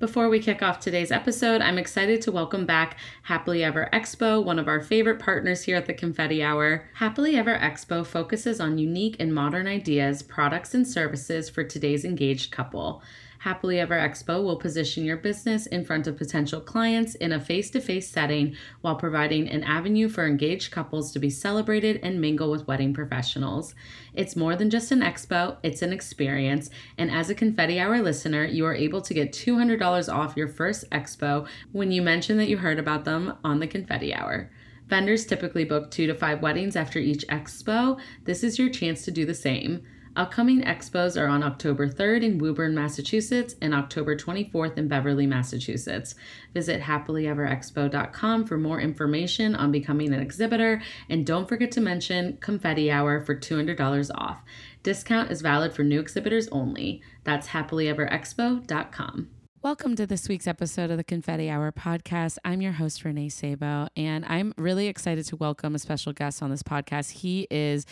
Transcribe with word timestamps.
Before 0.00 0.30
we 0.30 0.40
kick 0.40 0.62
off 0.62 0.80
today's 0.80 1.12
episode, 1.12 1.60
I'm 1.60 1.76
excited 1.76 2.22
to 2.22 2.32
welcome 2.32 2.64
back 2.64 2.96
Happily 3.24 3.62
Ever 3.62 3.90
Expo, 3.92 4.42
one 4.42 4.58
of 4.58 4.66
our 4.66 4.80
favorite 4.80 5.18
partners 5.18 5.64
here 5.64 5.76
at 5.76 5.84
the 5.84 5.92
Confetti 5.92 6.42
Hour. 6.42 6.88
Happily 6.94 7.36
Ever 7.36 7.58
Expo 7.58 8.06
focuses 8.06 8.60
on 8.60 8.78
unique 8.78 9.16
and 9.20 9.34
modern 9.34 9.66
ideas, 9.66 10.22
products, 10.22 10.72
and 10.72 10.88
services 10.88 11.50
for 11.50 11.64
today's 11.64 12.06
engaged 12.06 12.50
couple. 12.50 13.02
Happily 13.40 13.80
Ever 13.80 13.96
Expo 13.96 14.44
will 14.44 14.56
position 14.56 15.02
your 15.02 15.16
business 15.16 15.66
in 15.66 15.82
front 15.82 16.06
of 16.06 16.18
potential 16.18 16.60
clients 16.60 17.14
in 17.14 17.32
a 17.32 17.40
face 17.40 17.70
to 17.70 17.80
face 17.80 18.06
setting 18.06 18.54
while 18.82 18.96
providing 18.96 19.48
an 19.48 19.64
avenue 19.64 20.10
for 20.10 20.26
engaged 20.26 20.70
couples 20.70 21.10
to 21.10 21.18
be 21.18 21.30
celebrated 21.30 22.00
and 22.02 22.20
mingle 22.20 22.50
with 22.50 22.66
wedding 22.66 22.92
professionals. 22.92 23.74
It's 24.12 24.36
more 24.36 24.56
than 24.56 24.68
just 24.68 24.92
an 24.92 25.00
expo, 25.00 25.56
it's 25.62 25.80
an 25.80 25.90
experience. 25.90 26.68
And 26.98 27.10
as 27.10 27.30
a 27.30 27.34
Confetti 27.34 27.80
Hour 27.80 28.02
listener, 28.02 28.44
you 28.44 28.66
are 28.66 28.74
able 28.74 29.00
to 29.00 29.14
get 29.14 29.32
$200 29.32 30.14
off 30.14 30.36
your 30.36 30.48
first 30.48 30.90
expo 30.90 31.48
when 31.72 31.90
you 31.90 32.02
mention 32.02 32.36
that 32.36 32.48
you 32.48 32.58
heard 32.58 32.78
about 32.78 33.06
them 33.06 33.38
on 33.42 33.58
the 33.58 33.66
Confetti 33.66 34.12
Hour. 34.12 34.50
Vendors 34.86 35.24
typically 35.24 35.64
book 35.64 35.90
two 35.90 36.06
to 36.06 36.14
five 36.14 36.42
weddings 36.42 36.76
after 36.76 36.98
each 36.98 37.26
expo. 37.28 37.98
This 38.24 38.44
is 38.44 38.58
your 38.58 38.68
chance 38.68 39.06
to 39.06 39.10
do 39.10 39.24
the 39.24 39.32
same. 39.32 39.82
Upcoming 40.16 40.62
expos 40.62 41.20
are 41.20 41.28
on 41.28 41.44
October 41.44 41.88
3rd 41.88 42.24
in 42.24 42.38
Woburn, 42.38 42.74
Massachusetts, 42.74 43.54
and 43.62 43.72
October 43.72 44.16
24th 44.16 44.76
in 44.76 44.88
Beverly, 44.88 45.24
Massachusetts. 45.24 46.16
Visit 46.52 46.82
happilyeverexpo.com 46.82 48.44
for 48.44 48.58
more 48.58 48.80
information 48.80 49.54
on 49.54 49.70
becoming 49.70 50.12
an 50.12 50.20
exhibitor, 50.20 50.82
and 51.08 51.24
don't 51.24 51.48
forget 51.48 51.70
to 51.72 51.80
mention 51.80 52.38
Confetti 52.38 52.90
Hour 52.90 53.24
for 53.24 53.36
$200 53.36 54.10
off. 54.16 54.42
Discount 54.82 55.30
is 55.30 55.42
valid 55.42 55.72
for 55.72 55.84
new 55.84 56.00
exhibitors 56.00 56.48
only. 56.48 57.02
That's 57.22 57.48
happilyeverexpo.com. 57.48 59.28
Welcome 59.62 59.94
to 59.94 60.06
this 60.06 60.28
week's 60.28 60.46
episode 60.48 60.90
of 60.90 60.96
the 60.96 61.04
Confetti 61.04 61.48
Hour 61.48 61.70
podcast. 61.70 62.38
I'm 62.44 62.60
your 62.60 62.72
host, 62.72 63.04
Renee 63.04 63.28
Sabo, 63.28 63.86
and 63.94 64.24
I'm 64.24 64.54
really 64.56 64.88
excited 64.88 65.26
to 65.26 65.36
welcome 65.36 65.76
a 65.76 65.78
special 65.78 66.12
guest 66.12 66.42
on 66.42 66.50
this 66.50 66.64
podcast. 66.64 67.10
He 67.10 67.46
is 67.48 67.86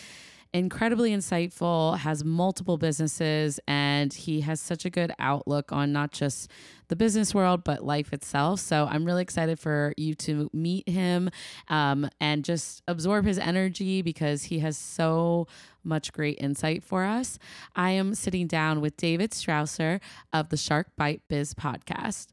incredibly 0.53 1.13
insightful, 1.13 1.99
has 1.99 2.25
multiple 2.25 2.79
businesses, 2.79 3.61
and 3.67 4.13
he 4.13 4.41
has 4.43 4.61
such 4.61 4.85
a 4.85 4.91
good 4.91 5.13
outlook 5.19 5.73
on 5.73 5.93
not 5.93 6.13
just 6.13 6.51
the 6.89 6.97
business 6.97 7.35
world, 7.35 7.65
but 7.65 7.85
life 7.85 8.13
itself. 8.13 8.61
So 8.61 8.87
I'm 8.91 9.05
really 9.05 9.23
excited 9.23 9.59
for 9.59 9.93
you 9.97 10.15
to 10.15 10.51
meet 10.53 10.89
him 10.89 11.31
um, 11.69 12.09
and 12.21 12.45
just 12.45 12.83
absorb 12.89 13.27
his 13.27 13.39
energy 13.39 14.03
because 14.03 14.45
he 14.45 14.61
has 14.61 14.77
so 14.79 15.47
much 15.85 16.13
great 16.13 16.39
insight 16.41 16.83
for 16.83 17.05
us. 17.05 17.39
I 17.77 17.91
am 17.91 18.15
sitting 18.15 18.47
down 18.47 18.81
with 18.81 18.97
David 18.97 19.33
Strausser 19.33 20.01
of 20.33 20.49
the 20.49 20.57
Shark 20.57 20.89
Bite 20.97 21.23
Biz 21.29 21.55
podcast. 21.55 22.29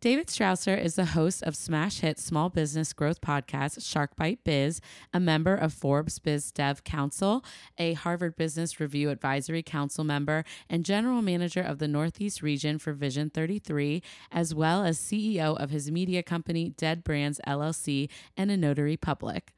David 0.00 0.28
Strausser 0.28 0.82
is 0.82 0.94
the 0.94 1.04
host 1.04 1.42
of 1.42 1.54
smash 1.54 1.98
hit 2.00 2.18
small 2.18 2.48
business 2.48 2.94
growth 2.94 3.20
podcast 3.20 3.86
Shark 3.86 4.16
Bite 4.16 4.42
Biz, 4.44 4.80
a 5.12 5.20
member 5.20 5.54
of 5.54 5.74
Forbes 5.74 6.18
Biz 6.18 6.52
Dev 6.52 6.84
Council, 6.84 7.44
a 7.76 7.92
Harvard 7.92 8.34
Business 8.34 8.80
Review 8.80 9.10
Advisory 9.10 9.62
Council 9.62 10.02
member, 10.02 10.46
and 10.70 10.86
general 10.86 11.20
manager 11.20 11.60
of 11.60 11.80
the 11.80 11.86
Northeast 11.86 12.40
region 12.40 12.78
for 12.78 12.94
Vision 12.94 13.28
33, 13.28 14.02
as 14.32 14.54
well 14.54 14.86
as 14.86 14.98
CEO 14.98 15.54
of 15.62 15.68
his 15.68 15.90
media 15.90 16.22
company 16.22 16.70
Dead 16.78 17.04
Brands 17.04 17.38
LLC 17.46 18.08
and 18.38 18.50
a 18.50 18.56
notary 18.56 18.96
public. 18.96 19.52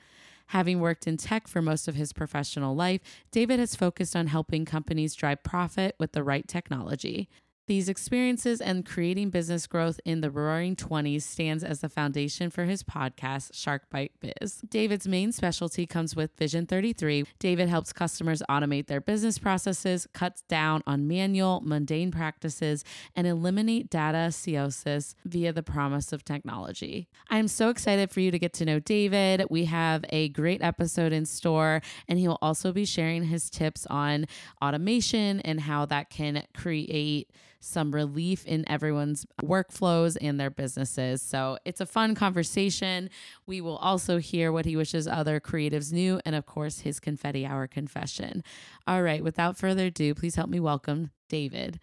Having 0.47 0.81
worked 0.81 1.07
in 1.07 1.19
tech 1.19 1.47
for 1.47 1.63
most 1.63 1.87
of 1.87 1.95
his 1.95 2.13
professional 2.13 2.75
life, 2.75 3.01
David 3.31 3.61
has 3.61 3.77
focused 3.77 4.17
on 4.17 4.27
helping 4.27 4.65
companies 4.65 5.15
drive 5.15 5.45
profit 5.45 5.95
with 6.01 6.11
the 6.11 6.25
right 6.25 6.49
technology. 6.49 7.29
These 7.69 7.89
experiences 7.89 8.61
and 8.61 8.85
creating 8.85 9.31
business 9.31 9.69
growth 9.69 10.01
in 10.05 10.21
the 10.21 10.33
roaring 10.33 10.75
20s 10.75 11.23
stands 11.23 11.63
as 11.63 11.81
the 11.81 11.89
foundation 11.89 12.51
for 12.51 12.65
his 12.65 12.83
podcast, 12.83 13.55
Shark 13.55 13.89
Bite 13.89 14.11
Biz. 14.21 14.63
David's 14.69 15.07
main 15.07 15.31
specialty 15.31 15.87
comes 15.87 16.17
with 16.17 16.37
Vision 16.37 16.67
33. 16.67 17.25
David 17.39 17.69
helps 17.69 17.93
customers 17.93 18.43
automate 18.51 18.89
their 18.89 19.01
business 19.01 19.39
processes, 19.39 20.09
cuts 20.13 20.43
down 20.49 20.83
on 20.89 21.07
manual, 21.07 21.61
mundane 21.65 22.11
practices, 22.11 22.85
and 23.15 23.29
eliminate 23.29 23.89
data 23.89 24.33
silos 24.33 25.15
via 25.25 25.53
the 25.53 25.63
promise 25.63 26.13
of 26.13 26.25
technology. 26.25 27.07
I'm 27.31 27.47
so 27.47 27.69
excited 27.69 28.11
for 28.11 28.19
you 28.19 28.33
to 28.33 28.41
get 28.41 28.55
to 28.55 28.65
know 28.65 28.81
David. 28.81 29.45
We 29.51 29.67
have 29.67 30.05
a 30.09 30.31
great 30.31 30.63
episode 30.63 31.13
in 31.13 31.27
store, 31.27 31.81
and 32.09 32.19
he 32.19 32.27
will 32.27 32.39
also 32.43 32.73
be 32.73 32.85
sharing 32.85 33.23
his 33.25 33.49
tips 33.49 33.87
on 33.87 34.27
automation 34.61 35.39
and 35.41 35.61
how 35.61 35.87
that 35.87 36.11
can 36.11 36.43
create 36.57 37.31
some 37.63 37.95
relief 37.95 38.45
in 38.45 38.69
everyone's 38.69 39.25
workflows 39.43 40.17
and 40.21 40.39
their 40.39 40.51
businesses. 40.51 41.23
So 41.23 41.59
it's 41.65 41.81
a 41.81 41.87
fun 41.87 42.15
conversation. 42.15 43.09
We 43.47 43.61
will 43.61 43.77
also 43.77 44.19
hear 44.19 44.53
what 44.53 44.65
he 44.65 44.77
wishes 44.77 45.07
other 45.07 45.41
creatives 45.41 45.93
knew, 45.93 46.21
and 46.25 46.35
of 46.35 46.45
course, 46.47 46.81
his 46.81 47.01
confetti 47.01 47.47
hour 47.47 47.67
confession. 47.67 48.43
All 48.87 49.03
right, 49.03 49.23
without 49.23 49.57
further 49.57 49.87
ado, 49.87 50.15
please 50.15 50.35
help 50.35 50.51
me 50.51 50.61
welcome 50.61 51.11
David. 51.29 51.79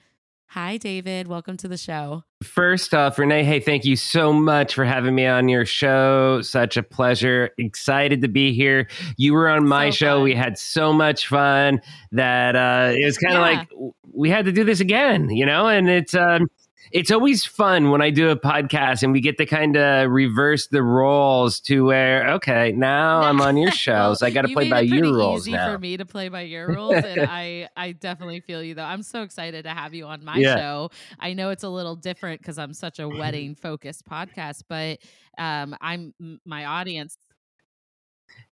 Hi, 0.54 0.78
David. 0.78 1.28
Welcome 1.28 1.58
to 1.58 1.68
the 1.68 1.78
show. 1.78 2.24
First 2.42 2.96
off, 2.96 3.20
Renee, 3.20 3.44
hey, 3.44 3.60
thank 3.60 3.86
you 3.86 3.96
so 3.96 4.34
much 4.34 4.74
for 4.74 4.84
having 4.84 5.14
me 5.14 5.28
on 5.28 5.48
your 5.48 5.64
show. 5.64 6.42
Such 6.42 6.76
a 6.76 6.82
pleasure. 6.82 7.52
Excited 7.60 8.24
to 8.24 8.28
be 8.28 8.52
here. 8.52 8.88
You 9.16 9.36
were 9.36 9.48
on 9.48 9.68
my 9.68 9.92
so 9.92 9.96
show. 9.96 10.22
We 10.24 10.34
had 10.34 10.58
so 10.58 10.92
much 10.92 11.28
fun 11.28 11.82
that 12.14 12.56
uh, 12.56 12.94
it 12.98 13.06
was 13.06 13.20
kind 13.20 13.36
of 13.36 13.42
yeah. 13.42 13.60
like 13.60 13.94
we 14.12 14.32
had 14.32 14.46
to 14.46 14.52
do 14.52 14.64
this 14.64 14.80
again, 14.80 15.30
you 15.30 15.46
know? 15.46 15.68
And 15.68 15.88
it's, 15.88 16.16
um, 16.16 16.50
it's 16.92 17.12
always 17.12 17.46
fun 17.46 17.92
when 17.92 18.02
I 18.02 18.10
do 18.10 18.30
a 18.30 18.36
podcast 18.36 19.04
and 19.04 19.12
we 19.12 19.22
get 19.22 19.38
to 19.38 19.46
kind 19.46 19.78
of 19.78 20.10
reverse 20.10 20.68
the 20.68 20.82
roles 20.82 21.60
to 21.62 21.86
where 21.86 22.30
okay 22.34 22.72
now 22.72 23.22
I'm 23.30 23.42
on 23.42 23.58
your 23.58 23.72
show 23.72 24.14
so 24.14 24.26
I 24.26 24.30
got 24.30 24.44
to 24.44 24.54
play 24.54 24.70
by 24.70 24.82
your 24.82 25.14
rules 25.14 25.42
easy 25.42 25.52
now. 25.52 25.72
for 25.72 25.80
me 25.80 25.98
to 25.98 26.06
play 26.06 26.30
by 26.30 26.42
your 26.42 26.68
rules 26.76 27.04
and 27.04 27.22
I 27.22 27.70
I 27.76 27.92
definitely 27.94 28.40
feel 28.42 28.64
you 28.64 28.74
though 28.74 28.84
I'm 28.84 29.04
so 29.04 29.22
excited 29.24 29.64
to 29.64 29.70
have 29.70 29.94
you 29.94 30.06
on 30.06 30.24
my 30.24 30.38
yeah. 30.38 30.56
show 30.56 30.92
I 31.20 31.34
know 31.34 31.50
it's 31.50 31.64
a 31.64 31.70
little 31.70 31.96
different 31.96 32.42
because 32.42 32.58
I'm 32.58 32.74
such 32.74 33.00
a 33.00 33.08
wedding 33.08 33.56
focused 33.56 34.06
podcast 34.08 34.64
but 34.68 35.00
um 35.38 35.76
I'm 35.82 36.14
my 36.46 36.66
audience 36.66 37.18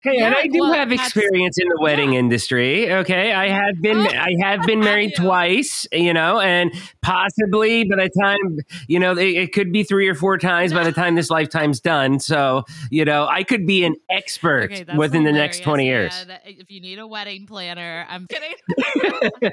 Hey, 0.03 0.17
yeah, 0.17 0.29
and 0.29 0.35
I 0.35 0.47
do 0.47 0.61
well, 0.61 0.73
have 0.73 0.93
experience 0.93 1.59
in 1.59 1.69
the 1.69 1.79
wedding 1.79 2.15
yeah. 2.15 2.21
industry. 2.21 2.91
Okay, 2.91 3.33
I 3.33 3.49
have 3.49 3.83
been 3.83 3.99
I 3.99 4.35
have 4.41 4.67
been 4.67 4.81
married 4.81 5.15
twice, 5.15 5.87
you 5.93 6.15
know, 6.15 6.41
and 6.41 6.73
possibly 7.03 7.85
by 7.85 7.97
the 7.97 8.11
time 8.19 8.61
you 8.89 8.99
know 8.99 9.13
it, 9.13 9.29
it, 9.29 9.53
could 9.53 9.73
be 9.73 9.83
three 9.83 10.09
or 10.09 10.15
four 10.15 10.39
times 10.39 10.73
by 10.73 10.85
the 10.85 10.93
time 10.93 11.17
this 11.17 11.29
lifetime's 11.29 11.81
done. 11.81 12.19
So 12.19 12.65
you 12.91 13.05
know, 13.05 13.27
I 13.27 13.43
could 13.43 13.67
be 13.67 13.85
an 13.85 13.95
expert 14.09 14.73
okay, 14.73 14.97
within 14.97 15.25
the 15.25 15.33
next 15.33 15.63
twenty 15.63 15.85
years. 15.85 16.15
If 16.47 16.71
you 16.71 16.81
need 16.81 16.99
a 16.99 17.07
wedding 17.07 17.47
planner, 17.47 18.07
I'm 18.09 18.27
kidding. 18.27 18.55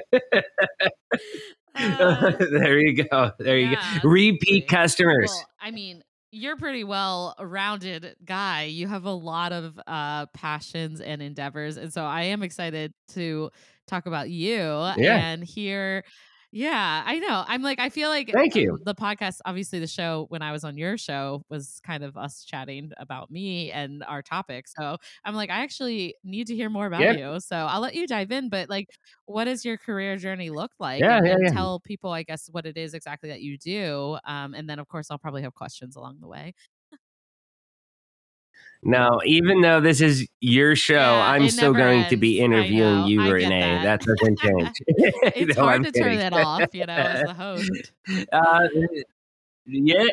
uh, 1.78 2.32
there 2.50 2.78
you 2.78 3.04
go. 3.04 3.32
There 3.38 3.58
yeah, 3.58 3.94
you 3.94 4.00
go. 4.00 4.08
Repeat 4.08 4.68
customers. 4.68 5.30
Well, 5.30 5.48
I 5.60 5.70
mean, 5.70 6.02
you're 6.30 6.56
pretty 6.56 6.84
well 6.84 7.34
rounded 7.40 8.16
guy. 8.24 8.64
You 8.64 8.86
have 8.86 9.04
a 9.04 9.12
lot 9.12 9.52
of 9.52 9.78
uh 9.86 10.26
passions 10.26 11.00
and 11.00 11.22
endeavors. 11.22 11.76
And 11.76 11.92
so 11.92 12.04
I 12.04 12.22
am 12.22 12.42
excited 12.42 12.92
to 13.14 13.50
talk 13.86 14.06
about 14.06 14.28
you 14.30 14.58
yeah. 14.96 15.28
and 15.28 15.42
hear 15.42 16.04
yeah, 16.50 17.02
I 17.06 17.18
know. 17.18 17.44
I'm 17.46 17.62
like, 17.62 17.78
I 17.78 17.90
feel 17.90 18.08
like 18.08 18.30
thank 18.32 18.54
you. 18.54 18.78
The 18.84 18.94
podcast, 18.94 19.40
obviously, 19.44 19.80
the 19.80 19.86
show 19.86 20.26
when 20.30 20.40
I 20.42 20.52
was 20.52 20.64
on 20.64 20.78
your 20.78 20.96
show 20.96 21.44
was 21.50 21.80
kind 21.84 22.02
of 22.04 22.16
us 22.16 22.44
chatting 22.44 22.92
about 22.98 23.30
me 23.30 23.70
and 23.72 24.02
our 24.04 24.22
topic. 24.22 24.66
So 24.68 24.96
I'm 25.24 25.34
like, 25.34 25.50
I 25.50 25.62
actually 25.62 26.14
need 26.24 26.46
to 26.48 26.54
hear 26.54 26.70
more 26.70 26.86
about 26.86 27.10
you. 27.10 27.38
So 27.40 27.56
I'll 27.56 27.80
let 27.80 27.94
you 27.94 28.06
dive 28.06 28.30
in. 28.30 28.48
But 28.48 28.70
like, 28.70 28.88
what 29.26 29.44
does 29.44 29.64
your 29.64 29.76
career 29.76 30.16
journey 30.16 30.50
look 30.50 30.72
like? 30.78 31.00
Yeah, 31.00 31.18
and, 31.18 31.26
yeah, 31.26 31.36
yeah. 31.40 31.50
Tell 31.52 31.80
people, 31.80 32.10
I 32.12 32.22
guess, 32.22 32.48
what 32.50 32.66
it 32.66 32.76
is 32.76 32.94
exactly 32.94 33.28
that 33.30 33.42
you 33.42 33.58
do. 33.58 34.18
Um, 34.24 34.54
and 34.54 34.68
then, 34.70 34.78
of 34.78 34.88
course, 34.88 35.10
I'll 35.10 35.18
probably 35.18 35.42
have 35.42 35.54
questions 35.54 35.96
along 35.96 36.18
the 36.20 36.28
way. 36.28 36.54
No, 38.82 39.20
even 39.24 39.60
though 39.60 39.80
this 39.80 40.00
is 40.00 40.26
your 40.40 40.76
show, 40.76 40.94
yeah, 40.94 41.30
I'm 41.30 41.48
still 41.50 41.72
going 41.72 42.00
ends. 42.00 42.10
to 42.10 42.16
be 42.16 42.38
interviewing 42.40 43.06
you, 43.06 43.22
I 43.22 43.28
Renee. 43.30 43.80
That. 43.82 44.00
that. 44.00 44.00
doesn't 44.02 44.38
change. 44.38 44.70
it's 45.36 45.56
no, 45.56 45.64
hard 45.64 45.74
I'm 45.76 45.84
to 45.84 45.92
kidding. 45.92 46.02
turn 46.04 46.18
that 46.18 46.32
off, 46.32 46.74
you 46.74 46.86
know, 46.86 46.92
as 46.94 47.26
the 47.26 47.34
host. 47.34 47.92
Uh, 48.32 48.68
yeah, 49.66 50.06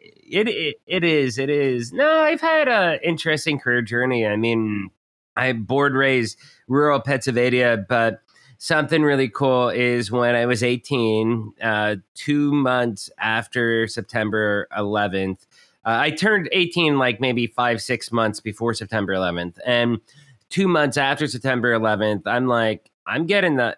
it, 0.00 0.48
it 0.48 0.76
it 0.86 1.04
is. 1.04 1.38
It 1.38 1.48
is. 1.48 1.92
No, 1.92 2.20
I've 2.20 2.40
had 2.40 2.68
an 2.68 2.98
interesting 3.02 3.58
career 3.58 3.82
journey. 3.82 4.26
I 4.26 4.36
mean, 4.36 4.90
I 5.36 5.52
board 5.52 5.94
raised 5.94 6.38
rural 6.68 7.00
Pennsylvania, 7.00 7.84
but 7.88 8.20
something 8.58 9.02
really 9.02 9.28
cool 9.28 9.70
is 9.70 10.10
when 10.10 10.34
I 10.34 10.46
was 10.46 10.62
18, 10.62 11.52
uh, 11.62 11.96
two 12.14 12.52
months 12.52 13.10
after 13.18 13.86
September 13.86 14.68
11th, 14.76 15.46
uh, 15.84 15.98
I 16.00 16.10
turned 16.10 16.48
18 16.52 16.98
like 16.98 17.20
maybe 17.20 17.46
five, 17.46 17.80
six 17.82 18.12
months 18.12 18.40
before 18.40 18.74
September 18.74 19.12
11th. 19.12 19.58
And 19.66 20.00
two 20.48 20.68
months 20.68 20.96
after 20.96 21.26
September 21.26 21.78
11th, 21.78 22.22
I'm 22.26 22.46
like, 22.46 22.90
I'm 23.06 23.26
getting 23.26 23.56
the, 23.56 23.76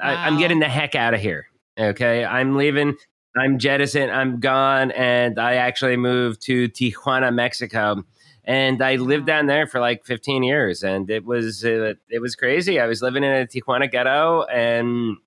I, 0.00 0.28
am 0.28 0.38
getting 0.38 0.60
the 0.60 0.68
heck 0.68 0.94
out 0.94 1.14
of 1.14 1.20
here. 1.20 1.46
Okay. 1.78 2.24
I'm 2.24 2.56
leaving. 2.56 2.94
I'm 3.36 3.58
jettison. 3.58 4.10
I'm 4.10 4.38
gone. 4.40 4.90
And 4.92 5.38
I 5.38 5.54
actually 5.54 5.96
moved 5.96 6.42
to 6.42 6.68
Tijuana, 6.68 7.34
Mexico 7.34 8.04
and 8.44 8.82
I 8.82 8.96
lived 8.96 9.26
down 9.26 9.46
there 9.46 9.66
for 9.66 9.80
like 9.80 10.04
15 10.04 10.42
years, 10.42 10.82
and 10.82 11.10
it 11.10 11.24
was 11.24 11.64
uh, 11.64 11.94
it 12.08 12.20
was 12.20 12.34
crazy. 12.34 12.80
I 12.80 12.86
was 12.86 13.02
living 13.02 13.22
in 13.22 13.30
a 13.30 13.46
Tijuana 13.46 13.90
ghetto, 13.90 14.42
and 14.44 15.18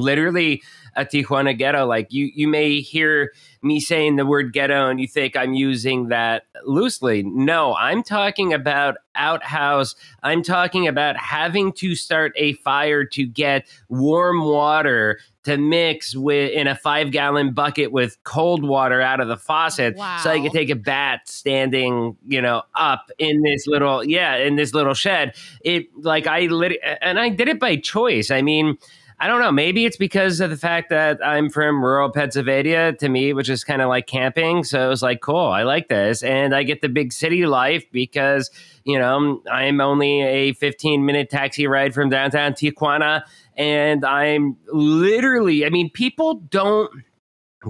literally 0.00 0.62
a 0.96 1.04
Tijuana 1.04 1.56
ghetto. 1.56 1.86
Like 1.86 2.12
you, 2.12 2.30
you 2.34 2.48
may 2.48 2.80
hear 2.80 3.32
me 3.62 3.80
saying 3.80 4.16
the 4.16 4.26
word 4.26 4.52
ghetto, 4.52 4.88
and 4.88 5.00
you 5.00 5.06
think 5.06 5.36
I'm 5.36 5.54
using 5.54 6.08
that 6.08 6.44
loosely. 6.64 7.22
No, 7.22 7.74
I'm 7.76 8.02
talking 8.02 8.52
about 8.52 8.96
outhouse. 9.14 9.94
I'm 10.22 10.42
talking 10.42 10.88
about 10.88 11.16
having 11.16 11.72
to 11.74 11.94
start 11.94 12.32
a 12.36 12.54
fire 12.54 13.04
to 13.04 13.26
get 13.26 13.68
warm 13.88 14.44
water 14.44 15.18
to 15.42 15.56
mix 15.56 16.14
with 16.14 16.52
in 16.52 16.66
a 16.66 16.74
five 16.74 17.10
gallon 17.12 17.52
bucket 17.52 17.92
with 17.92 18.22
cold 18.24 18.62
water 18.62 19.00
out 19.00 19.20
of 19.20 19.28
the 19.28 19.38
faucet 19.38 19.96
wow. 19.96 20.18
so 20.18 20.30
I 20.30 20.40
could 20.40 20.52
take 20.52 20.68
a 20.68 20.76
bat 20.76 21.28
standing, 21.28 22.16
you 22.26 22.42
know, 22.42 22.62
up 22.74 23.10
in 23.18 23.42
this 23.42 23.66
little 23.66 24.04
yeah, 24.04 24.36
in 24.36 24.56
this 24.56 24.74
little 24.74 24.94
shed. 24.94 25.34
It 25.62 25.86
like 25.96 26.26
I 26.26 26.42
lit 26.42 26.78
and 27.00 27.18
I 27.18 27.30
did 27.30 27.48
it 27.48 27.58
by 27.58 27.76
choice. 27.76 28.30
I 28.30 28.42
mean, 28.42 28.76
I 29.22 29.26
don't 29.26 29.40
know. 29.40 29.52
Maybe 29.52 29.84
it's 29.84 29.98
because 29.98 30.40
of 30.40 30.48
the 30.48 30.56
fact 30.56 30.88
that 30.88 31.24
I'm 31.24 31.50
from 31.50 31.84
rural 31.84 32.08
Pennsylvania 32.08 32.94
to 32.94 33.08
me, 33.10 33.34
which 33.34 33.50
is 33.50 33.64
kind 33.64 33.82
of 33.82 33.90
like 33.90 34.06
camping. 34.06 34.64
So 34.64 34.82
it 34.82 34.88
was 34.88 35.02
like, 35.02 35.20
cool, 35.20 35.36
I 35.48 35.62
like 35.62 35.88
this. 35.88 36.22
And 36.22 36.54
I 36.54 36.62
get 36.62 36.80
the 36.80 36.88
big 36.88 37.12
city 37.12 37.44
life 37.44 37.84
because, 37.92 38.50
you 38.84 38.98
know, 38.98 39.42
I'm 39.52 39.78
only 39.82 40.22
a 40.22 40.54
15 40.54 41.04
minute 41.04 41.28
taxi 41.28 41.66
ride 41.66 41.92
from 41.92 42.08
downtown 42.08 42.54
Tijuana. 42.54 43.22
And 43.58 44.06
I'm 44.06 44.56
literally, 44.72 45.66
I 45.66 45.68
mean, 45.68 45.90
people 45.90 46.36
don't 46.36 46.90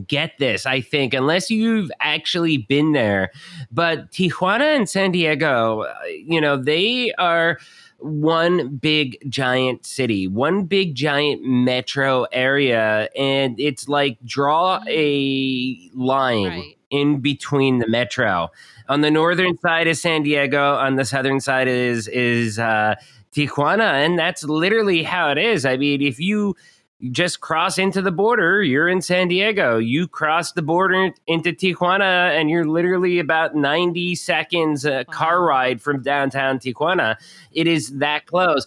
get 0.06 0.38
this, 0.38 0.66
I 0.66 0.80
think, 0.80 1.14
unless 1.14 1.50
you've 1.50 1.90
actually 2.00 2.58
been 2.58 2.92
there. 2.92 3.32
But 3.72 4.12
Tijuana 4.12 4.76
and 4.76 4.88
San 4.88 5.10
Diego, 5.10 5.80
uh, 5.80 5.94
you 6.06 6.40
know, 6.40 6.56
they 6.56 7.12
are 7.18 7.58
one 8.00 8.76
big 8.76 9.18
giant 9.28 9.84
city, 9.84 10.26
one 10.26 10.64
big 10.64 10.94
giant 10.94 11.42
metro 11.44 12.24
area, 12.32 13.08
and 13.16 13.58
it's 13.58 13.88
like 13.88 14.18
draw 14.24 14.80
mm. 14.80 14.88
a 14.88 15.96
line 15.96 16.46
right. 16.46 16.76
in 16.90 17.20
between 17.20 17.78
the 17.78 17.88
metro. 17.88 18.50
On 18.88 19.02
the 19.02 19.10
northern 19.10 19.56
side 19.58 19.86
is 19.86 20.00
San 20.00 20.22
Diego, 20.22 20.74
on 20.74 20.96
the 20.96 21.04
southern 21.04 21.40
side 21.40 21.68
is 21.68 22.08
is 22.08 22.58
uh, 22.58 22.96
Tijuana, 23.32 24.04
and 24.04 24.18
that's 24.18 24.42
literally 24.44 25.02
how 25.02 25.30
it 25.30 25.38
is. 25.38 25.64
I 25.64 25.76
mean, 25.76 26.02
if 26.02 26.18
you 26.18 26.56
you 27.00 27.10
just 27.10 27.40
cross 27.40 27.78
into 27.78 28.02
the 28.02 28.10
border, 28.10 28.62
you're 28.62 28.88
in 28.88 29.00
San 29.00 29.28
Diego. 29.28 29.78
You 29.78 30.06
cross 30.06 30.52
the 30.52 30.62
border 30.62 31.12
into 31.26 31.50
Tijuana, 31.52 32.38
and 32.38 32.50
you're 32.50 32.66
literally 32.66 33.18
about 33.18 33.54
90 33.54 34.14
seconds 34.14 34.84
uh, 34.84 35.00
a 35.00 35.04
car 35.06 35.42
ride 35.42 35.80
from 35.80 36.02
downtown 36.02 36.58
Tijuana. 36.58 37.16
It 37.52 37.66
is 37.66 37.98
that 37.98 38.26
close. 38.26 38.66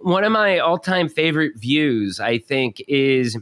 One 0.00 0.24
of 0.24 0.32
my 0.32 0.58
all 0.58 0.78
time 0.78 1.08
favorite 1.08 1.58
views, 1.58 2.18
I 2.18 2.38
think, 2.38 2.82
is 2.88 3.36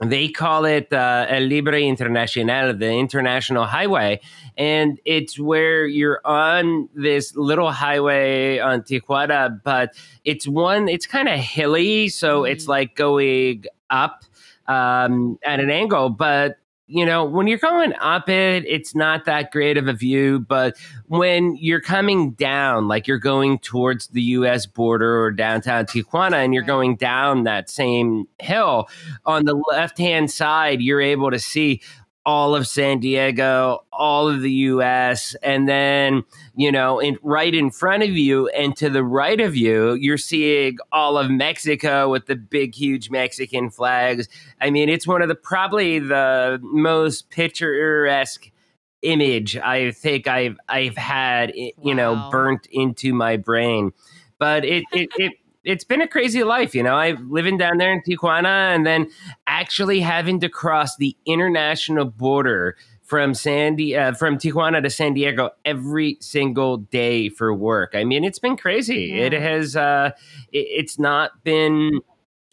they 0.00 0.28
call 0.28 0.64
it 0.64 0.92
uh, 0.92 1.26
El 1.28 1.42
Libre 1.42 1.80
Internacional, 1.80 2.78
the 2.78 2.90
international 2.90 3.64
highway. 3.64 4.20
And 4.56 4.98
it's 5.04 5.38
where 5.38 5.86
you're 5.86 6.20
on 6.24 6.88
this 6.94 7.36
little 7.36 7.70
highway 7.70 8.58
on 8.58 8.82
Tijuana, 8.82 9.60
but 9.62 9.94
it's 10.24 10.48
one, 10.48 10.88
it's 10.88 11.06
kind 11.06 11.28
of 11.28 11.38
hilly. 11.38 12.08
So 12.08 12.42
mm-hmm. 12.42 12.52
it's 12.52 12.66
like 12.66 12.96
going 12.96 13.64
up 13.90 14.24
um, 14.66 15.38
at 15.44 15.60
an 15.60 15.70
angle, 15.70 16.08
but 16.08 16.56
you 16.90 17.06
know, 17.06 17.24
when 17.24 17.46
you're 17.46 17.58
going 17.58 17.94
up 18.00 18.28
it, 18.28 18.64
it's 18.66 18.96
not 18.96 19.24
that 19.24 19.52
great 19.52 19.76
of 19.76 19.86
a 19.86 19.92
view. 19.92 20.40
But 20.40 20.76
when 21.06 21.54
you're 21.56 21.80
coming 21.80 22.32
down, 22.32 22.88
like 22.88 23.06
you're 23.06 23.18
going 23.18 23.60
towards 23.60 24.08
the 24.08 24.22
US 24.22 24.66
border 24.66 25.22
or 25.22 25.30
downtown 25.30 25.86
Tijuana, 25.86 26.44
and 26.44 26.52
you're 26.52 26.64
going 26.64 26.96
down 26.96 27.44
that 27.44 27.70
same 27.70 28.26
hill, 28.40 28.88
on 29.24 29.44
the 29.44 29.54
left 29.70 29.98
hand 29.98 30.32
side, 30.32 30.80
you're 30.80 31.00
able 31.00 31.30
to 31.30 31.38
see 31.38 31.80
all 32.26 32.54
of 32.54 32.66
San 32.66 33.00
Diego, 33.00 33.84
all 33.92 34.28
of 34.28 34.42
the 34.42 34.50
US, 34.50 35.34
and 35.42 35.68
then, 35.68 36.22
you 36.54 36.70
know, 36.70 36.98
in, 36.98 37.16
right 37.22 37.54
in 37.54 37.70
front 37.70 38.02
of 38.02 38.10
you 38.10 38.48
and 38.48 38.76
to 38.76 38.90
the 38.90 39.02
right 39.02 39.40
of 39.40 39.56
you, 39.56 39.94
you're 39.94 40.18
seeing 40.18 40.78
all 40.92 41.16
of 41.16 41.30
Mexico 41.30 42.10
with 42.10 42.26
the 42.26 42.36
big, 42.36 42.74
huge 42.74 43.10
Mexican 43.10 43.70
flags. 43.70 44.28
I 44.60 44.70
mean, 44.70 44.88
it's 44.88 45.06
one 45.06 45.22
of 45.22 45.28
the 45.28 45.34
probably 45.34 45.98
the 45.98 46.60
most 46.62 47.30
picturesque 47.30 48.50
image 49.02 49.56
I 49.56 49.92
think 49.92 50.28
I've 50.28 50.58
I've 50.68 50.96
had, 50.96 51.54
you 51.54 51.72
wow. 51.78 51.92
know, 51.94 52.28
burnt 52.30 52.66
into 52.70 53.14
my 53.14 53.36
brain. 53.36 53.92
But 54.38 54.64
it, 54.64 54.84
it, 54.92 55.10
it 55.16 55.32
it's 55.64 55.84
been 55.84 56.00
a 56.00 56.08
crazy 56.08 56.42
life, 56.42 56.74
you 56.74 56.82
know. 56.82 56.96
I 56.96 57.12
living 57.12 57.58
down 57.58 57.78
there 57.78 57.92
in 57.92 58.02
Tijuana 58.02 58.74
and 58.74 58.86
then 58.86 59.10
actually 59.46 60.00
having 60.00 60.40
to 60.40 60.48
cross 60.48 60.96
the 60.96 61.16
international 61.26 62.06
border 62.06 62.76
from 63.02 63.34
Sandy 63.34 63.96
uh, 63.96 64.12
from 64.14 64.38
Tijuana 64.38 64.82
to 64.82 64.88
San 64.88 65.14
Diego 65.14 65.50
every 65.64 66.16
single 66.20 66.78
day 66.78 67.28
for 67.28 67.52
work. 67.52 67.90
I 67.94 68.04
mean, 68.04 68.24
it's 68.24 68.38
been 68.38 68.56
crazy. 68.56 69.12
Yeah. 69.12 69.24
It 69.24 69.32
has 69.32 69.76
uh 69.76 70.12
it, 70.52 70.66
it's 70.70 70.98
not 70.98 71.42
been 71.44 72.00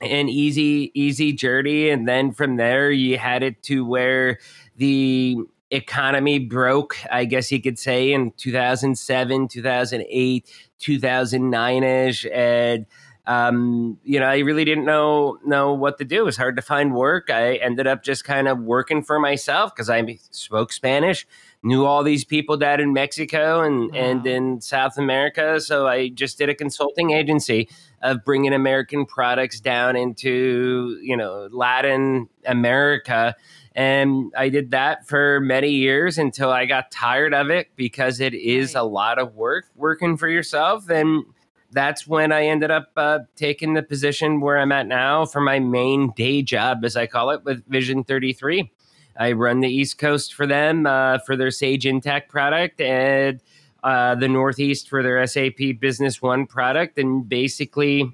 an 0.01 0.29
easy 0.29 0.91
easy 0.93 1.31
journey 1.31 1.89
and 1.89 2.07
then 2.07 2.31
from 2.31 2.57
there 2.57 2.91
you 2.91 3.17
had 3.17 3.41
it 3.41 3.63
to 3.63 3.85
where 3.85 4.39
the 4.75 5.37
economy 5.71 6.39
broke, 6.39 6.97
I 7.11 7.25
guess 7.25 7.51
you 7.51 7.61
could 7.61 7.77
say, 7.77 8.13
in 8.13 8.31
2007, 8.31 9.47
2008, 9.47 10.66
2009 10.79 11.83
ish. 11.83 12.25
And, 12.33 12.85
um, 13.25 13.97
you 14.03 14.19
know, 14.19 14.25
I 14.25 14.39
really 14.39 14.63
didn't 14.63 14.85
know 14.85 15.37
know 15.45 15.73
what 15.73 15.97
to 15.97 16.05
do. 16.05 16.19
It 16.19 16.25
was 16.25 16.37
hard 16.37 16.55
to 16.55 16.61
find 16.61 16.93
work. 16.93 17.29
I 17.29 17.55
ended 17.55 17.85
up 17.87 18.03
just 18.03 18.23
kind 18.23 18.47
of 18.47 18.59
working 18.59 19.03
for 19.03 19.19
myself 19.19 19.75
because 19.75 19.89
I 19.89 20.17
spoke 20.31 20.71
Spanish, 20.71 21.27
knew 21.61 21.85
all 21.85 22.03
these 22.03 22.23
people 22.23 22.55
down 22.55 22.79
in 22.79 22.93
Mexico 22.93 23.61
and 23.61 23.91
wow. 23.91 23.97
and 23.99 24.25
in 24.25 24.61
South 24.61 24.97
America. 24.97 25.59
So 25.59 25.87
I 25.87 26.09
just 26.09 26.37
did 26.37 26.49
a 26.49 26.55
consulting 26.55 27.11
agency 27.11 27.67
of 28.01 28.23
bringing 28.23 28.53
American 28.53 29.05
products 29.05 29.59
down 29.59 29.95
into 29.95 30.99
you 31.01 31.17
know 31.17 31.49
Latin 31.51 32.29
America 32.45 33.35
and 33.77 34.33
I 34.35 34.49
did 34.49 34.71
that 34.71 35.07
for 35.07 35.39
many 35.39 35.69
years 35.69 36.17
until 36.17 36.49
I 36.49 36.65
got 36.65 36.89
tired 36.89 37.31
of 37.35 37.51
it 37.51 37.69
because 37.75 38.19
it 38.19 38.33
is 38.33 38.73
a 38.73 38.81
lot 38.81 39.19
of 39.19 39.35
work 39.35 39.65
working 39.75 40.17
for 40.17 40.27
yourself. 40.27 40.89
And 40.89 41.25
that's 41.71 42.07
when 42.07 42.31
I 42.31 42.47
ended 42.47 42.71
up 42.71 42.89
uh, 42.97 43.19
taking 43.35 43.75
the 43.75 43.83
position 43.83 44.41
where 44.41 44.57
I'm 44.57 44.71
at 44.71 44.87
now 44.87 45.27
for 45.27 45.41
my 45.41 45.59
main 45.59 46.11
day 46.15 46.41
job, 46.41 46.83
as 46.85 46.95
I 46.95 47.05
call 47.05 47.29
it, 47.29 47.43
with 47.43 47.63
Vision 47.67 48.03
33. 48.03 48.71
I 49.15 49.33
run 49.33 49.59
the 49.59 49.69
East 49.69 49.99
Coast 49.99 50.33
for 50.33 50.47
them 50.47 50.87
uh, 50.87 51.19
for 51.19 51.35
their 51.35 51.51
Sage 51.51 51.83
Intacct 51.83 52.29
product 52.29 52.81
and 52.81 53.39
uh, 53.87 54.15
the 54.15 54.27
Northeast 54.27 54.89
for 54.89 55.01
their 55.01 55.25
SAP 55.25 55.79
Business 55.79 56.21
One 56.21 56.45
product. 56.45 56.97
And 56.97 57.27
basically, 57.27 58.11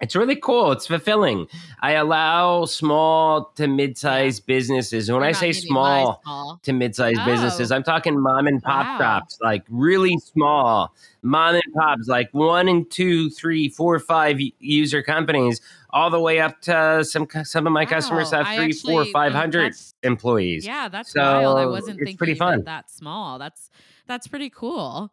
it's 0.00 0.16
really 0.16 0.36
cool. 0.36 0.72
It's 0.72 0.86
fulfilling. 0.86 1.46
I 1.80 1.92
allow 1.92 2.64
small 2.64 3.52
to 3.56 3.68
mid-sized 3.68 4.46
businesses. 4.46 5.10
When 5.10 5.22
I 5.22 5.32
say 5.32 5.52
small, 5.52 6.20
small, 6.24 6.60
to 6.62 6.72
mid-sized 6.72 7.20
oh. 7.20 7.24
businesses, 7.26 7.70
I'm 7.70 7.82
talking 7.82 8.18
mom 8.18 8.46
and 8.46 8.62
pop 8.62 8.86
wow. 8.86 8.98
shops, 8.98 9.38
like 9.42 9.64
really 9.68 10.16
small 10.18 10.92
mom 11.22 11.54
and 11.54 11.74
pops, 11.74 12.08
like 12.08 12.28
one 12.32 12.68
and 12.68 12.90
two, 12.90 13.30
three, 13.30 13.68
four, 13.68 13.98
five 14.00 14.40
user 14.58 15.02
companies, 15.02 15.60
all 15.90 16.10
the 16.10 16.20
way 16.20 16.40
up 16.40 16.60
to 16.62 17.04
some 17.04 17.28
some 17.44 17.66
of 17.66 17.72
my 17.72 17.84
wow. 17.84 17.90
customers 17.90 18.30
have 18.32 18.46
three, 18.46 18.70
actually, 18.70 18.92
four, 18.92 19.04
five 19.06 19.32
hundred 19.32 19.74
employees. 20.02 20.66
Yeah, 20.66 20.88
that's 20.88 21.12
so 21.12 21.20
wild. 21.20 21.58
I 21.58 21.66
wasn't 21.66 21.98
thinking 21.98 22.16
pretty 22.16 22.34
fun. 22.34 22.64
That 22.64 22.90
small. 22.90 23.38
That's 23.38 23.70
that's 24.12 24.26
pretty 24.26 24.50
cool. 24.50 25.10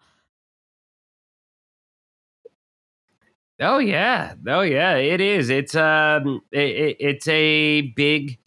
Oh 3.62 3.80
yeah, 3.80 4.36
oh 4.48 4.62
yeah, 4.62 4.96
it 4.96 5.22
is. 5.22 5.50
It's 5.50 5.74
um, 5.74 6.42
it, 6.52 6.98
it's 7.00 7.28
a 7.30 7.82
big 7.96 8.38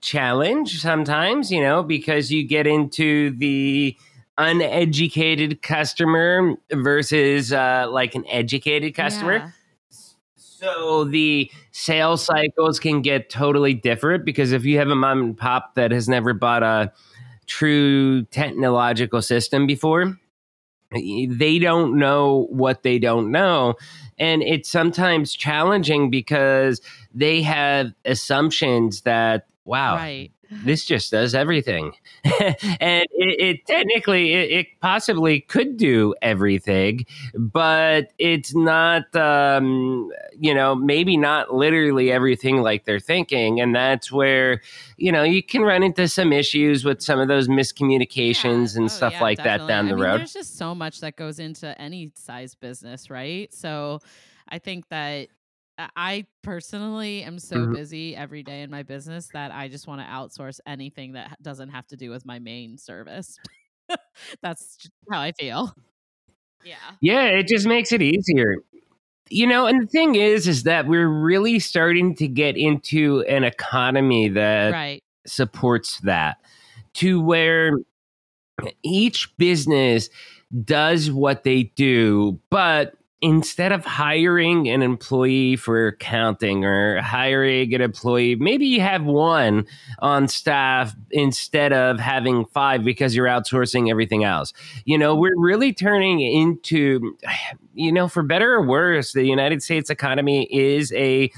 challenge 0.00 0.80
sometimes, 0.80 1.50
you 1.50 1.60
know, 1.60 1.82
because 1.82 2.30
you 2.30 2.46
get 2.46 2.66
into 2.68 3.30
the 3.38 3.96
uneducated 4.36 5.62
customer 5.62 6.54
versus 6.72 7.52
uh, 7.52 7.86
like 7.90 8.14
an 8.14 8.24
educated 8.28 8.94
customer. 8.94 9.34
Yeah. 9.34 9.50
So 10.36 11.04
the 11.04 11.50
sales 11.72 12.24
cycles 12.24 12.78
can 12.78 13.02
get 13.02 13.30
totally 13.30 13.74
different 13.74 14.24
because 14.24 14.52
if 14.52 14.64
you 14.64 14.78
have 14.78 14.88
a 14.88 14.96
mom 14.96 15.20
and 15.22 15.38
pop 15.38 15.74
that 15.74 15.90
has 15.90 16.08
never 16.08 16.34
bought 16.34 16.62
a 16.62 16.92
true 17.48 18.22
technological 18.26 19.20
system 19.20 19.66
before, 19.66 20.16
they 20.92 21.58
don't 21.58 21.98
know 21.98 22.46
what 22.50 22.82
they 22.82 22.98
don't 22.98 23.30
know. 23.30 23.74
And 24.18 24.42
it's 24.42 24.70
sometimes 24.70 25.34
challenging 25.34 26.10
because 26.10 26.80
they 27.12 27.42
have 27.42 27.92
assumptions 28.04 29.02
that, 29.02 29.46
wow, 29.64 29.96
right 29.96 30.30
this 30.50 30.84
just 30.84 31.10
does 31.10 31.34
everything 31.34 31.92
and 32.24 33.06
it, 33.10 33.40
it 33.40 33.66
technically 33.66 34.32
it, 34.32 34.50
it, 34.50 34.66
possibly 34.80 35.40
could 35.40 35.76
do 35.76 36.14
everything 36.22 37.04
but 37.34 38.12
it's 38.18 38.54
not 38.54 39.14
um, 39.16 40.10
you 40.38 40.54
know 40.54 40.74
maybe 40.74 41.16
not 41.16 41.52
literally 41.52 42.10
everything 42.12 42.62
like 42.62 42.84
they're 42.84 43.00
thinking 43.00 43.60
and 43.60 43.74
that's 43.74 44.10
where 44.12 44.60
you 44.96 45.10
know 45.10 45.22
you 45.22 45.42
can 45.42 45.62
run 45.62 45.82
into 45.82 46.06
some 46.08 46.32
issues 46.32 46.84
with 46.84 47.02
some 47.02 47.18
of 47.18 47.28
those 47.28 47.48
miscommunications 47.48 48.74
yeah. 48.74 48.78
and 48.78 48.84
oh, 48.84 48.88
stuff 48.88 49.14
yeah, 49.14 49.22
like 49.22 49.38
definitely. 49.38 49.66
that 49.66 49.72
down 49.72 49.86
the 49.86 49.92
I 49.92 49.96
mean, 49.96 50.04
road 50.04 50.18
there's 50.20 50.32
just 50.32 50.56
so 50.56 50.74
much 50.74 51.00
that 51.00 51.16
goes 51.16 51.38
into 51.38 51.78
any 51.80 52.12
size 52.14 52.54
business 52.54 53.10
right 53.10 53.52
so 53.52 54.00
I 54.48 54.58
think 54.58 54.88
that 54.88 55.28
I 55.78 56.26
personally 56.42 57.22
am 57.22 57.38
so 57.38 57.56
mm-hmm. 57.56 57.74
busy 57.74 58.16
every 58.16 58.42
day 58.42 58.62
in 58.62 58.70
my 58.70 58.82
business 58.82 59.28
that 59.32 59.52
I 59.52 59.68
just 59.68 59.86
want 59.86 60.00
to 60.00 60.06
outsource 60.06 60.58
anything 60.66 61.12
that 61.12 61.40
doesn't 61.40 61.68
have 61.70 61.86
to 61.88 61.96
do 61.96 62.10
with 62.10 62.26
my 62.26 62.38
main 62.38 62.78
service. 62.78 63.38
That's 64.42 64.88
how 65.10 65.20
I 65.20 65.32
feel. 65.32 65.72
Yeah. 66.64 66.74
Yeah, 67.00 67.24
it 67.26 67.46
just 67.46 67.66
makes 67.66 67.92
it 67.92 68.02
easier. 68.02 68.56
You 69.30 69.46
know, 69.46 69.66
and 69.66 69.82
the 69.82 69.86
thing 69.86 70.14
is 70.16 70.48
is 70.48 70.64
that 70.64 70.86
we're 70.86 71.08
really 71.08 71.58
starting 71.58 72.14
to 72.16 72.26
get 72.26 72.56
into 72.56 73.20
an 73.28 73.44
economy 73.44 74.28
that 74.30 74.72
right. 74.72 75.02
supports 75.26 76.00
that 76.00 76.38
to 76.94 77.20
where 77.20 77.72
each 78.82 79.36
business 79.36 80.08
does 80.64 81.10
what 81.10 81.44
they 81.44 81.64
do, 81.64 82.40
but 82.50 82.94
instead 83.20 83.72
of 83.72 83.84
hiring 83.84 84.68
an 84.68 84.80
employee 84.80 85.56
for 85.56 85.88
accounting 85.88 86.64
or 86.64 87.00
hiring 87.02 87.74
an 87.74 87.80
employee, 87.80 88.36
maybe 88.36 88.66
you 88.66 88.80
have 88.80 89.04
one 89.04 89.66
on 89.98 90.28
staff 90.28 90.94
instead 91.10 91.72
of 91.72 91.98
having 91.98 92.44
five 92.46 92.84
because 92.84 93.16
you're 93.16 93.26
outsourcing 93.26 93.90
everything 93.90 94.22
else. 94.22 94.52
You 94.84 94.98
know, 94.98 95.16
we're 95.16 95.38
really 95.38 95.72
turning 95.72 96.20
into, 96.20 97.16
you 97.74 97.90
know, 97.92 98.08
for 98.08 98.22
better 98.22 98.54
or 98.54 98.66
worse, 98.66 99.12
the 99.12 99.24
United 99.24 99.62
States 99.62 99.90
economy 99.90 100.48
is 100.52 100.92
a 100.92 101.30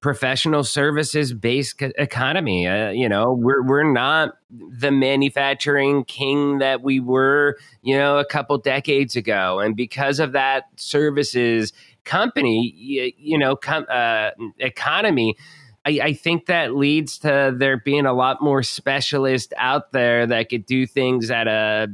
professional 0.00 0.62
services 0.62 1.32
based 1.32 1.80
economy. 1.80 2.66
Uh, 2.66 2.90
you 2.90 3.08
know, 3.08 3.32
we're 3.32 3.62
we're 3.62 3.90
not 3.90 4.34
the 4.50 4.90
manufacturing 4.90 6.04
king 6.04 6.58
that 6.58 6.82
we 6.82 7.00
were, 7.00 7.56
you 7.82 7.96
know, 7.96 8.18
a 8.18 8.24
couple 8.24 8.56
decades 8.58 9.16
ago, 9.16 9.58
and 9.58 9.76
because 9.76 10.20
of 10.20 10.32
that 10.32 10.64
services 10.76 11.72
company, 12.04 12.72
you, 12.76 13.12
you 13.16 13.38
know, 13.38 13.56
com- 13.56 13.86
uh, 13.90 14.30
economy. 14.58 15.36
I, 15.84 16.00
I 16.02 16.12
think 16.14 16.46
that 16.46 16.74
leads 16.74 17.18
to 17.18 17.54
there 17.56 17.76
being 17.76 18.06
a 18.06 18.12
lot 18.12 18.42
more 18.42 18.64
specialists 18.64 19.52
out 19.56 19.92
there 19.92 20.26
that 20.26 20.48
could 20.48 20.66
do 20.66 20.84
things 20.84 21.30
at 21.30 21.46
a 21.46 21.86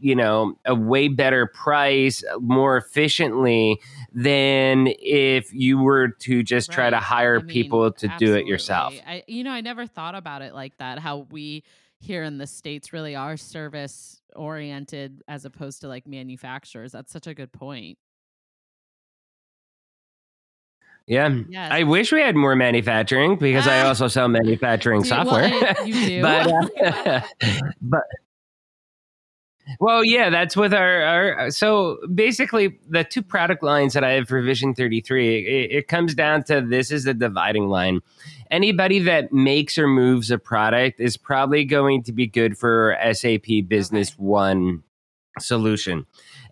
you 0.00 0.14
know 0.14 0.58
a 0.64 0.74
way 0.74 1.08
better 1.08 1.46
price 1.46 2.22
more 2.40 2.76
efficiently 2.76 3.80
than 4.12 4.88
if 5.00 5.52
you 5.52 5.78
were 5.78 6.08
to 6.08 6.42
just 6.42 6.68
right. 6.68 6.74
try 6.74 6.90
to 6.90 6.98
hire 6.98 7.36
I 7.36 7.38
mean, 7.38 7.48
people 7.48 7.92
to 7.92 8.06
absolutely. 8.06 8.26
do 8.26 8.34
it 8.34 8.46
yourself 8.46 8.94
I, 9.06 9.22
you 9.26 9.44
know 9.44 9.52
i 9.52 9.60
never 9.60 9.86
thought 9.86 10.14
about 10.14 10.42
it 10.42 10.54
like 10.54 10.76
that 10.78 10.98
how 10.98 11.26
we 11.30 11.64
here 11.98 12.22
in 12.22 12.38
the 12.38 12.46
states 12.46 12.92
really 12.92 13.16
are 13.16 13.36
service 13.36 14.20
oriented 14.34 15.22
as 15.28 15.44
opposed 15.44 15.80
to 15.80 15.88
like 15.88 16.06
manufacturers 16.06 16.92
that's 16.92 17.12
such 17.12 17.26
a 17.26 17.34
good 17.34 17.52
point 17.52 17.98
yeah. 21.06 21.42
Yes. 21.48 21.70
I 21.70 21.84
wish 21.84 22.10
we 22.10 22.20
had 22.20 22.34
more 22.34 22.56
manufacturing 22.56 23.36
because 23.36 23.68
I 23.68 23.82
also 23.82 24.08
sell 24.08 24.26
manufacturing 24.26 25.04
software. 25.04 25.48
Well, 25.48 25.86
you 25.86 25.94
do. 26.06 26.20
but, 26.22 26.50
uh, 26.84 27.20
but 27.80 28.02
well, 29.80 30.04
yeah, 30.04 30.30
that's 30.30 30.56
with 30.56 30.72
our, 30.72 31.02
our, 31.02 31.50
so 31.50 31.98
basically 32.14 32.78
the 32.88 33.04
two 33.04 33.22
product 33.22 33.62
lines 33.62 33.94
that 33.94 34.04
I 34.04 34.12
have 34.12 34.28
for 34.28 34.40
Vision 34.42 34.74
33, 34.74 35.38
it, 35.46 35.70
it 35.70 35.88
comes 35.88 36.14
down 36.14 36.44
to 36.44 36.60
this 36.60 36.90
is 36.90 37.04
the 37.04 37.14
dividing 37.14 37.68
line. 37.68 38.00
Anybody 38.50 39.00
that 39.00 39.32
makes 39.32 39.76
or 39.76 39.88
moves 39.88 40.30
a 40.30 40.38
product 40.38 41.00
is 41.00 41.16
probably 41.16 41.64
going 41.64 42.02
to 42.04 42.12
be 42.12 42.26
good 42.26 42.56
for 42.56 42.96
SAP 43.12 43.46
Business 43.66 44.10
okay. 44.10 44.22
One 44.22 44.82
solution 45.38 46.06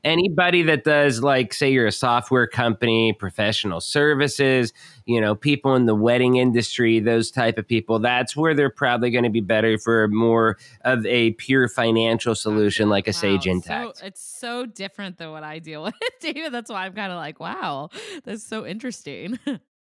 anybody 0.05 0.63
that 0.63 0.85
does 0.85 1.23
like 1.23 1.53
say 1.53 1.71
you're 1.73 1.87
a 1.87 1.93
software 1.93 2.47
company 2.47 3.13
professional 3.13 3.81
services 3.81 4.73
you 5.07 5.21
know 5.21 5.35
people 5.35 5.75
in 5.75 5.87
the 5.87 5.95
wedding 5.95 6.37
industry 6.37 7.01
those 7.01 7.31
type 7.31 7.59
of 7.59 7.67
people 7.67 7.99
that's 7.99 8.37
where 8.37 8.55
they're 8.55 8.71
probably 8.71 9.11
going 9.11 9.25
to 9.25 9.31
be 9.31 9.41
better 9.41 9.79
for 9.79 10.07
more 10.09 10.57
of 10.83 11.05
a 11.07 11.33
pure 11.33 11.69
financial 11.69 12.35
solution 12.35 12.89
like 12.89 13.07
a 13.07 13.11
wow, 13.11 13.13
sage 13.13 13.45
intacct 13.45 13.97
so, 13.97 14.07
it's 14.07 14.23
so 14.23 14.67
different 14.67 15.17
than 15.19 15.31
what 15.31 15.43
i 15.43 15.59
deal 15.59 15.83
with 15.85 15.95
david. 16.21 16.53
That's 16.53 16.71
why 16.71 16.87
i'm 16.87 16.95
kind 16.95 17.11
of 17.11 17.17
like 17.17 17.41
wow 17.41 17.89
that's 18.25 18.45
so 18.45 18.67
interesting 18.67 19.39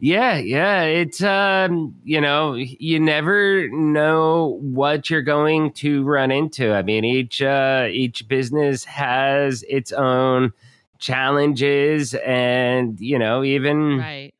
Yeah, 0.00 0.36
yeah. 0.36 0.82
It's 0.82 1.22
um, 1.22 1.94
you 2.04 2.20
know, 2.20 2.54
you 2.54 3.00
never 3.00 3.68
know 3.68 4.58
what 4.60 5.08
you're 5.08 5.22
going 5.22 5.72
to 5.74 6.04
run 6.04 6.30
into. 6.30 6.72
I 6.72 6.82
mean, 6.82 7.04
each 7.04 7.40
uh 7.40 7.88
each 7.90 8.28
business 8.28 8.84
has 8.84 9.64
its 9.68 9.92
own 9.92 10.52
challenges 10.98 12.14
and, 12.14 13.00
you 13.00 13.18
know, 13.18 13.42
even 13.42 13.98
right. 13.98 14.34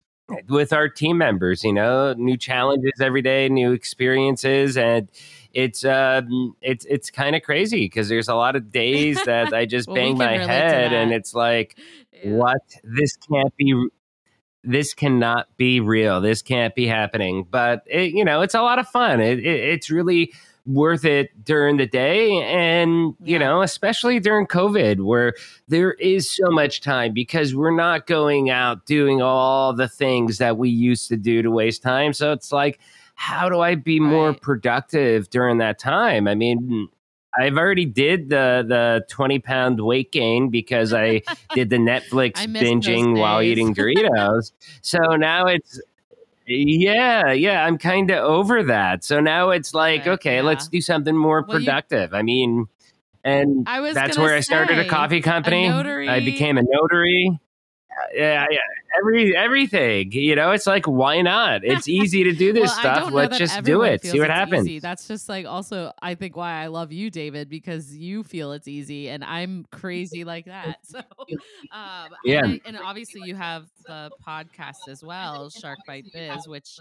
with 0.48 0.72
our 0.72 0.88
team 0.88 1.18
members, 1.18 1.64
you 1.64 1.72
know, 1.72 2.12
new 2.14 2.36
challenges 2.36 3.00
every 3.00 3.22
day, 3.22 3.48
new 3.48 3.72
experiences 3.72 4.76
and 4.76 5.08
it's 5.54 5.84
um 5.84 6.56
it's 6.62 6.86
it's 6.86 7.10
kind 7.10 7.36
of 7.36 7.42
crazy 7.42 7.84
because 7.84 8.08
there's 8.08 8.28
a 8.28 8.34
lot 8.34 8.56
of 8.56 8.72
days 8.72 9.22
that 9.24 9.52
I 9.52 9.66
just 9.66 9.86
well, 9.88 9.96
bang 9.96 10.16
my 10.16 10.38
head 10.38 10.92
and 10.94 11.12
it's 11.12 11.34
like 11.34 11.78
yeah. 12.12 12.32
what 12.32 12.62
this 12.84 13.16
can't 13.16 13.54
be 13.56 13.88
this 14.64 14.94
cannot 14.94 15.48
be 15.56 15.80
real. 15.80 16.20
This 16.20 16.42
can't 16.42 16.74
be 16.74 16.86
happening. 16.86 17.46
But 17.50 17.82
it, 17.86 18.12
you 18.12 18.24
know, 18.24 18.42
it's 18.42 18.54
a 18.54 18.62
lot 18.62 18.78
of 18.78 18.88
fun. 18.88 19.20
It, 19.20 19.38
it, 19.40 19.44
it's 19.46 19.90
really 19.90 20.32
worth 20.64 21.04
it 21.04 21.44
during 21.44 21.76
the 21.76 21.86
day, 21.86 22.40
and 22.44 23.14
you 23.22 23.38
know, 23.38 23.62
especially 23.62 24.20
during 24.20 24.46
COVID, 24.46 25.00
where 25.00 25.34
there 25.68 25.94
is 25.94 26.30
so 26.30 26.50
much 26.50 26.80
time 26.80 27.12
because 27.12 27.54
we're 27.54 27.74
not 27.74 28.06
going 28.06 28.50
out 28.50 28.86
doing 28.86 29.20
all 29.20 29.72
the 29.72 29.88
things 29.88 30.38
that 30.38 30.58
we 30.58 30.70
used 30.70 31.08
to 31.08 31.16
do 31.16 31.42
to 31.42 31.50
waste 31.50 31.82
time. 31.82 32.12
So 32.12 32.32
it's 32.32 32.52
like, 32.52 32.78
how 33.14 33.48
do 33.48 33.60
I 33.60 33.74
be 33.74 33.98
more 33.98 34.28
right. 34.28 34.40
productive 34.40 35.30
during 35.30 35.58
that 35.58 35.78
time? 35.78 36.28
I 36.28 36.34
mean, 36.34 36.88
I've 37.38 37.56
already 37.56 37.86
did 37.86 38.28
the 38.28 38.64
the 38.66 39.04
20 39.08 39.38
pound 39.38 39.80
weight 39.80 40.12
gain 40.12 40.50
because 40.50 40.92
I 40.92 41.22
did 41.54 41.70
the 41.70 41.76
Netflix 41.76 42.34
binging 42.34 43.18
while 43.18 43.42
eating 43.42 43.74
Doritos. 43.74 44.52
so 44.82 44.98
now 45.16 45.46
it's 45.46 45.80
yeah, 46.46 47.32
yeah, 47.32 47.64
I'm 47.64 47.78
kind 47.78 48.10
of 48.10 48.24
over 48.24 48.64
that. 48.64 49.04
So 49.04 49.20
now 49.20 49.50
it's 49.50 49.74
like, 49.74 50.06
okay, 50.06 50.36
yeah. 50.36 50.42
let's 50.42 50.66
do 50.68 50.80
something 50.80 51.16
more 51.16 51.40
well, 51.40 51.58
productive. 51.58 52.12
You, 52.12 52.18
I 52.18 52.22
mean, 52.22 52.66
and 53.24 53.66
I 53.68 53.80
was 53.80 53.94
that's 53.94 54.18
where 54.18 54.34
I 54.34 54.40
started 54.40 54.78
a 54.78 54.88
coffee 54.88 55.20
company. 55.20 55.66
A 55.66 56.10
I 56.10 56.20
became 56.20 56.58
a 56.58 56.62
notary 56.62 57.38
yeah, 58.14 58.46
yeah, 58.50 58.58
every 58.98 59.36
everything. 59.36 60.12
You 60.12 60.36
know, 60.36 60.50
it's 60.50 60.66
like 60.66 60.86
why 60.86 61.22
not? 61.22 61.64
It's 61.64 61.88
easy 61.88 62.24
to 62.24 62.32
do 62.32 62.52
this 62.52 62.70
well, 62.70 62.80
stuff. 62.80 63.12
Let's 63.12 63.38
just 63.38 63.62
do 63.62 63.82
it. 63.82 64.04
See 64.04 64.20
what 64.20 64.30
happens. 64.30 64.68
Easy. 64.68 64.78
That's 64.78 65.08
just 65.08 65.28
like 65.28 65.46
also 65.46 65.92
I 66.00 66.14
think 66.14 66.36
why 66.36 66.62
I 66.62 66.66
love 66.66 66.92
you, 66.92 67.10
David, 67.10 67.48
because 67.48 67.96
you 67.96 68.22
feel 68.22 68.52
it's 68.52 68.68
easy, 68.68 69.08
and 69.08 69.24
I'm 69.24 69.66
crazy 69.70 70.24
like 70.24 70.46
that. 70.46 70.78
So, 70.92 70.98
um, 71.72 72.10
yeah, 72.24 72.44
and, 72.44 72.60
and 72.66 72.78
obviously 72.78 73.22
you 73.24 73.34
have 73.34 73.66
the 73.86 74.10
podcast 74.26 74.88
as 74.88 75.02
well, 75.02 75.48
Shark 75.48 75.78
Bite 75.86 76.04
Biz, 76.12 76.46
which 76.46 76.78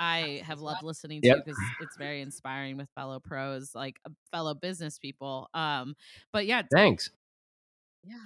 I 0.00 0.42
have 0.44 0.60
loved 0.60 0.82
listening 0.82 1.22
to 1.22 1.36
because 1.36 1.58
yep. 1.60 1.76
it's 1.80 1.96
very 1.96 2.20
inspiring 2.20 2.76
with 2.76 2.88
fellow 2.94 3.20
pros, 3.20 3.74
like 3.74 4.00
fellow 4.30 4.54
business 4.54 4.98
people. 4.98 5.48
Um, 5.54 5.96
but 6.32 6.46
yeah, 6.46 6.62
thanks. 6.70 7.10
Yeah. 8.04 8.16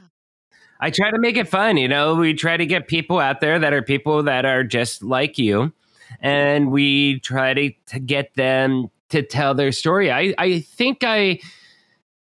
I 0.81 0.91
try 0.91 1.11
to 1.11 1.19
make 1.19 1.37
it 1.37 1.49
fun. 1.49 1.77
You 1.77 1.89
know, 1.89 2.15
we 2.15 2.35
try 2.35 2.57
to 2.57 2.67
get 2.67 2.87
people 2.87 3.19
out 3.19 3.41
there 3.41 3.59
that 3.59 3.73
are 3.73 3.83
people 3.83 4.23
that 4.23 4.45
are 4.45 4.65
just 4.65 5.03
like 5.03 5.39
you. 5.39 5.73
And 6.21 6.71
we 6.71 7.21
try 7.21 7.53
to, 7.55 7.71
to 7.87 7.99
get 7.99 8.35
them 8.35 8.91
to 9.11 9.23
tell 9.23 9.55
their 9.55 9.73
story. 9.73 10.11
I, 10.11 10.35
I 10.39 10.61
think 10.61 10.99
I 11.03 11.41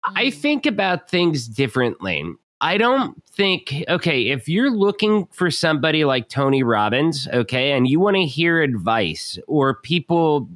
I 0.03 0.29
think 0.29 0.65
about 0.65 1.09
things 1.09 1.47
differently. 1.47 2.25
I 2.59 2.77
don't 2.77 3.21
think, 3.27 3.83
okay, 3.89 4.29
if 4.29 4.47
you're 4.47 4.71
looking 4.71 5.25
for 5.27 5.51
somebody 5.51 6.05
like 6.05 6.29
Tony 6.29 6.63
Robbins, 6.63 7.27
okay, 7.33 7.71
and 7.73 7.87
you 7.87 7.99
want 7.99 8.15
to 8.15 8.23
hear 8.23 8.61
advice 8.61 9.37
or 9.47 9.75
people, 9.75 10.47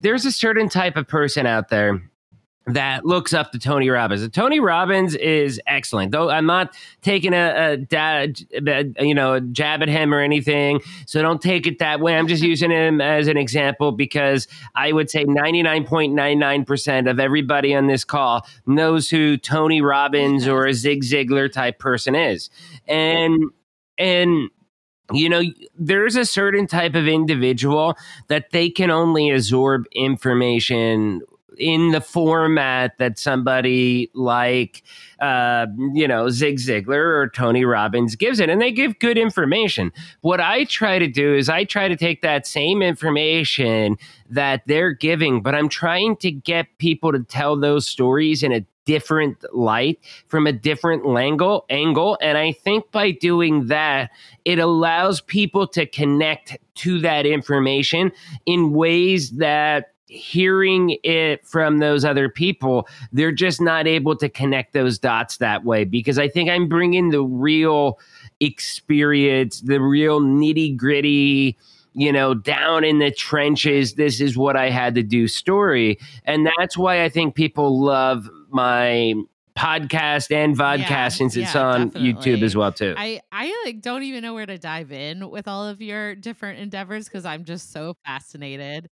there's 0.00 0.24
a 0.24 0.32
certain 0.32 0.68
type 0.68 0.96
of 0.96 1.06
person 1.06 1.46
out 1.46 1.68
there 1.68 2.07
that 2.68 3.06
looks 3.06 3.32
up 3.32 3.52
to 3.52 3.58
Tony 3.58 3.88
Robbins. 3.88 4.28
Tony 4.30 4.60
Robbins 4.60 5.14
is 5.14 5.60
excellent, 5.66 6.12
though 6.12 6.28
I'm 6.28 6.46
not 6.46 6.76
taking 7.02 7.32
a, 7.32 7.72
a, 7.72 7.76
da- 7.76 8.26
you 9.00 9.14
know 9.14 9.34
a 9.34 9.40
jab 9.40 9.82
at 9.82 9.88
him 9.88 10.12
or 10.12 10.20
anything. 10.20 10.80
So 11.06 11.22
don't 11.22 11.40
take 11.40 11.66
it 11.66 11.78
that 11.78 12.00
way. 12.00 12.16
I'm 12.16 12.28
just 12.28 12.42
using 12.48 12.70
him 12.70 13.00
as 13.00 13.26
an 13.26 13.36
example 13.36 13.92
because 13.92 14.46
I 14.74 14.92
would 14.92 15.10
say 15.10 15.24
99.99 15.24 16.66
percent 16.66 17.08
of 17.08 17.18
everybody 17.18 17.74
on 17.74 17.86
this 17.86 18.04
call 18.04 18.46
knows 18.66 19.08
who 19.08 19.36
Tony 19.36 19.80
Robbins 19.80 20.46
or 20.46 20.66
a 20.66 20.74
Zig 20.74 21.02
Ziglar 21.02 21.50
type 21.50 21.78
person 21.78 22.14
is, 22.14 22.50
and 22.86 23.44
and 23.96 24.50
you 25.12 25.28
know 25.28 25.42
there's 25.78 26.16
a 26.16 26.24
certain 26.26 26.66
type 26.66 26.94
of 26.94 27.08
individual 27.08 27.96
that 28.28 28.50
they 28.50 28.68
can 28.68 28.90
only 28.90 29.30
absorb 29.30 29.86
information 29.92 31.22
in 31.58 31.90
the 31.90 32.00
format 32.00 32.96
that 32.98 33.18
somebody 33.18 34.10
like 34.14 34.82
uh, 35.20 35.66
you 35.92 36.06
know 36.06 36.30
Zig 36.30 36.56
Ziglar 36.56 37.16
or 37.16 37.30
Tony 37.34 37.64
Robbins 37.64 38.16
gives 38.16 38.40
it, 38.40 38.48
and 38.48 38.60
they 38.60 38.72
give 38.72 38.98
good 38.98 39.18
information. 39.18 39.92
What 40.20 40.40
I 40.40 40.64
try 40.64 40.98
to 40.98 41.08
do 41.08 41.34
is 41.34 41.48
I 41.48 41.64
try 41.64 41.88
to 41.88 41.96
take 41.96 42.22
that 42.22 42.46
same 42.46 42.82
information 42.82 43.96
that 44.30 44.62
they're 44.66 44.92
giving, 44.92 45.42
but 45.42 45.54
I'm 45.54 45.68
trying 45.68 46.16
to 46.16 46.30
get 46.30 46.66
people 46.78 47.12
to 47.12 47.22
tell 47.24 47.58
those 47.58 47.86
stories 47.86 48.42
in 48.42 48.52
a 48.52 48.64
different 48.88 49.44
light 49.54 49.98
from 50.28 50.46
a 50.46 50.52
different 50.52 51.04
angle 51.06 51.66
angle 51.68 52.16
and 52.22 52.38
i 52.38 52.50
think 52.50 52.90
by 52.90 53.10
doing 53.10 53.66
that 53.66 54.10
it 54.46 54.58
allows 54.58 55.20
people 55.20 55.66
to 55.66 55.84
connect 55.84 56.56
to 56.74 56.98
that 56.98 57.26
information 57.26 58.10
in 58.46 58.72
ways 58.72 59.32
that 59.32 59.92
hearing 60.08 60.96
it 61.02 61.46
from 61.46 61.78
those 61.78 62.04
other 62.04 62.28
people 62.28 62.88
they're 63.12 63.32
just 63.32 63.60
not 63.60 63.86
able 63.86 64.16
to 64.16 64.28
connect 64.28 64.72
those 64.72 64.98
dots 64.98 65.36
that 65.36 65.64
way 65.64 65.84
because 65.84 66.18
i 66.18 66.28
think 66.28 66.48
i'm 66.48 66.68
bringing 66.68 67.10
the 67.10 67.22
real 67.22 67.98
experience 68.40 69.60
the 69.60 69.80
real 69.80 70.20
nitty 70.20 70.76
gritty 70.76 71.56
you 71.94 72.12
know 72.12 72.32
down 72.32 72.84
in 72.84 72.98
the 73.00 73.10
trenches 73.10 73.94
this 73.94 74.20
is 74.20 74.36
what 74.36 74.56
i 74.56 74.70
had 74.70 74.94
to 74.94 75.02
do 75.02 75.26
story. 75.26 75.98
And 76.24 76.48
that's 76.58 76.76
why 76.76 77.02
i 77.02 77.08
think 77.08 77.34
people 77.34 77.80
love 77.80 78.30
my 78.50 79.14
podcast 79.56 80.30
and 80.30 80.56
vodcast 80.56 80.88
Yeah, 80.88 81.08
since 81.08 81.36
it's 81.36 81.54
yeah, 81.54 81.66
on 81.66 81.90
youtube 81.90 82.42
as 82.42 82.54
well 82.54 82.70
too. 82.70 82.94
I 82.96 83.20
I 83.32 83.52
like 83.64 83.80
don't 83.80 84.04
even 84.04 84.22
know 84.22 84.34
where 84.34 84.46
to 84.46 84.58
dive 84.58 84.92
in 84.92 85.28
with 85.30 85.48
all 85.48 85.66
of 85.66 85.82
your 85.82 86.14
different 86.14 86.60
endeavors 86.60 87.06
because 87.06 87.24
I'm 87.24 87.44
just 87.44 87.72
so 87.72 87.94
fascinated. 88.06 88.88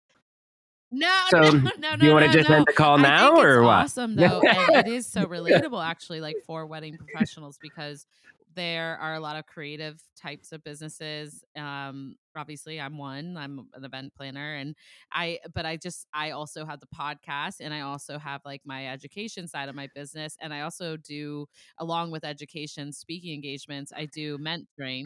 No, 0.99 1.17
So, 1.31 1.41
no, 1.41 1.51
no, 1.51 1.71
no. 1.79 1.97
do 1.97 2.07
you 2.07 2.13
want 2.13 2.25
to 2.25 2.29
no, 2.29 2.33
just 2.33 2.51
no. 2.51 2.57
end 2.57 2.67
the 2.67 2.73
call 2.73 2.99
I 2.99 3.03
now 3.03 3.37
or 3.37 3.59
it's 3.59 3.65
what 3.67 3.75
Awesome 3.75 4.17
though, 4.17 4.41
and 4.41 4.87
it 4.87 4.93
is 4.93 5.07
so 5.07 5.25
relatable 5.27 5.85
actually, 5.85 6.21
like 6.21 6.37
for 6.47 6.67
wedding 6.67 6.97
professionals 6.97 7.59
because 7.61 8.07
there 8.55 8.97
are 8.99 9.15
a 9.15 9.21
lot 9.21 9.37
of 9.37 9.47
creative 9.47 10.01
types 10.17 10.53
of 10.53 10.63
businesses. 10.63 11.43
Um, 11.57 12.15
obviously, 12.37 12.81
I'm 12.81 12.99
one. 12.99 13.37
I'm 13.37 13.67
an 13.75 13.85
event 13.85 14.15
planner, 14.15 14.55
and 14.55 14.77
I. 15.13 15.41
But 15.53 15.67
I 15.67 15.77
just 15.77 16.07
I 16.15 16.31
also 16.31 16.65
have 16.65 16.79
the 16.81 16.87
podcast, 16.87 17.57
and 17.61 17.75
I 17.75 17.81
also 17.81 18.19
have 18.19 18.43
like 18.45 18.63
my 18.65 18.87
education 18.89 19.49
side 19.49 19.69
of 19.69 19.75
my 19.75 19.89
business, 19.95 20.37
and 20.41 20.55
I 20.55 20.61
also 20.61 20.97
do 20.97 21.47
along 21.79 22.13
with 22.13 22.25
education 22.25 22.93
speaking 22.93 23.35
engagements. 23.35 23.93
I 23.95 24.07
do 24.07 24.39
mentoring. 24.39 25.05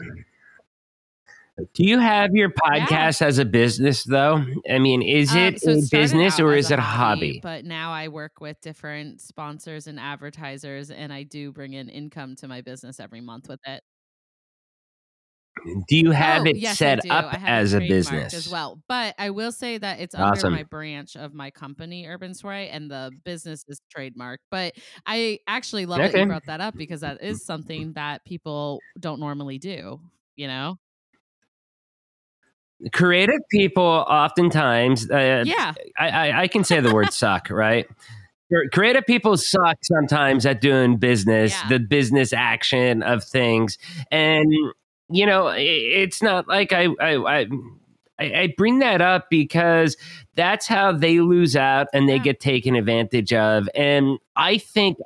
Do 1.73 1.83
you 1.83 1.99
have 1.99 2.31
your 2.33 2.49
podcast 2.49 3.21
as 3.21 3.37
a 3.39 3.45
business 3.45 4.03
though 4.03 4.43
i 4.69 4.77
mean 4.79 5.01
is 5.01 5.31
Um, 5.31 5.37
it 5.37 5.61
so 5.61 5.71
a 5.71 5.81
business 5.91 6.39
or 6.39 6.53
is 6.53 6.71
it 6.71 6.79
a 6.79 6.81
hobby 6.81 7.39
But 7.41 7.65
now 7.65 7.91
I 7.91 8.07
work 8.07 8.39
with 8.41 8.59
different 8.61 9.21
sponsors 9.21 9.87
and 9.87 9.99
advertisers, 9.99 10.91
and 10.91 11.11
I 11.13 11.23
do 11.23 11.51
bring 11.51 11.73
in 11.73 11.89
income 11.89 12.35
to 12.37 12.47
my 12.47 12.61
business 12.61 12.99
every 12.99 13.21
month 13.21 13.47
with 13.49 13.59
it. 13.65 13.81
do 15.87 15.97
you 15.97 16.11
have 16.11 16.43
Oh, 16.43 16.49
it 16.49 16.55
yes, 16.57 16.77
set 16.77 16.99
up 17.09 17.33
I 17.33 17.37
have 17.37 17.49
it 17.49 17.51
as 17.51 17.73
a 17.73 17.79
business 17.79 18.33
as 18.33 18.49
well. 18.49 18.81
But 18.87 19.15
I 19.17 19.29
will 19.31 19.51
say 19.51 19.77
that 19.77 19.99
it's 19.99 20.15
under 20.15 20.49
my 20.49 20.63
branch 20.63 21.15
of 21.17 21.33
my 21.33 21.51
company, 21.51 22.07
Urban 22.07 22.33
Sway, 22.33 22.69
and 22.69 22.89
the 22.89 23.11
business 23.25 23.65
is 23.67 23.81
trademarked. 23.95 24.37
But 24.51 24.73
I 25.05 25.39
actually 25.47 25.85
love 25.85 25.99
that 25.99 26.13
you 26.17 26.25
brought 26.25 26.45
that 26.47 26.61
up 26.61 26.75
because 26.77 27.01
that 27.01 27.21
is 27.21 27.45
something 27.45 27.93
that 27.93 28.23
people 28.25 28.79
don't 28.99 29.19
normally 29.19 29.57
do. 29.57 29.99
You 30.35 30.47
know? 30.47 30.77
Creative 32.93 33.41
people 33.51 33.83
oftentimes 33.83 35.09
uh, 35.11 35.43
yeah. 35.45 35.73
I, 35.97 36.09
I, 36.09 36.41
I 36.43 36.47
can 36.47 36.63
say 36.63 36.79
the 36.79 36.93
word 36.93 37.11
suck, 37.13 37.49
right? 37.49 37.87
Creative 38.73 39.05
people 39.05 39.37
suck 39.37 39.77
sometimes 39.83 40.45
at 40.45 40.59
doing 40.59 40.97
business, 40.97 41.51
Yeah. 41.51 41.69
the 41.69 41.79
business 41.79 42.33
action 42.33 43.03
of 43.03 43.23
things, 43.23 43.77
and 44.11 44.51
you 45.09 45.25
know 45.27 45.47
i- 45.49 45.57
it's 45.59 46.23
not 46.23 46.47
like 46.47 46.73
I 46.73 46.87
I, 46.99 47.15
I 47.15 47.47
I 48.19 48.25
I 48.41 48.53
bring 48.57 48.79
that 48.79 49.01
up 49.01 49.29
because 49.29 49.97
that's 50.35 50.65
how 50.65 50.91
they 50.91 51.19
lose 51.19 51.55
out 51.55 51.87
and 51.93 52.09
they 52.09 52.15
Yeah. 52.15 52.23
get 52.23 52.39
taken 52.39 52.75
advantage 52.75 53.33
of, 53.33 53.69
and 53.75 54.17
I 54.35 54.57
think 54.57 54.97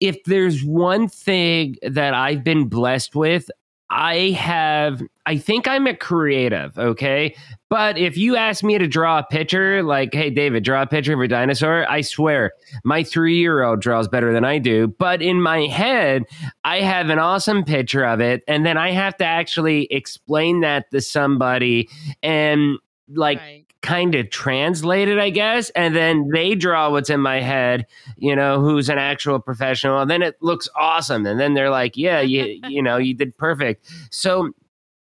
if 0.00 0.22
there's 0.24 0.64
one 0.64 1.06
thing 1.08 1.76
that 1.82 2.12
I've 2.12 2.42
been 2.42 2.66
blessed 2.68 3.14
with, 3.14 3.48
I 3.90 4.30
have. 4.30 5.02
I 5.26 5.38
think 5.38 5.68
I'm 5.68 5.86
a 5.86 5.96
creative, 5.96 6.76
okay? 6.78 7.34
But 7.70 7.96
if 7.96 8.16
you 8.16 8.36
ask 8.36 8.62
me 8.62 8.78
to 8.78 8.86
draw 8.86 9.18
a 9.18 9.22
picture, 9.22 9.82
like, 9.82 10.12
hey, 10.12 10.30
David, 10.30 10.64
draw 10.64 10.82
a 10.82 10.86
picture 10.86 11.14
of 11.14 11.20
a 11.20 11.28
dinosaur, 11.28 11.90
I 11.90 12.02
swear 12.02 12.52
my 12.84 13.02
three 13.02 13.36
year 13.38 13.62
old 13.62 13.80
draws 13.80 14.08
better 14.08 14.32
than 14.32 14.44
I 14.44 14.58
do. 14.58 14.88
But 14.98 15.22
in 15.22 15.40
my 15.40 15.62
head, 15.66 16.24
I 16.64 16.80
have 16.80 17.08
an 17.08 17.18
awesome 17.18 17.64
picture 17.64 18.04
of 18.04 18.20
it. 18.20 18.42
And 18.48 18.66
then 18.66 18.76
I 18.76 18.90
have 18.90 19.16
to 19.18 19.24
actually 19.24 19.86
explain 19.90 20.60
that 20.60 20.90
to 20.90 21.00
somebody 21.00 21.88
and 22.22 22.78
like 23.08 23.38
right. 23.38 23.63
Kind 23.84 24.14
of 24.14 24.30
translate 24.30 25.08
it, 25.08 25.18
I 25.18 25.28
guess. 25.28 25.68
And 25.70 25.94
then 25.94 26.30
they 26.32 26.54
draw 26.54 26.90
what's 26.90 27.10
in 27.10 27.20
my 27.20 27.40
head, 27.40 27.86
you 28.16 28.34
know, 28.34 28.60
who's 28.60 28.88
an 28.88 28.98
actual 28.98 29.38
professional. 29.38 30.00
And 30.00 30.10
then 30.10 30.22
it 30.22 30.36
looks 30.40 30.68
awesome. 30.74 31.26
And 31.26 31.38
then 31.38 31.52
they're 31.52 31.70
like, 31.70 31.96
yeah, 31.96 32.20
you, 32.20 32.60
you 32.68 32.82
know, 32.82 32.96
you 32.96 33.14
did 33.14 33.36
perfect. 33.36 33.86
So, 34.10 34.50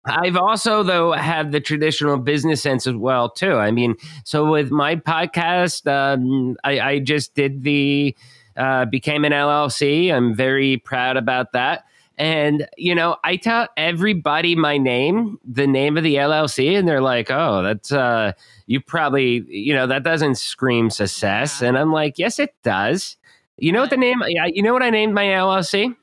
I've 0.07 0.37
also 0.37 0.83
though 0.83 1.13
had 1.13 1.51
the 1.53 1.61
traditional 1.61 2.19
business 2.19 2.61
sense 2.61 2.87
as 2.87 2.95
well 2.95 3.31
too. 3.31 3.55
I 3.55 3.71
mean, 3.71 3.95
so 4.23 4.51
with 4.51 4.71
my 4.71 4.97
podcast, 4.97 5.91
um, 5.91 6.59
I, 6.63 6.79
I 6.79 6.99
just 6.99 7.35
did 7.35 7.63
the 7.63 8.15
uh, 8.55 8.85
became 8.85 9.25
an 9.25 9.33
LLC. 9.33 10.13
I'm 10.13 10.35
very 10.35 10.77
proud 10.77 11.17
about 11.17 11.53
that. 11.53 11.87
And 12.17 12.69
you 12.77 12.95
know, 12.95 13.17
I 13.25 13.37
tell 13.37 13.69
everybody 13.77 14.55
my 14.55 14.79
name, 14.79 15.39
the 15.45 15.67
name 15.67 15.97
of 15.97 16.05
the 16.05 16.15
LLC, 16.17 16.79
and 16.79 16.87
they're 16.87 17.01
like, 17.01 17.31
"Oh, 17.31 17.63
that's 17.63 17.91
uh, 17.91 18.33
you 18.67 18.81
probably, 18.81 19.45
you 19.49 19.75
know, 19.75 19.87
that 19.89 20.05
doesn't 20.05 20.37
scream 20.37 20.91
success." 20.91 21.61
And 21.63 21.77
I'm 21.77 21.93
like, 21.93 22.19
"Yes, 22.19 22.39
it 22.39 22.55
does." 22.63 23.17
You 23.57 23.73
know 23.73 23.81
what 23.81 23.91
the 23.91 23.97
name? 23.97 24.23
yeah, 24.29 24.47
You 24.47 24.63
know 24.63 24.73
what 24.73 24.83
I 24.83 24.91
named 24.91 25.15
my 25.15 25.25
LLC? 25.25 25.95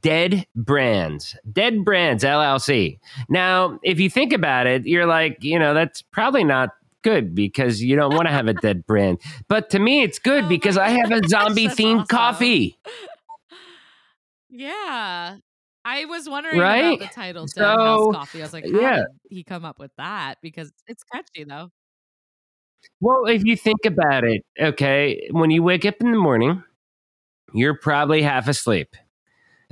Dead 0.00 0.46
Brands. 0.54 1.36
Dead 1.50 1.84
Brands 1.84 2.22
LLC. 2.22 2.98
Now, 3.28 3.78
if 3.82 3.98
you 3.98 4.10
think 4.10 4.32
about 4.32 4.66
it, 4.66 4.86
you're 4.86 5.06
like, 5.06 5.42
you 5.42 5.58
know, 5.58 5.74
that's 5.74 6.02
probably 6.02 6.44
not 6.44 6.70
good 7.02 7.34
because 7.34 7.82
you 7.82 7.96
don't 7.96 8.14
want 8.14 8.26
to 8.28 8.32
have 8.32 8.46
a 8.46 8.52
dead 8.52 8.86
brand. 8.86 9.18
But 9.48 9.70
to 9.70 9.78
me, 9.78 10.02
it's 10.02 10.18
good 10.18 10.44
Oh 10.48 10.48
because 10.48 10.76
I 10.76 10.90
have 10.90 11.10
a 11.10 11.26
zombie 11.26 11.66
themed 11.68 12.00
awesome. 12.02 12.06
coffee. 12.08 12.78
Yeah. 14.50 15.36
I 15.84 16.04
was 16.04 16.28
wondering 16.28 16.58
Right? 16.58 16.96
about 16.96 16.98
the 17.08 17.14
title 17.14 17.48
So, 17.48 17.64
House 17.64 18.14
Coffee. 18.14 18.40
I 18.40 18.44
was 18.44 18.52
like, 18.52 18.64
uh, 18.66 18.72
how 18.72 18.80
yeah. 18.80 18.96
did 18.96 19.06
he 19.30 19.44
come 19.44 19.64
up 19.64 19.78
with 19.78 19.92
that? 19.96 20.36
Because 20.42 20.70
it's 20.86 21.02
catchy 21.04 21.44
though. 21.44 21.70
Well, 23.00 23.26
if 23.26 23.44
you 23.44 23.56
think 23.56 23.84
about 23.86 24.24
it, 24.24 24.44
okay, 24.60 25.28
when 25.30 25.50
you 25.50 25.62
wake 25.62 25.84
up 25.84 25.94
in 26.00 26.12
the 26.12 26.18
morning, 26.18 26.62
you're 27.54 27.74
probably 27.74 28.22
half 28.22 28.48
asleep. 28.48 28.94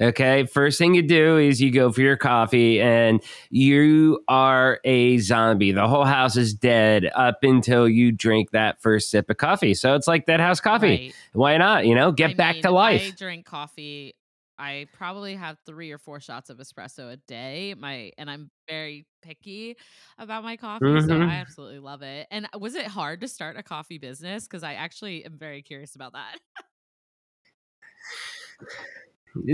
Okay, 0.00 0.44
first 0.46 0.78
thing 0.78 0.94
you 0.94 1.02
do 1.02 1.38
is 1.38 1.60
you 1.60 1.72
go 1.72 1.90
for 1.90 2.00
your 2.02 2.16
coffee 2.16 2.80
and 2.80 3.20
you 3.50 4.22
are 4.28 4.78
a 4.84 5.18
zombie. 5.18 5.72
The 5.72 5.88
whole 5.88 6.04
house 6.04 6.36
is 6.36 6.54
dead 6.54 7.10
up 7.16 7.38
until 7.42 7.88
you 7.88 8.12
drink 8.12 8.52
that 8.52 8.80
first 8.80 9.10
sip 9.10 9.28
of 9.28 9.38
coffee. 9.38 9.74
So 9.74 9.96
it's 9.96 10.06
like 10.06 10.24
Dead 10.24 10.38
House 10.38 10.60
Coffee. 10.60 10.86
Right. 10.86 11.14
Why 11.32 11.56
not? 11.56 11.84
You 11.86 11.96
know, 11.96 12.12
get 12.12 12.30
I 12.30 12.34
back 12.34 12.54
mean, 12.56 12.62
to 12.62 12.68
I 12.68 12.72
life. 12.72 13.16
drink 13.16 13.44
coffee 13.44 14.14
I 14.58 14.86
probably 14.92 15.36
have 15.36 15.56
three 15.64 15.92
or 15.92 15.98
four 15.98 16.20
shots 16.20 16.50
of 16.50 16.58
espresso 16.58 17.12
a 17.12 17.16
day. 17.16 17.74
My 17.78 18.12
and 18.18 18.30
I'm 18.30 18.50
very 18.68 19.06
picky 19.22 19.76
about 20.18 20.42
my 20.42 20.56
coffee, 20.56 20.84
mm-hmm. 20.84 21.08
so 21.08 21.20
I 21.20 21.34
absolutely 21.34 21.78
love 21.78 22.02
it. 22.02 22.26
And 22.30 22.48
was 22.58 22.74
it 22.74 22.86
hard 22.86 23.20
to 23.20 23.28
start 23.28 23.56
a 23.56 23.62
coffee 23.62 23.98
business? 23.98 24.44
Because 24.44 24.62
I 24.62 24.74
actually 24.74 25.24
am 25.24 25.38
very 25.38 25.62
curious 25.62 25.94
about 25.94 26.14
that. 26.14 26.38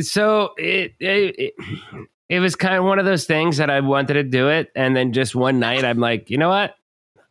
so 0.00 0.54
it, 0.56 0.94
it, 0.98 1.34
it 1.38 1.54
it 2.30 2.40
was 2.40 2.56
kind 2.56 2.76
of 2.76 2.84
one 2.84 2.98
of 2.98 3.04
those 3.04 3.26
things 3.26 3.58
that 3.58 3.68
I 3.70 3.80
wanted 3.80 4.14
to 4.14 4.22
do 4.22 4.48
it, 4.48 4.72
and 4.74 4.96
then 4.96 5.12
just 5.12 5.34
one 5.34 5.58
night 5.58 5.84
I'm 5.84 5.98
like, 5.98 6.30
you 6.30 6.38
know 6.38 6.48
what, 6.48 6.74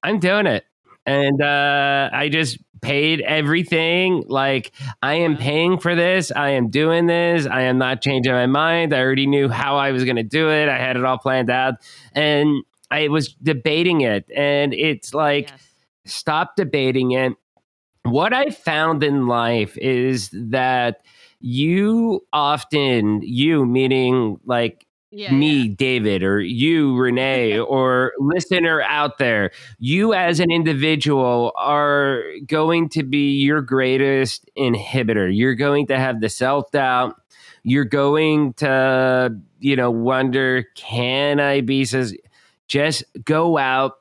I'm 0.04 0.20
doing 0.20 0.46
it, 0.46 0.64
and 1.06 1.42
uh, 1.42 2.10
I 2.14 2.30
just 2.30 2.60
paid 2.84 3.22
everything. 3.22 4.24
Like 4.28 4.72
I 5.02 5.16
am 5.16 5.38
paying 5.38 5.80
for 5.80 5.96
this. 5.96 6.32
I 6.36 6.50
am 6.50 6.70
doing 6.70 7.08
this. 7.08 7.48
I 7.48 7.62
am 7.62 7.78
not 7.78 8.02
changing 8.02 8.32
my 8.32 8.46
mind. 8.46 8.94
I 8.94 9.00
already 9.00 9.26
knew 9.26 9.50
how 9.50 9.78
I 9.78 9.92
was 9.92 10.04
going 10.04 10.18
to 10.18 10.24
do 10.24 10.50
it. 10.52 10.70
I 10.70 10.78
had 10.78 10.98
it 10.98 11.04
all 11.04 11.18
planned 11.18 11.50
out, 11.50 11.76
and 12.14 12.64
I 12.92 13.08
was 13.08 13.30
debating 13.42 14.02
it, 14.02 14.30
and 14.36 14.74
it's 14.74 15.14
like, 15.14 15.50
yes. 15.50 15.70
stop 16.06 16.56
debating 16.56 17.12
it. 17.12 17.34
What 18.04 18.34
I 18.34 18.50
found 18.50 19.04
in 19.04 19.28
life 19.28 19.78
is 19.78 20.30
that 20.34 21.06
you 21.40 22.26
often, 22.32 23.22
you 23.24 23.66
meaning 23.66 24.40
like 24.46 24.86
yeah, 25.14 25.32
me, 25.32 25.62
yeah. 25.62 25.76
David, 25.78 26.24
or 26.24 26.42
you, 26.42 26.98
Renee, 26.98 27.60
or 27.60 28.14
listener 28.20 28.82
out 28.82 29.20
there, 29.20 29.52
you 29.78 30.14
as 30.14 30.40
an 30.40 30.52
individual 30.52 31.54
are 31.56 32.24
going 32.48 32.90
to 32.90 33.04
be 33.04 33.38
your 33.38 33.62
greatest 33.62 34.50
inhibitor. 34.58 35.30
You're 35.36 35.56
going 35.56 35.88
to 35.88 35.98
have 36.00 36.20
the 36.20 36.30
self 36.30 36.72
doubt. 36.72 37.16
You're 37.64 37.86
going 37.86 38.54
to, 38.56 39.38
you 39.60 39.76
know, 39.76 39.92
wonder, 39.92 40.66
can 40.76 41.40
I 41.40 41.62
be? 41.62 41.86
Says, 41.86 42.16
just 42.68 43.04
go 43.24 43.58
out, 43.58 43.94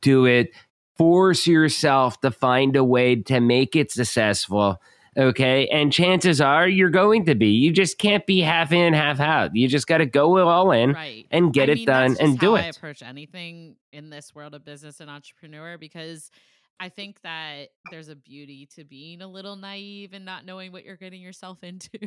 do 0.00 0.24
it, 0.24 0.52
force 0.96 1.46
yourself 1.46 2.20
to 2.20 2.30
find 2.30 2.76
a 2.76 2.84
way 2.84 3.16
to 3.16 3.40
make 3.40 3.74
it 3.74 3.90
successful 3.90 4.80
Okay. 5.16 5.66
And 5.68 5.92
chances 5.92 6.40
are 6.40 6.68
you're 6.68 6.90
going 6.90 7.24
to 7.26 7.34
be. 7.34 7.48
You 7.48 7.72
just 7.72 7.98
can't 7.98 8.24
be 8.26 8.40
half 8.40 8.72
in, 8.72 8.94
half 8.94 9.20
out. 9.20 9.54
You 9.54 9.68
just 9.68 9.86
got 9.86 9.98
to 9.98 10.06
go 10.06 10.38
all 10.48 10.70
in 10.72 10.92
right. 10.92 11.26
and 11.30 11.52
get 11.52 11.68
I 11.68 11.74
mean, 11.74 11.82
it 11.82 11.86
done 11.86 12.16
and 12.20 12.38
do 12.38 12.56
it. 12.56 12.60
I 12.60 12.66
approach 12.66 13.02
anything 13.02 13.76
in 13.92 14.10
this 14.10 14.34
world 14.34 14.54
of 14.54 14.64
business 14.64 15.00
and 15.00 15.10
entrepreneur 15.10 15.78
because 15.78 16.30
I 16.78 16.88
think 16.88 17.20
that 17.22 17.68
there's 17.90 18.08
a 18.08 18.16
beauty 18.16 18.68
to 18.76 18.84
being 18.84 19.20
a 19.20 19.28
little 19.28 19.56
naive 19.56 20.12
and 20.12 20.24
not 20.24 20.46
knowing 20.46 20.72
what 20.72 20.84
you're 20.84 20.96
getting 20.96 21.20
yourself 21.20 21.58
into. 21.62 21.98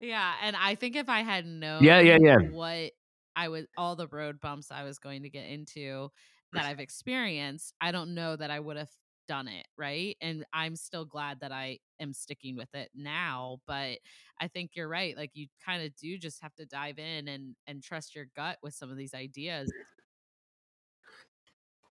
yeah. 0.00 0.34
And 0.42 0.56
I 0.56 0.74
think 0.74 0.94
if 0.94 1.08
I 1.08 1.20
had 1.20 1.46
known 1.46 1.82
yeah, 1.82 2.00
yeah, 2.00 2.18
yeah. 2.20 2.36
what 2.50 2.92
I 3.34 3.48
was, 3.48 3.66
all 3.76 3.96
the 3.96 4.06
road 4.08 4.40
bumps 4.40 4.70
I 4.70 4.84
was 4.84 4.98
going 4.98 5.22
to 5.22 5.30
get 5.30 5.46
into 5.46 6.10
that 6.52 6.64
I've 6.64 6.80
experienced, 6.80 7.74
I 7.80 7.92
don't 7.92 8.14
know 8.14 8.36
that 8.36 8.50
I 8.50 8.60
would 8.60 8.76
have 8.76 8.90
done 9.26 9.48
it, 9.48 9.66
right? 9.76 10.16
And 10.20 10.44
I'm 10.52 10.76
still 10.76 11.04
glad 11.04 11.40
that 11.40 11.52
I 11.52 11.78
am 12.00 12.12
sticking 12.12 12.56
with 12.56 12.74
it 12.74 12.90
now, 12.94 13.58
but 13.66 13.98
I 14.40 14.48
think 14.48 14.72
you're 14.74 14.88
right. 14.88 15.16
Like 15.16 15.30
you 15.34 15.46
kind 15.64 15.82
of 15.82 15.94
do 15.96 16.18
just 16.18 16.42
have 16.42 16.54
to 16.56 16.66
dive 16.66 16.98
in 16.98 17.28
and 17.28 17.56
and 17.66 17.82
trust 17.82 18.14
your 18.14 18.26
gut 18.36 18.58
with 18.62 18.74
some 18.74 18.90
of 18.90 18.96
these 18.96 19.14
ideas. 19.14 19.72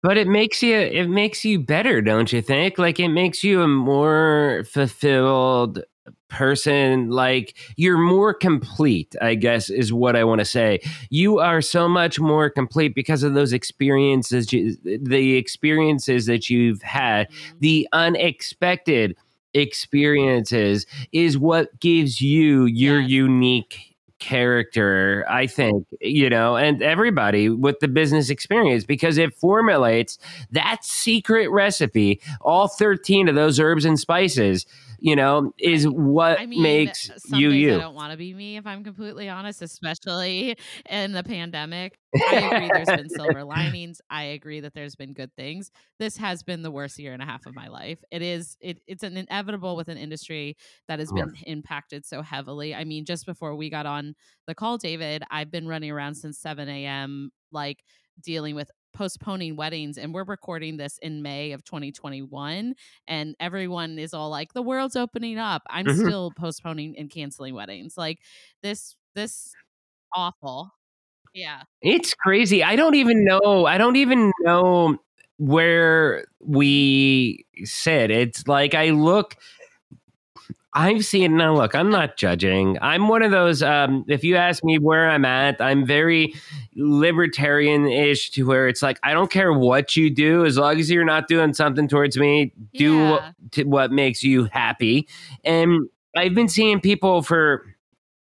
But 0.02 0.16
it 0.16 0.28
makes 0.28 0.62
you 0.62 0.76
it 0.76 1.08
makes 1.08 1.44
you 1.44 1.58
better, 1.58 2.00
don't 2.00 2.32
you 2.32 2.40
think? 2.40 2.78
Like 2.78 3.00
it 3.00 3.08
makes 3.08 3.42
you 3.42 3.62
a 3.62 3.68
more 3.68 4.64
fulfilled 4.70 5.82
person 6.28 7.10
like 7.10 7.56
you're 7.76 7.98
more 7.98 8.34
complete 8.34 9.14
i 9.22 9.34
guess 9.34 9.70
is 9.70 9.92
what 9.92 10.14
i 10.14 10.24
want 10.24 10.40
to 10.40 10.44
say. 10.44 10.78
You 11.10 11.38
are 11.38 11.62
so 11.62 11.88
much 11.88 12.20
more 12.20 12.50
complete 12.50 12.94
because 12.94 13.22
of 13.22 13.34
those 13.34 13.52
experiences 13.52 14.46
the 14.46 15.36
experiences 15.36 16.26
that 16.26 16.50
you've 16.50 16.82
had. 16.82 17.28
Mm-hmm. 17.28 17.58
the 17.60 17.88
unexpected 17.92 19.16
experiences 19.54 20.86
is 21.12 21.38
what 21.38 21.80
gives 21.80 22.20
you 22.20 22.66
your 22.66 23.00
unique 23.00 23.87
character 24.18 25.24
i 25.28 25.46
think 25.46 25.86
you 26.00 26.28
know 26.28 26.56
and 26.56 26.82
everybody 26.82 27.48
with 27.48 27.78
the 27.80 27.88
business 27.88 28.30
experience 28.30 28.84
because 28.84 29.16
it 29.16 29.34
formulates 29.34 30.18
that 30.50 30.84
secret 30.84 31.48
recipe 31.50 32.20
all 32.40 32.68
13 32.68 33.28
of 33.28 33.34
those 33.34 33.60
herbs 33.60 33.84
and 33.84 33.98
spices 33.98 34.66
you 35.00 35.14
know, 35.14 35.52
is 35.58 35.86
what 35.86 36.40
I 36.40 36.46
mean, 36.46 36.62
makes 36.62 37.10
you 37.28 37.50
you. 37.50 37.76
I 37.76 37.78
don't 37.78 37.94
want 37.94 38.12
to 38.12 38.18
be 38.18 38.34
me 38.34 38.56
if 38.56 38.66
I'm 38.66 38.82
completely 38.82 39.28
honest, 39.28 39.62
especially 39.62 40.56
in 40.88 41.12
the 41.12 41.22
pandemic. 41.22 41.98
I 42.14 42.36
agree 42.52 42.70
there's 42.72 42.86
been 42.86 43.08
silver 43.08 43.44
linings. 43.44 44.00
I 44.10 44.24
agree 44.24 44.60
that 44.60 44.74
there's 44.74 44.96
been 44.96 45.12
good 45.12 45.34
things. 45.34 45.70
This 45.98 46.16
has 46.16 46.42
been 46.42 46.62
the 46.62 46.70
worst 46.70 46.98
year 46.98 47.12
and 47.12 47.22
a 47.22 47.26
half 47.26 47.46
of 47.46 47.54
my 47.54 47.68
life. 47.68 47.98
It 48.10 48.22
is 48.22 48.56
it, 48.60 48.80
it's 48.86 49.02
an 49.02 49.16
inevitable 49.16 49.76
with 49.76 49.88
an 49.88 49.98
industry 49.98 50.56
that 50.88 50.98
has 50.98 51.12
been 51.12 51.34
impacted 51.46 52.06
so 52.06 52.22
heavily. 52.22 52.74
I 52.74 52.84
mean, 52.84 53.04
just 53.04 53.26
before 53.26 53.54
we 53.54 53.70
got 53.70 53.86
on 53.86 54.14
the 54.46 54.54
call, 54.54 54.78
David, 54.78 55.22
I've 55.30 55.50
been 55.50 55.68
running 55.68 55.90
around 55.90 56.14
since 56.14 56.38
7 56.38 56.68
a.m. 56.68 57.30
like 57.52 57.84
dealing 58.22 58.54
with 58.54 58.70
postponing 58.94 59.54
weddings 59.54 59.98
and 59.98 60.14
we're 60.14 60.24
recording 60.24 60.76
this 60.76 60.98
in 61.02 61.22
May 61.22 61.52
of 61.52 61.62
2021 61.62 62.74
and 63.06 63.36
everyone 63.38 63.98
is 63.98 64.14
all 64.14 64.30
like 64.30 64.52
the 64.54 64.62
world's 64.62 64.96
opening 64.96 65.38
up. 65.38 65.62
I'm 65.68 65.86
mm-hmm. 65.86 66.00
still 66.00 66.32
postponing 66.36 66.96
and 66.98 67.10
canceling 67.10 67.54
weddings. 67.54 67.96
Like 67.96 68.18
this 68.62 68.96
this 69.14 69.52
awful. 70.14 70.72
Yeah. 71.34 71.62
It's 71.82 72.14
crazy. 72.14 72.62
I 72.64 72.76
don't 72.76 72.94
even 72.94 73.24
know. 73.24 73.66
I 73.66 73.78
don't 73.78 73.96
even 73.96 74.32
know 74.40 74.98
where 75.38 76.26
we 76.40 77.46
sit. 77.64 78.10
It's 78.10 78.46
like 78.48 78.74
I 78.74 78.90
look 78.90 79.36
I've 80.74 81.04
seen 81.04 81.36
now. 81.36 81.56
Look, 81.56 81.74
I'm 81.74 81.90
not 81.90 82.16
judging. 82.16 82.78
I'm 82.80 83.08
one 83.08 83.22
of 83.22 83.30
those. 83.30 83.62
Um, 83.62 84.04
if 84.06 84.22
you 84.22 84.36
ask 84.36 84.62
me 84.62 84.78
where 84.78 85.10
I'm 85.10 85.24
at, 85.24 85.60
I'm 85.60 85.86
very 85.86 86.34
libertarian-ish 86.76 88.30
to 88.32 88.46
where 88.46 88.68
it's 88.68 88.82
like 88.82 89.00
I 89.02 89.12
don't 89.12 89.30
care 89.30 89.52
what 89.52 89.96
you 89.96 90.08
do 90.08 90.44
as 90.44 90.56
long 90.58 90.78
as 90.78 90.90
you're 90.90 91.04
not 91.04 91.26
doing 91.26 91.54
something 91.54 91.88
towards 91.88 92.16
me. 92.16 92.52
Do 92.74 92.96
yeah. 92.96 93.32
what, 93.56 93.66
what 93.66 93.92
makes 93.92 94.22
you 94.22 94.44
happy. 94.52 95.08
And 95.42 95.88
I've 96.16 96.34
been 96.34 96.48
seeing 96.48 96.80
people 96.80 97.22
for 97.22 97.64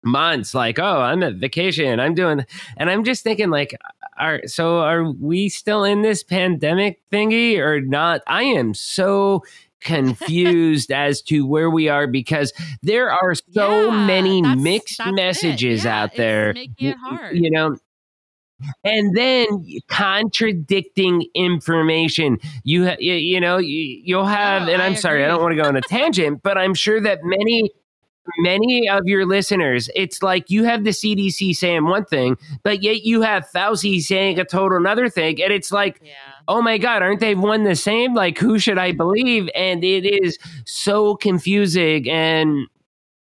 months 0.02 0.54
like, 0.54 0.78
oh, 0.78 1.00
I'm 1.00 1.22
at 1.22 1.34
vacation. 1.34 2.00
I'm 2.00 2.14
doing, 2.14 2.44
and 2.76 2.90
I'm 2.90 3.04
just 3.04 3.22
thinking 3.22 3.50
like, 3.50 3.76
are 4.18 4.40
so 4.46 4.78
are 4.78 5.10
we 5.10 5.48
still 5.48 5.84
in 5.84 6.02
this 6.02 6.22
pandemic 6.22 7.00
thingy 7.12 7.58
or 7.58 7.80
not? 7.80 8.22
I 8.26 8.44
am 8.44 8.74
so 8.74 9.42
confused 9.80 10.90
as 10.90 11.22
to 11.22 11.46
where 11.46 11.70
we 11.70 11.88
are 11.88 12.06
because 12.06 12.52
there 12.82 13.10
are 13.10 13.34
so 13.34 13.90
yeah, 13.90 14.06
many 14.06 14.42
that's, 14.42 14.60
mixed 14.60 14.98
that's 14.98 15.14
messages 15.14 15.84
yeah, 15.84 16.02
out 16.02 16.14
there. 16.16 16.54
You 16.78 17.50
know, 17.50 17.76
and 18.84 19.16
then 19.16 19.46
contradicting 19.88 21.26
information 21.34 22.38
you 22.64 22.86
ha- 22.86 22.96
you, 22.98 23.14
you 23.14 23.40
know 23.40 23.58
you, 23.58 24.16
will 24.16 24.24
have 24.24 24.68
and 24.68 24.80
i'm 24.80 24.92
I 24.92 24.96
sorry 24.96 25.24
i 25.24 25.26
don't 25.26 25.42
want 25.42 25.52
to 25.52 25.62
go 25.62 25.68
on 25.68 25.76
a 25.76 25.82
tangent 25.82 26.42
but 26.42 26.56
i'm 26.56 26.74
sure 26.74 27.00
that 27.00 27.18
many 27.22 27.70
many 28.38 28.88
of 28.88 29.02
your 29.06 29.26
listeners 29.26 29.88
it's 29.94 30.22
like 30.22 30.50
you 30.50 30.64
have 30.64 30.84
the 30.84 30.90
cdc 30.90 31.54
saying 31.54 31.84
one 31.84 32.04
thing 32.04 32.36
but 32.62 32.82
yet 32.82 33.02
you 33.02 33.22
have 33.22 33.48
fauci 33.54 34.00
saying 34.00 34.38
a 34.38 34.44
total 34.44 34.78
another 34.78 35.08
thing 35.08 35.42
and 35.42 35.52
it's 35.52 35.72
like 35.72 36.00
yeah 36.02 36.12
oh 36.48 36.62
my 36.62 36.78
God, 36.78 37.02
aren't 37.02 37.20
they 37.20 37.34
one 37.34 37.64
the 37.64 37.76
same? 37.76 38.14
Like, 38.14 38.38
who 38.38 38.58
should 38.58 38.78
I 38.78 38.92
believe? 38.92 39.48
And 39.54 39.82
it 39.84 40.04
is 40.06 40.38
so 40.64 41.16
confusing. 41.16 42.08
And 42.08 42.66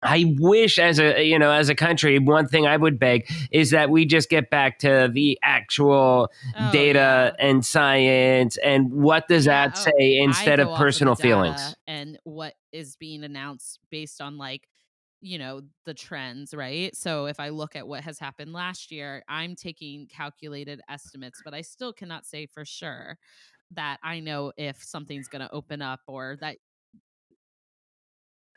I 0.03 0.35
wish, 0.37 0.77
as 0.77 0.99
a 0.99 1.23
you 1.23 1.39
know, 1.39 1.51
as 1.51 1.69
a 1.69 1.75
country, 1.75 2.19
one 2.19 2.47
thing 2.47 2.67
I 2.67 2.77
would 2.77 2.99
beg 2.99 3.27
is 3.51 3.71
that 3.71 3.89
we 3.89 4.05
just 4.05 4.29
get 4.29 4.49
back 4.51 4.79
to 4.79 5.09
the 5.11 5.39
actual 5.41 6.31
oh, 6.57 6.71
data 6.71 7.33
yeah. 7.39 7.47
and 7.47 7.65
science, 7.65 8.57
and 8.57 8.91
what 8.93 9.27
does 9.27 9.47
yeah, 9.47 9.67
that 9.67 9.77
oh, 9.79 9.91
say 9.97 10.17
instead 10.17 10.59
of 10.59 10.77
personal 10.77 11.15
feelings 11.15 11.75
and 11.87 12.19
what 12.23 12.53
is 12.71 12.97
being 12.97 13.23
announced 13.23 13.79
based 13.89 14.21
on 14.21 14.37
like 14.37 14.67
you 15.21 15.37
know 15.37 15.61
the 15.85 15.93
trends 15.93 16.53
right 16.53 16.95
so 16.95 17.25
if 17.25 17.39
i 17.39 17.49
look 17.49 17.75
at 17.75 17.87
what 17.87 18.03
has 18.03 18.19
happened 18.19 18.53
last 18.53 18.91
year 18.91 19.23
i'm 19.27 19.55
taking 19.55 20.07
calculated 20.07 20.81
estimates 20.89 21.41
but 21.43 21.53
i 21.53 21.61
still 21.61 21.93
cannot 21.93 22.25
say 22.25 22.45
for 22.45 22.65
sure 22.65 23.17
that 23.71 23.97
i 24.03 24.19
know 24.19 24.51
if 24.57 24.83
something's 24.83 25.27
going 25.27 25.41
to 25.41 25.51
open 25.51 25.81
up 25.81 26.01
or 26.07 26.37
that 26.41 26.57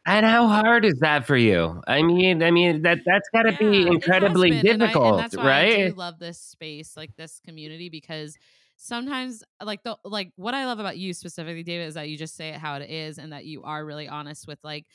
and 0.08 0.24
how 0.24 0.46
hard 0.46 0.86
is 0.86 0.98
that 1.00 1.26
for 1.26 1.36
you? 1.36 1.82
I 1.86 2.02
mean, 2.02 2.42
I 2.42 2.50
mean 2.50 2.80
that 2.82 3.00
that's 3.04 3.28
got 3.34 3.42
to 3.42 3.52
yeah, 3.52 3.58
be 3.58 3.86
incredibly 3.86 4.62
been, 4.62 4.78
difficult, 4.78 5.20
and 5.20 5.40
I, 5.40 5.42
and 5.42 5.46
right? 5.46 5.92
I 5.92 5.94
love 5.94 6.18
this 6.18 6.40
space, 6.40 6.96
like 6.96 7.14
this 7.16 7.40
community, 7.44 7.90
because 7.90 8.34
sometimes, 8.78 9.42
like 9.62 9.82
the 9.82 9.98
like 10.04 10.32
what 10.36 10.54
I 10.54 10.64
love 10.64 10.78
about 10.78 10.96
you 10.96 11.12
specifically, 11.12 11.62
David, 11.62 11.88
is 11.88 11.94
that 11.94 12.08
you 12.08 12.16
just 12.16 12.36
say 12.36 12.48
it 12.48 12.56
how 12.56 12.76
it 12.76 12.88
is, 12.88 13.18
and 13.18 13.32
that 13.34 13.44
you 13.44 13.64
are 13.64 13.84
really 13.84 14.08
honest 14.08 14.46
with 14.46 14.58
like 14.64 14.86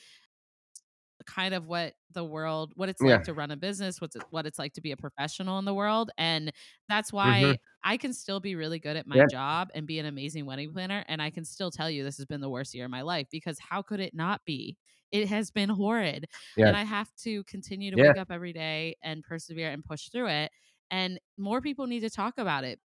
kind 1.26 1.54
of 1.54 1.66
what 1.66 1.94
the 2.12 2.24
world 2.24 2.72
what 2.76 2.88
it's 2.88 3.02
Yeah. 3.02 3.18
like 3.18 3.22
to 3.24 3.34
run 3.34 3.50
a 3.50 3.56
business 3.56 4.00
what's 4.00 4.16
it, 4.16 4.24
what 4.30 4.46
it's 4.46 4.58
like 4.58 4.72
to 4.74 4.80
be 4.80 4.92
a 4.92 4.96
professional 4.96 5.58
in 5.58 5.64
the 5.64 5.74
world 5.74 6.10
and 6.18 6.52
that's 6.88 7.12
why 7.12 7.52
Mhm. 7.52 7.56
i 7.82 7.96
can 7.96 8.12
still 8.12 8.40
be 8.40 8.54
really 8.54 8.78
good 8.78 8.96
at 8.96 9.06
my 9.06 9.22
Yeah. 9.22 9.26
job 9.26 9.68
and 9.74 9.86
be 9.86 9.98
an 9.98 10.06
amazing 10.06 10.46
wedding 10.46 10.72
planner 10.72 11.04
and 11.08 11.22
i 11.22 11.30
can 11.30 11.44
still 11.44 11.70
tell 11.70 11.90
you 11.90 12.04
this 12.04 12.16
has 12.16 12.26
been 12.26 12.40
the 12.40 12.50
worst 12.50 12.74
year 12.74 12.84
of 12.84 12.90
my 12.90 13.02
life 13.02 13.26
because 13.30 13.58
how 13.58 13.82
could 13.82 14.00
it 14.00 14.14
not 14.14 14.44
be 14.44 14.76
it 15.12 15.28
has 15.28 15.50
been 15.50 15.68
horrid 15.68 16.26
Yeah. 16.56 16.72
and 16.72 16.76
i 16.76 16.82
have 16.84 17.14
to 17.16 17.42
continue 17.44 17.90
to 17.90 17.98
wake 17.98 18.16
up 18.16 18.30
every 18.30 18.52
day 18.52 18.96
and 19.02 19.22
persevere 19.22 19.70
and 19.70 19.84
push 19.84 20.08
through 20.08 20.28
it 20.28 20.50
and 20.90 21.18
more 21.38 21.60
people 21.60 21.86
need 21.86 22.00
to 22.00 22.10
talk 22.10 22.38
about 22.38 22.64
it 22.64 22.80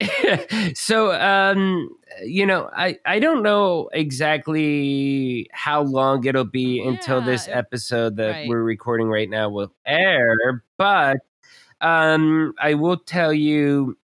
so 0.74 1.12
um 1.20 1.88
you 2.22 2.46
know 2.46 2.70
i 2.76 2.96
i 3.04 3.18
don't 3.18 3.42
know 3.42 3.88
exactly 3.92 5.48
how 5.52 5.82
long 5.82 6.24
it'll 6.24 6.44
be 6.44 6.80
until 6.80 7.20
this 7.20 7.48
episode 7.48 8.16
that 8.16 8.30
right. 8.30 8.48
we're 8.48 8.62
recording 8.62 9.08
right 9.08 9.28
now 9.28 9.48
will 9.48 9.72
air 9.86 10.62
but 10.76 11.16
um 11.80 12.54
i 12.60 12.74
will 12.74 12.96
tell 12.96 13.32
you 13.32 13.98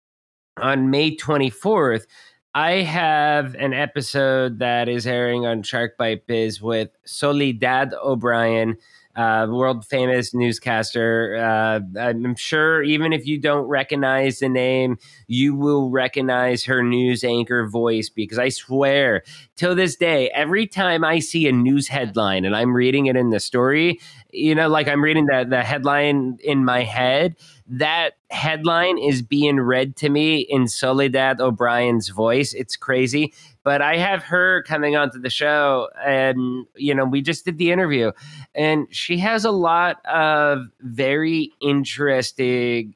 on 0.59 0.91
may 0.91 1.17
24th 1.17 2.07
i 2.55 2.75
have 2.75 3.57
an 3.57 3.73
episode 3.73 4.61
that 4.61 4.89
is 4.89 5.09
airing 5.09 5.45
on 5.45 5.61
shark 5.61 5.97
bite 5.99 6.25
biz 6.29 6.63
with 6.63 6.91
soledad 7.05 7.93
o'brien 7.95 8.77
uh, 9.17 9.47
world 9.51 9.85
famous 9.87 10.33
newscaster. 10.33 11.37
Uh, 11.37 11.81
I'm 11.99 12.37
sure 12.37 12.83
even 12.83 13.13
if 13.13 13.27
you 13.27 13.39
don't 13.39 13.67
recognize 13.67 14.39
the 14.39 14.49
name, 14.49 14.99
you 15.27 15.55
will 15.55 15.91
recognize 15.91 16.65
her 16.65 16.83
news 16.83 17.25
anchor 17.25 17.67
voice 17.67 18.09
because 18.09 18.39
I 18.39 18.51
swear, 18.51 19.23
till 19.57 19.75
this 19.75 19.97
day, 19.97 20.31
every 20.31 20.67
time 20.67 21.05
I 21.05 21.19
see 21.19 21.49
a 21.49 21.53
news 21.53 21.89
headline 21.89 22.45
and 22.45 22.55
I'm 22.55 22.75
reading 22.75 23.07
it 23.07 23.17
in 23.17 23.31
the 23.31 23.41
story, 23.41 24.01
you 24.33 24.55
know, 24.55 24.69
like 24.69 24.89
I'm 24.89 25.03
reading 25.03 25.27
the, 25.27 25.45
the 25.49 25.63
headline 25.63 26.39
in 26.45 26.65
my 26.65 26.83
head, 26.83 27.37
that 27.67 28.15
headline 28.31 28.99
is 28.99 29.23
being 29.23 29.61
read 29.61 29.97
to 29.97 30.09
me 30.09 30.41
in 30.41 30.69
Soledad 30.69 31.41
O'Brien's 31.41 32.09
voice. 32.09 32.53
It's 32.53 32.77
crazy. 32.77 33.33
But 33.63 33.83
I 33.83 33.97
have 33.97 34.23
her 34.23 34.63
coming 34.63 34.97
onto 34.97 35.21
the 35.21 35.31
show, 35.31 35.89
and, 36.05 36.67
you 36.77 36.95
know, 36.95 37.05
we 37.05 37.21
just 37.21 37.45
did 37.45 37.59
the 37.59 37.71
interview, 37.71 38.13
and 38.55 38.87
she 38.91 39.19
has 39.19 39.45
a 39.45 39.51
lot 39.51 40.05
of 40.07 40.67
very 40.81 41.51
interesting 41.61 42.95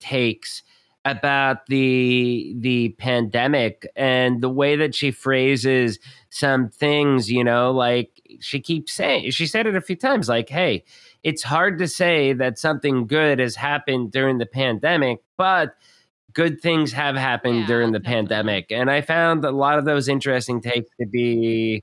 takes 0.00 0.62
about 1.06 1.66
the 1.66 2.52
the 2.58 2.88
pandemic 2.98 3.86
and 3.94 4.42
the 4.42 4.48
way 4.48 4.74
that 4.74 4.92
she 4.92 5.12
phrases 5.12 6.00
some 6.30 6.68
things 6.68 7.30
you 7.30 7.44
know 7.44 7.70
like 7.70 8.20
she 8.40 8.60
keeps 8.60 8.92
saying 8.92 9.30
she 9.30 9.46
said 9.46 9.68
it 9.68 9.76
a 9.76 9.80
few 9.80 9.94
times 9.94 10.28
like 10.28 10.48
hey 10.48 10.82
it's 11.22 11.44
hard 11.44 11.78
to 11.78 11.86
say 11.86 12.32
that 12.32 12.58
something 12.58 13.06
good 13.06 13.38
has 13.38 13.54
happened 13.54 14.10
during 14.10 14.38
the 14.38 14.46
pandemic 14.46 15.20
but 15.36 15.76
good 16.36 16.60
things 16.60 16.92
have 16.92 17.16
happened 17.16 17.60
Yeah, 17.60 17.66
during 17.66 17.92
the 17.92 17.98
definitely. 17.98 18.28
pandemic 18.28 18.70
and 18.70 18.90
i 18.90 19.00
found 19.00 19.42
a 19.44 19.50
lot 19.50 19.78
of 19.78 19.86
those 19.86 20.06
interesting 20.06 20.60
takes 20.60 20.90
to 21.00 21.06
be 21.06 21.82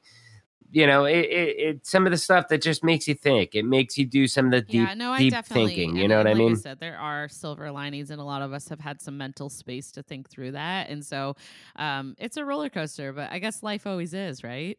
you 0.72 0.86
know 0.86 1.06
it, 1.06 1.26
it, 1.26 1.50
it 1.58 1.86
some 1.88 2.06
of 2.06 2.12
the 2.12 2.18
stuff 2.18 2.48
that 2.50 2.62
just 2.62 2.84
makes 2.84 3.08
you 3.08 3.16
think 3.16 3.56
it 3.56 3.66
makes 3.66 3.98
you 3.98 4.06
do 4.06 4.28
some 4.28 4.46
of 4.46 4.52
the 4.52 4.62
deep 4.62 4.90
yeah, 4.90 4.94
no, 4.94 5.12
I 5.12 5.18
deep 5.18 5.34
thinking 5.46 5.96
you 5.98 6.08
know 6.08 6.18
what 6.18 6.28
and 6.28 6.30
i 6.30 6.34
mean 6.36 6.52
I 6.52 6.56
said, 6.56 6.80
there 6.80 6.98
are 7.00 7.28
silver 7.28 7.72
linings, 7.72 8.12
and 8.12 8.22
a 8.22 8.24
lot 8.24 8.44
of 8.44 8.54
us 8.54 8.70
have 8.70 8.80
had 8.80 9.02
some 9.02 9.18
mental 9.18 9.50
space 9.50 9.92
to 9.94 10.04
think 10.04 10.30
through 10.30 10.52
that. 10.52 10.90
And 10.90 11.04
so, 11.06 11.36
um, 11.76 12.16
it's 12.20 12.38
a 12.38 12.46
roller 12.46 12.70
coaster, 12.70 13.12
but 13.12 13.32
I 13.32 13.40
guess 13.40 13.64
life 13.64 13.88
always 13.88 14.14
is, 14.14 14.44
right? 14.44 14.78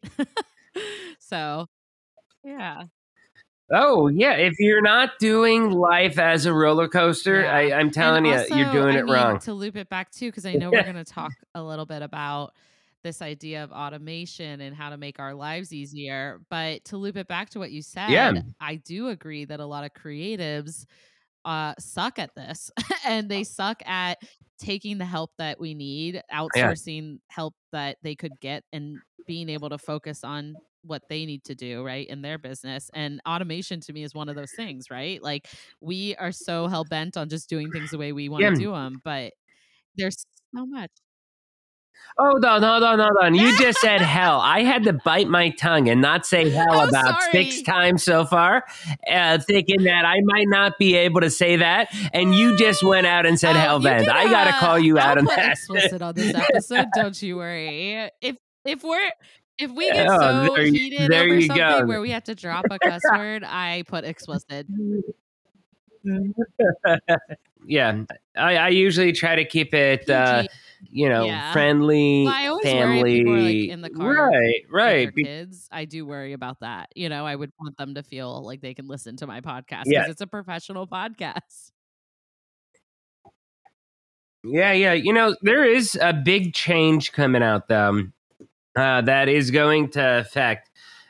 so, 1.19 1.67
yeah, 2.43 2.85
Oh 3.71 4.07
yeah, 4.07 4.33
if 4.33 4.53
you're 4.59 4.81
not 4.81 5.17
doing 5.19 5.71
life 5.71 6.19
as 6.19 6.45
a 6.45 6.53
roller 6.53 6.87
coaster, 6.87 7.41
Yeah. 7.41 7.55
I, 7.55 7.79
I'm 7.79 7.89
telling 7.89 8.27
And 8.27 8.47
you, 8.49 8.55
you're 8.57 8.71
doing 8.71 8.95
I 8.95 8.99
it 8.99 9.05
mean, 9.05 9.13
wrong. 9.13 9.39
To 9.39 9.53
loop 9.53 9.75
it 9.75 9.89
back 9.89 10.11
too, 10.11 10.27
because 10.29 10.45
I 10.45 10.53
know 10.53 10.69
we're 10.71 10.83
going 10.91 10.95
to 10.95 11.03
talk 11.03 11.31
a 11.55 11.63
little 11.63 11.85
bit 11.85 12.01
about 12.03 12.53
this 13.01 13.21
idea 13.21 13.63
of 13.63 13.71
automation 13.71 14.61
and 14.61 14.75
how 14.75 14.89
to 14.89 14.97
make 14.97 15.19
our 15.19 15.33
lives 15.33 15.73
easier. 15.73 16.41
But 16.49 16.85
to 16.85 16.97
loop 16.97 17.17
it 17.17 17.27
back 17.27 17.49
to 17.51 17.59
what 17.59 17.71
you 17.71 17.81
said, 17.81 18.09
Yeah. 18.09 18.33
I 18.59 18.75
do 18.75 19.09
agree 19.09 19.45
that 19.45 19.59
a 19.59 19.65
lot 19.65 19.83
of 19.83 19.91
creatives 19.93 20.85
uh, 21.43 21.73
suck 21.79 22.17
at 22.19 22.33
this, 22.35 22.71
and 23.05 23.29
they 23.29 23.43
suck 23.43 23.81
at 23.87 24.19
taking 24.59 24.97
the 24.99 25.05
help 25.05 25.31
that 25.37 25.59
we 25.59 25.73
need, 25.73 26.21
outsourcing 26.33 27.19
help 27.27 27.53
that 27.71 27.97
they 28.03 28.15
could 28.15 28.31
get, 28.41 28.63
and 28.73 28.97
being 29.27 29.49
able 29.49 29.69
to 29.69 29.77
focus 29.77 30.23
on 30.23 30.55
what 30.85 31.01
they 31.09 31.25
need 31.25 31.43
to 31.43 31.55
do 31.55 31.83
right 31.83 32.07
in 32.07 32.21
their 32.21 32.37
business 32.37 32.89
and 32.93 33.21
automation 33.27 33.79
to 33.81 33.91
me 33.93 34.03
is 34.03 34.13
one 34.13 34.29
of 34.29 34.35
those 34.35 34.51
things 34.51 34.89
right 34.91 35.21
like 35.23 35.47
we 35.81 36.15
are 36.17 36.31
so 36.31 36.67
hell 36.67 36.83
bent 36.89 37.17
on 37.17 37.27
just 37.29 37.49
doing 37.49 37.71
things 37.71 37.91
the 37.91 37.97
way 37.97 38.11
we 38.11 38.29
want 38.29 38.41
to 38.43 38.51
Yeah. 38.51 38.55
do 38.55 38.71
them 38.71 39.01
but 39.03 39.33
there's 39.97 40.25
so 40.55 40.65
much 40.65 40.91
Oh 42.17 42.33
no, 42.37 42.59
no, 42.59 42.79
no, 42.79 42.95
no, 42.95 43.09
no! 43.09 43.27
You 43.27 43.57
just 43.57 43.79
said 43.79 43.99
hell. 44.15 44.39
I 44.39 44.63
had 44.63 44.83
to 44.83 44.93
bite 44.93 45.27
my 45.27 45.49
tongue 45.49 45.89
and 45.89 46.01
not 46.01 46.25
say 46.25 46.49
hell 46.49 46.65
Oh, 46.81 46.87
about 46.87 47.21
six 47.31 47.61
times 47.61 48.03
so 48.03 48.25
far, 48.25 48.63
uh, 49.09 49.37
thinking 49.39 49.83
that 49.83 50.05
I 50.05 50.21
might 50.23 50.47
not 50.47 50.77
be 50.77 50.95
able 50.95 51.21
to 51.21 51.29
say 51.29 51.57
that. 51.57 51.89
And 52.13 52.33
you 52.35 52.55
just 52.57 52.83
went 52.83 53.05
out 53.05 53.25
and 53.25 53.37
said 53.39 53.55
Oh, 53.55 53.59
hell 53.59 53.79
bend. 53.81 54.07
I 54.09 54.29
gotta 54.29 54.51
uh, 54.51 54.59
call 54.59 54.79
you 54.79 54.97
out 54.97 55.17
on 55.17 55.25
that. 55.25 55.51
explicit 55.51 56.01
on 56.01 56.15
this 56.15 56.33
episode 56.33 56.87
don't 56.95 57.21
you 57.21 57.35
worry 57.37 58.09
if 58.21 58.37
if 58.63 58.83
we're 58.83 59.11
if 59.57 59.71
we 59.71 59.89
get 59.91 60.07
Oh, 60.09 60.17
so 60.19 60.55
there 60.55 60.65
heated 60.65 61.11
there 61.11 61.23
over 61.23 61.41
something 61.41 61.57
go. 61.81 61.85
where 61.85 62.01
we 62.01 62.11
have 62.11 62.23
to 62.25 62.35
drop 62.35 62.65
a 62.69 62.79
cuss 62.83 63.01
word 63.11 63.43
i 63.45 63.83
put 63.87 64.03
explicit 64.05 64.67
yeah, 67.65 68.03
I, 68.37 68.57
I 68.57 68.67
usually 68.69 69.11
try 69.11 69.35
to 69.35 69.43
keep 69.45 69.73
it, 69.73 70.07
uh, 70.07 70.43
you 70.91 71.09
know, 71.09 71.25
Yeah. 71.25 71.51
friendly, 71.51 72.25
Well, 72.25 72.33
I 72.35 72.45
always 72.45 72.65
worry 72.65 73.23
family. 73.23 73.23
like, 73.63 73.69
in 73.71 73.81
the 73.81 73.89
car 73.89 74.29
right, 74.29 74.61
right. 74.69 75.15
Be- 75.15 75.23
kids 75.23 75.67
i 75.71 75.85
do 75.85 76.05
worry 76.05 76.33
about 76.33 76.59
that 76.59 76.89
you 76.95 77.09
know 77.09 77.25
i 77.25 77.35
would 77.35 77.51
want 77.59 77.75
them 77.77 77.95
to 77.95 78.03
feel 78.03 78.43
like 78.43 78.61
they 78.61 78.75
can 78.75 78.87
listen 78.87 79.17
to 79.17 79.25
my 79.25 79.41
podcast 79.41 79.85
because 79.85 79.87
Yeah. 79.87 80.09
it's 80.09 80.21
a 80.21 80.27
professional 80.27 80.85
podcast 80.87 81.71
Yeah, 84.43 84.73
yeah. 84.73 84.93
You 84.93 85.11
know, 85.11 85.35
there 85.41 85.65
is 85.65 85.97
a 85.99 86.13
big 86.13 86.53
change 86.53 87.11
coming 87.13 87.41
out 87.41 87.67
though 87.67 88.03
uh, 88.75 89.01
that 89.01 89.29
is 89.29 89.51
going 89.51 89.89
to 89.91 90.19
affect 90.19 90.69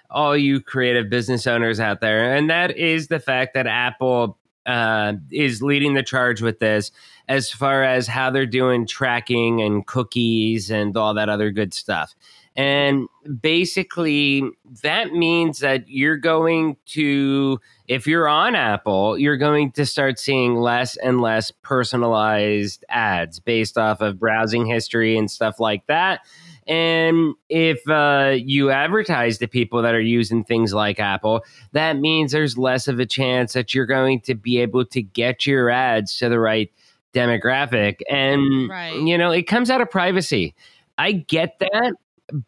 all 0.09 0.37
you 0.37 0.61
creative 0.61 1.09
business 1.09 1.47
owners 1.47 1.79
out 1.79 2.01
there, 2.01 2.33
and 2.35 2.49
that 2.49 2.77
is 2.77 3.07
the 3.07 3.19
fact 3.19 3.53
that 3.53 3.67
Apple 3.67 4.37
uh, 4.65 5.13
is 5.31 5.61
leading 5.61 5.93
the 5.93 6.03
charge 6.03 6.41
with 6.41 6.59
this 6.59 6.91
as 7.27 7.51
far 7.51 7.83
as 7.83 8.07
how 8.07 8.29
they're 8.29 8.45
doing 8.45 8.85
tracking 8.87 9.61
and 9.61 9.85
cookies 9.85 10.69
and 10.69 10.95
all 10.95 11.13
that 11.13 11.29
other 11.29 11.51
good 11.51 11.73
stuff. 11.73 12.15
And 12.55 13.07
basically, 13.41 14.43
that 14.81 15.11
means 15.11 15.59
that 15.59 15.89
you're 15.89 16.17
going 16.17 16.77
to, 16.87 17.59
if 17.89 18.07
you're 18.07 18.29
on 18.29 18.55
Apple, 18.55 19.17
you're 19.17 19.35
going 19.35 19.73
to 19.73 19.85
start 19.85 20.19
seeing 20.19 20.55
less 20.55 20.95
and 20.97 21.19
less 21.19 21.51
personalized 21.51 22.85
ads 22.87 23.39
based 23.41 23.77
off 23.77 23.99
of 23.99 24.19
browsing 24.19 24.65
history 24.65 25.17
and 25.17 25.29
stuff 25.29 25.59
like 25.59 25.85
that. 25.87 26.21
And 26.67 27.35
if 27.49 27.87
uh, 27.87 28.35
you 28.37 28.71
advertise 28.71 29.37
to 29.37 29.47
people 29.47 29.81
that 29.83 29.93
are 29.93 30.01
using 30.01 30.43
things 30.43 30.73
like 30.73 30.99
Apple, 30.99 31.43
that 31.73 31.97
means 31.97 32.31
there's 32.31 32.57
less 32.57 32.87
of 32.87 32.99
a 32.99 33.05
chance 33.05 33.53
that 33.53 33.73
you're 33.73 33.85
going 33.85 34.21
to 34.21 34.35
be 34.35 34.57
able 34.59 34.85
to 34.85 35.01
get 35.01 35.45
your 35.45 35.69
ads 35.69 36.17
to 36.17 36.29
the 36.29 36.39
right 36.39 36.71
demographic. 37.13 38.01
And, 38.09 38.69
Right. 38.69 38.99
you 39.01 39.17
know, 39.17 39.31
it 39.31 39.43
comes 39.43 39.69
out 39.69 39.81
of 39.81 39.89
privacy. 39.89 40.55
I 40.97 41.11
get 41.11 41.59
that, 41.59 41.93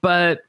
but 0.01 0.39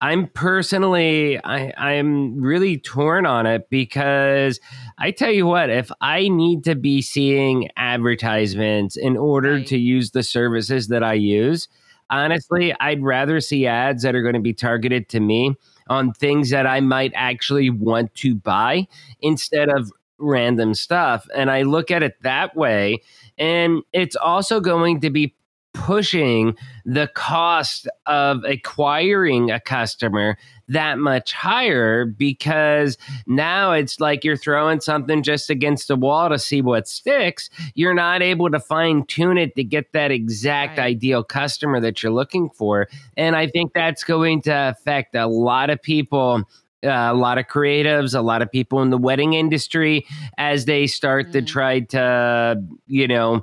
I'm 0.00 0.26
personally, 0.26 1.42
I, 1.42 1.72
I'm 1.78 2.38
really 2.40 2.76
torn 2.78 3.24
on 3.24 3.46
it 3.46 3.70
because 3.70 4.60
I 4.98 5.12
tell 5.12 5.30
you 5.30 5.46
what, 5.46 5.70
if 5.70 5.90
I 6.02 6.28
need 6.28 6.64
to 6.64 6.74
be 6.74 7.00
seeing 7.00 7.68
advertisements 7.76 8.96
in 8.96 9.16
order 9.16 9.54
Right. 9.54 9.66
to 9.68 9.78
use 9.78 10.10
the 10.10 10.22
services 10.22 10.88
that 10.88 11.02
I 11.02 11.14
use, 11.14 11.68
honestly, 12.10 12.74
I'd 12.80 13.02
rather 13.02 13.40
see 13.40 13.66
ads 13.66 14.02
that 14.02 14.14
are 14.14 14.22
going 14.22 14.34
to 14.34 14.40
be 14.40 14.52
targeted 14.52 15.08
to 15.10 15.20
me 15.20 15.54
on 15.88 16.12
things 16.12 16.50
that 16.50 16.66
I 16.66 16.80
might 16.80 17.12
actually 17.14 17.70
want 17.70 18.14
to 18.16 18.34
buy 18.34 18.86
instead 19.20 19.68
of 19.68 19.90
random 20.18 20.74
stuff. 20.74 21.26
And 21.34 21.50
I 21.50 21.62
look 21.62 21.90
at 21.90 22.02
it 22.02 22.16
that 22.22 22.56
way. 22.56 23.02
And 23.38 23.82
it's 23.92 24.16
also 24.16 24.60
going 24.60 25.00
to 25.00 25.10
be 25.10 25.34
pushing 25.74 26.56
the 26.86 27.08
cost 27.14 27.86
of 28.06 28.42
acquiring 28.44 29.50
a 29.50 29.60
customer 29.60 30.38
that 30.68 30.98
much 30.98 31.32
higher 31.34 32.06
because 32.06 32.96
now 33.26 33.72
it's 33.72 34.00
like 34.00 34.24
you're 34.24 34.36
throwing 34.36 34.80
something 34.80 35.22
just 35.22 35.50
against 35.50 35.88
the 35.88 35.96
wall 35.96 36.30
to 36.30 36.38
see 36.38 36.62
what 36.62 36.88
sticks. 36.88 37.50
You're 37.74 37.92
not 37.92 38.22
able 38.22 38.50
to 38.50 38.58
fine 38.60 39.04
tune 39.04 39.36
it 39.36 39.54
to 39.56 39.64
get 39.64 39.92
that 39.92 40.10
exact 40.10 40.78
Right. 40.78 40.86
ideal 40.86 41.22
customer 41.22 41.80
that 41.80 42.02
you're 42.02 42.12
looking 42.12 42.48
for. 42.50 42.88
And 43.16 43.36
I 43.36 43.46
think 43.48 43.74
that's 43.74 44.04
going 44.04 44.40
to 44.42 44.70
affect 44.70 45.14
a 45.14 45.26
lot 45.26 45.68
of 45.68 45.82
people 45.82 46.44
uh, 46.84 47.12
a 47.12 47.14
lot 47.14 47.38
of 47.38 47.46
creatives, 47.46 48.16
a 48.16 48.20
lot 48.20 48.42
of 48.42 48.50
people 48.50 48.82
in 48.82 48.90
the 48.90 48.98
wedding 48.98 49.34
industry 49.34 50.06
as 50.38 50.64
they 50.64 50.86
start 50.86 51.28
mm. 51.28 51.32
to 51.32 51.42
try 51.42 51.80
to, 51.80 52.62
you 52.86 53.08
know, 53.08 53.42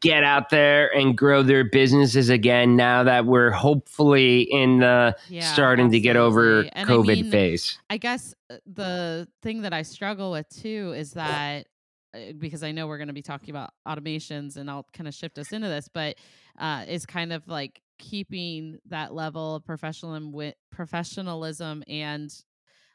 get 0.00 0.24
out 0.24 0.50
there 0.50 0.94
and 0.94 1.16
grow 1.16 1.42
their 1.42 1.64
businesses 1.64 2.28
again 2.28 2.76
now 2.76 3.02
that 3.04 3.26
we're 3.26 3.50
hopefully 3.50 4.42
in 4.42 4.80
the 4.80 5.16
yeah, 5.28 5.52
starting 5.52 5.86
absolutely. 5.86 5.98
to 5.98 6.02
get 6.02 6.16
over 6.16 6.60
and 6.72 6.88
COVID 6.88 7.18
I 7.18 7.22
mean, 7.22 7.30
phase. 7.30 7.78
I 7.90 7.96
guess 7.96 8.34
uh, 8.50 8.56
the 8.66 9.28
thing 9.42 9.62
that 9.62 9.72
I 9.72 9.82
struggle 9.82 10.32
with 10.32 10.48
too 10.48 10.92
is 10.96 11.12
that 11.12 11.66
uh, 12.14 12.32
because 12.38 12.62
I 12.62 12.72
know 12.72 12.86
we're 12.86 12.98
going 12.98 13.08
to 13.08 13.14
be 13.14 13.22
talking 13.22 13.50
about 13.50 13.70
automations 13.86 14.56
and 14.56 14.70
I'll 14.70 14.86
kind 14.92 15.08
of 15.08 15.14
shift 15.14 15.38
us 15.38 15.52
into 15.52 15.68
this, 15.68 15.88
but 15.92 16.16
uh, 16.58 16.84
is 16.88 17.06
kind 17.06 17.32
of 17.32 17.46
like 17.48 17.80
keeping 17.98 18.78
that 18.86 19.14
level 19.14 19.56
of 19.56 19.64
professionalism, 19.64 20.52
professionalism 20.70 21.82
and 21.88 22.32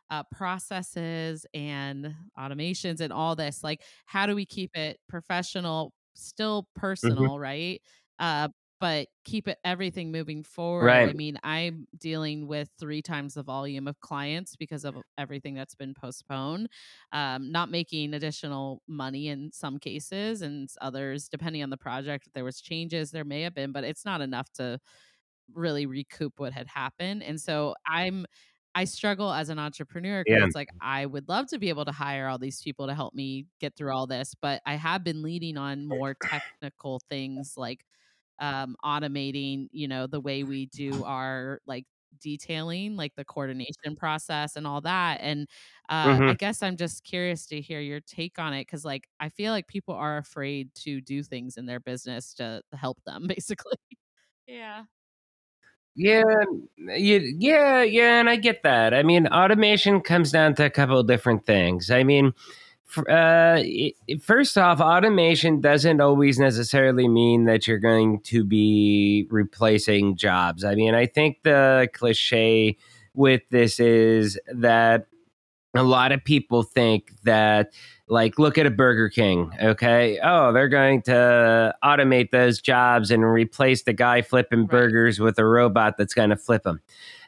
uh, 0.09 0.23
processes 0.31 1.45
and 1.53 2.13
automations 2.37 2.99
and 2.99 3.13
all 3.13 3.35
this. 3.35 3.63
Like, 3.63 3.81
how 4.05 4.25
do 4.25 4.35
we 4.35 4.45
keep 4.45 4.75
it 4.75 4.99
professional, 5.07 5.93
still 6.15 6.63
mm-hmm. 6.63 6.79
personal, 6.79 7.29
mm-hmm. 7.31 7.41
right? 7.41 7.81
Uh, 8.19 8.49
but 8.79 9.07
keep 9.25 9.47
it 9.47 9.57
everything 9.65 10.11
moving 10.11 10.41
forward. 10.41 10.85
Right. 10.85 11.09
I 11.09 11.13
mean, 11.13 11.37
I'm 11.43 11.85
dealing 11.97 12.47
with 12.47 12.69
three 12.79 13.01
times 13.01 13.33
the 13.33 13.43
volume 13.43 13.87
of 13.87 13.99
clients 13.99 14.55
because 14.55 14.85
of 14.85 14.95
everything 15.17 15.53
that's 15.53 15.75
been 15.75 15.93
postponed. 15.93 16.69
Um, 17.11 17.51
not 17.51 17.69
making 17.69 18.13
additional 18.13 18.81
money 18.87 19.27
in 19.27 19.51
some 19.51 19.79
cases, 19.79 20.41
and 20.41 20.69
others, 20.81 21.27
depending 21.27 21.61
on 21.61 21.69
the 21.69 21.77
project, 21.77 22.27
if 22.27 22.33
there 22.33 22.45
was 22.45 22.61
changes, 22.61 23.11
there 23.11 23.25
may 23.25 23.41
have 23.41 23.53
been, 23.53 23.73
but 23.73 23.83
it's 23.83 24.05
not 24.05 24.21
enough 24.21 24.49
to 24.53 24.79
really 25.53 25.85
recoup 25.85 26.33
what 26.37 26.53
had 26.53 26.67
happened. 26.67 27.23
And 27.23 27.39
so 27.39 27.75
I'm 27.85 28.25
I 28.75 28.85
struggle 28.85 29.33
as 29.33 29.49
an 29.49 29.59
entrepreneur 29.59 30.23
because 30.23 30.39
yeah. 30.39 30.45
it's 30.45 30.55
like 30.55 30.69
I 30.79 31.05
would 31.05 31.27
love 31.27 31.47
to 31.47 31.59
be 31.59 31.69
able 31.69 31.85
to 31.85 31.91
hire 31.91 32.27
all 32.27 32.37
these 32.37 32.61
people 32.61 32.87
to 32.87 32.93
help 32.93 33.13
me 33.13 33.45
get 33.59 33.75
through 33.75 33.93
all 33.93 34.07
this, 34.07 34.35
but 34.41 34.61
I 34.65 34.75
have 34.75 35.03
been 35.03 35.21
leading 35.21 35.57
on 35.57 35.87
more 35.87 36.15
technical 36.21 37.01
things 37.09 37.55
like 37.57 37.83
um, 38.39 38.75
automating, 38.83 39.67
you 39.71 39.87
know, 39.87 40.07
the 40.07 40.19
way 40.19 40.43
we 40.43 40.67
do 40.67 41.03
our 41.03 41.59
like 41.65 41.85
detailing, 42.21 42.95
like 42.95 43.15
the 43.15 43.25
coordination 43.25 43.95
process 43.95 44.55
and 44.55 44.65
all 44.65 44.81
that. 44.81 45.19
And 45.21 45.47
uh, 45.89 46.07
mm-hmm. 46.07 46.23
I 46.29 46.33
guess 46.33 46.63
I'm 46.63 46.77
just 46.77 47.03
curious 47.03 47.45
to 47.47 47.61
hear 47.61 47.79
your 47.79 47.99
take 47.99 48.39
on 48.39 48.53
it 48.53 48.65
because, 48.65 48.85
like, 48.85 49.07
I 49.19 49.29
feel 49.29 49.51
like 49.51 49.67
people 49.67 49.95
are 49.95 50.17
afraid 50.17 50.73
to 50.75 51.01
do 51.01 51.23
things 51.23 51.57
in 51.57 51.65
their 51.65 51.79
business 51.79 52.33
to 52.35 52.61
help 52.73 53.01
them, 53.05 53.27
basically. 53.27 53.77
yeah. 54.47 54.83
Yeah, 56.01 56.23
yeah, 56.77 57.83
yeah, 57.83 58.19
and 58.21 58.29
I 58.29 58.37
get 58.37 58.63
that. 58.63 58.93
I 58.93 59.03
mean, 59.03 59.27
automation 59.27 59.99
comes 59.99 60.31
down 60.31 60.55
to 60.55 60.63
a 60.65 60.69
couple 60.69 60.97
of 60.97 61.07
different 61.07 61.45
things. 61.45 61.91
I 61.91 62.03
mean, 62.03 62.31
uh, 63.09 63.61
first 64.21 64.57
off, 64.57 64.79
automation 64.79 65.59
doesn't 65.59 65.99
always 65.99 66.39
necessarily 66.39 67.09
mean 67.09 67.45
that 67.45 67.67
you're 67.67 67.79
going 67.79 68.21
to 68.21 68.45
be 68.45 69.27
replacing 69.29 70.15
jobs. 70.15 70.63
I 70.63 70.75
mean, 70.75 70.95
I 70.95 71.05
think 71.05 71.43
the 71.43 71.89
cliche 71.93 72.77
with 73.13 73.41
this 73.49 73.81
is 73.81 74.39
that 74.53 75.07
a 75.75 75.83
lot 75.83 76.11
of 76.13 76.23
people 76.23 76.63
think 76.63 77.11
that 77.23 77.73
like 78.09 78.39
look 78.39 78.57
at 78.57 78.65
a 78.65 78.71
burger 78.71 79.09
king 79.09 79.51
okay? 79.61 80.19
Oh 80.21 80.51
they're 80.51 80.67
going 80.67 81.01
to 81.03 81.75
automate 81.83 82.31
those 82.31 82.59
jobs 82.59 83.11
and 83.11 83.23
replace 83.23 83.83
the 83.83 83.93
guy 83.93 84.21
flipping 84.21 84.65
burgers 84.65 85.19
with 85.19 85.37
a 85.39 85.45
robot 85.45 85.95
that's 85.97 86.13
going 86.13 86.31
to 86.31 86.35
flip 86.35 86.63
them 86.63 86.81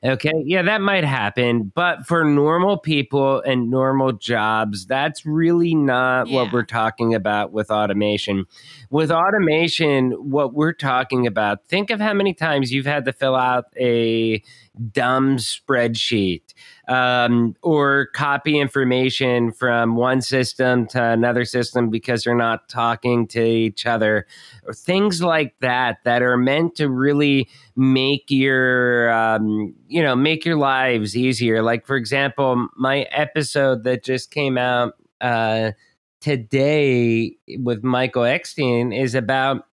okay? 0.03 0.33
Yeah 0.45 0.63
that 0.63 0.81
might 0.81 1.03
happen 1.03 1.71
but 1.73 2.05
for 2.05 2.23
normal 2.23 2.77
people 2.77 3.41
and 3.41 3.69
normal 3.69 4.13
jobs 4.13 4.85
that's 4.85 5.25
really 5.25 5.75
not 5.75 6.27
yeah. 6.27 6.35
what 6.35 6.51
we're 6.51 6.63
talking 6.63 7.13
about 7.13 7.51
with 7.51 7.69
automation. 7.69 8.45
With 8.89 9.11
automation 9.11 10.11
what 10.11 10.53
we're 10.53 10.73
talking 10.73 11.27
about 11.27 11.65
think 11.67 11.89
of 11.89 11.99
how 11.99 12.13
many 12.13 12.33
times 12.33 12.71
you've 12.71 12.85
had 12.85 13.05
to 13.05 13.13
fill 13.13 13.35
out 13.35 13.65
a 13.79 14.43
dumb 14.91 15.37
spreadsheet 15.37 16.53
um, 16.91 17.55
or 17.61 18.07
copy 18.07 18.59
information 18.59 19.53
from 19.53 19.95
one 19.95 20.21
system 20.21 20.85
to 20.87 21.01
another 21.01 21.45
system 21.45 21.89
because 21.89 22.25
they're 22.25 22.35
not 22.35 22.67
talking 22.67 23.27
to 23.27 23.41
each 23.41 23.85
other, 23.85 24.27
or 24.65 24.73
things 24.73 25.23
like 25.23 25.55
that 25.61 25.99
that 26.03 26.21
are 26.21 26.35
meant 26.35 26.75
to 26.75 26.89
really 26.89 27.47
make 27.77 28.25
your 28.29 29.09
um, 29.09 29.73
you 29.87 30.03
know 30.03 30.17
make 30.17 30.43
your 30.43 30.57
lives 30.57 31.15
easier. 31.15 31.63
Like 31.63 31.85
for 31.85 31.95
example, 31.95 32.67
my 32.75 33.03
episode 33.11 33.85
that 33.85 34.03
just 34.03 34.29
came 34.29 34.57
out 34.57 34.95
uh, 35.21 35.71
today 36.19 37.37
with 37.59 37.85
Michael 37.85 38.25
Eckstein 38.25 38.91
is 38.91 39.15
about 39.15 39.65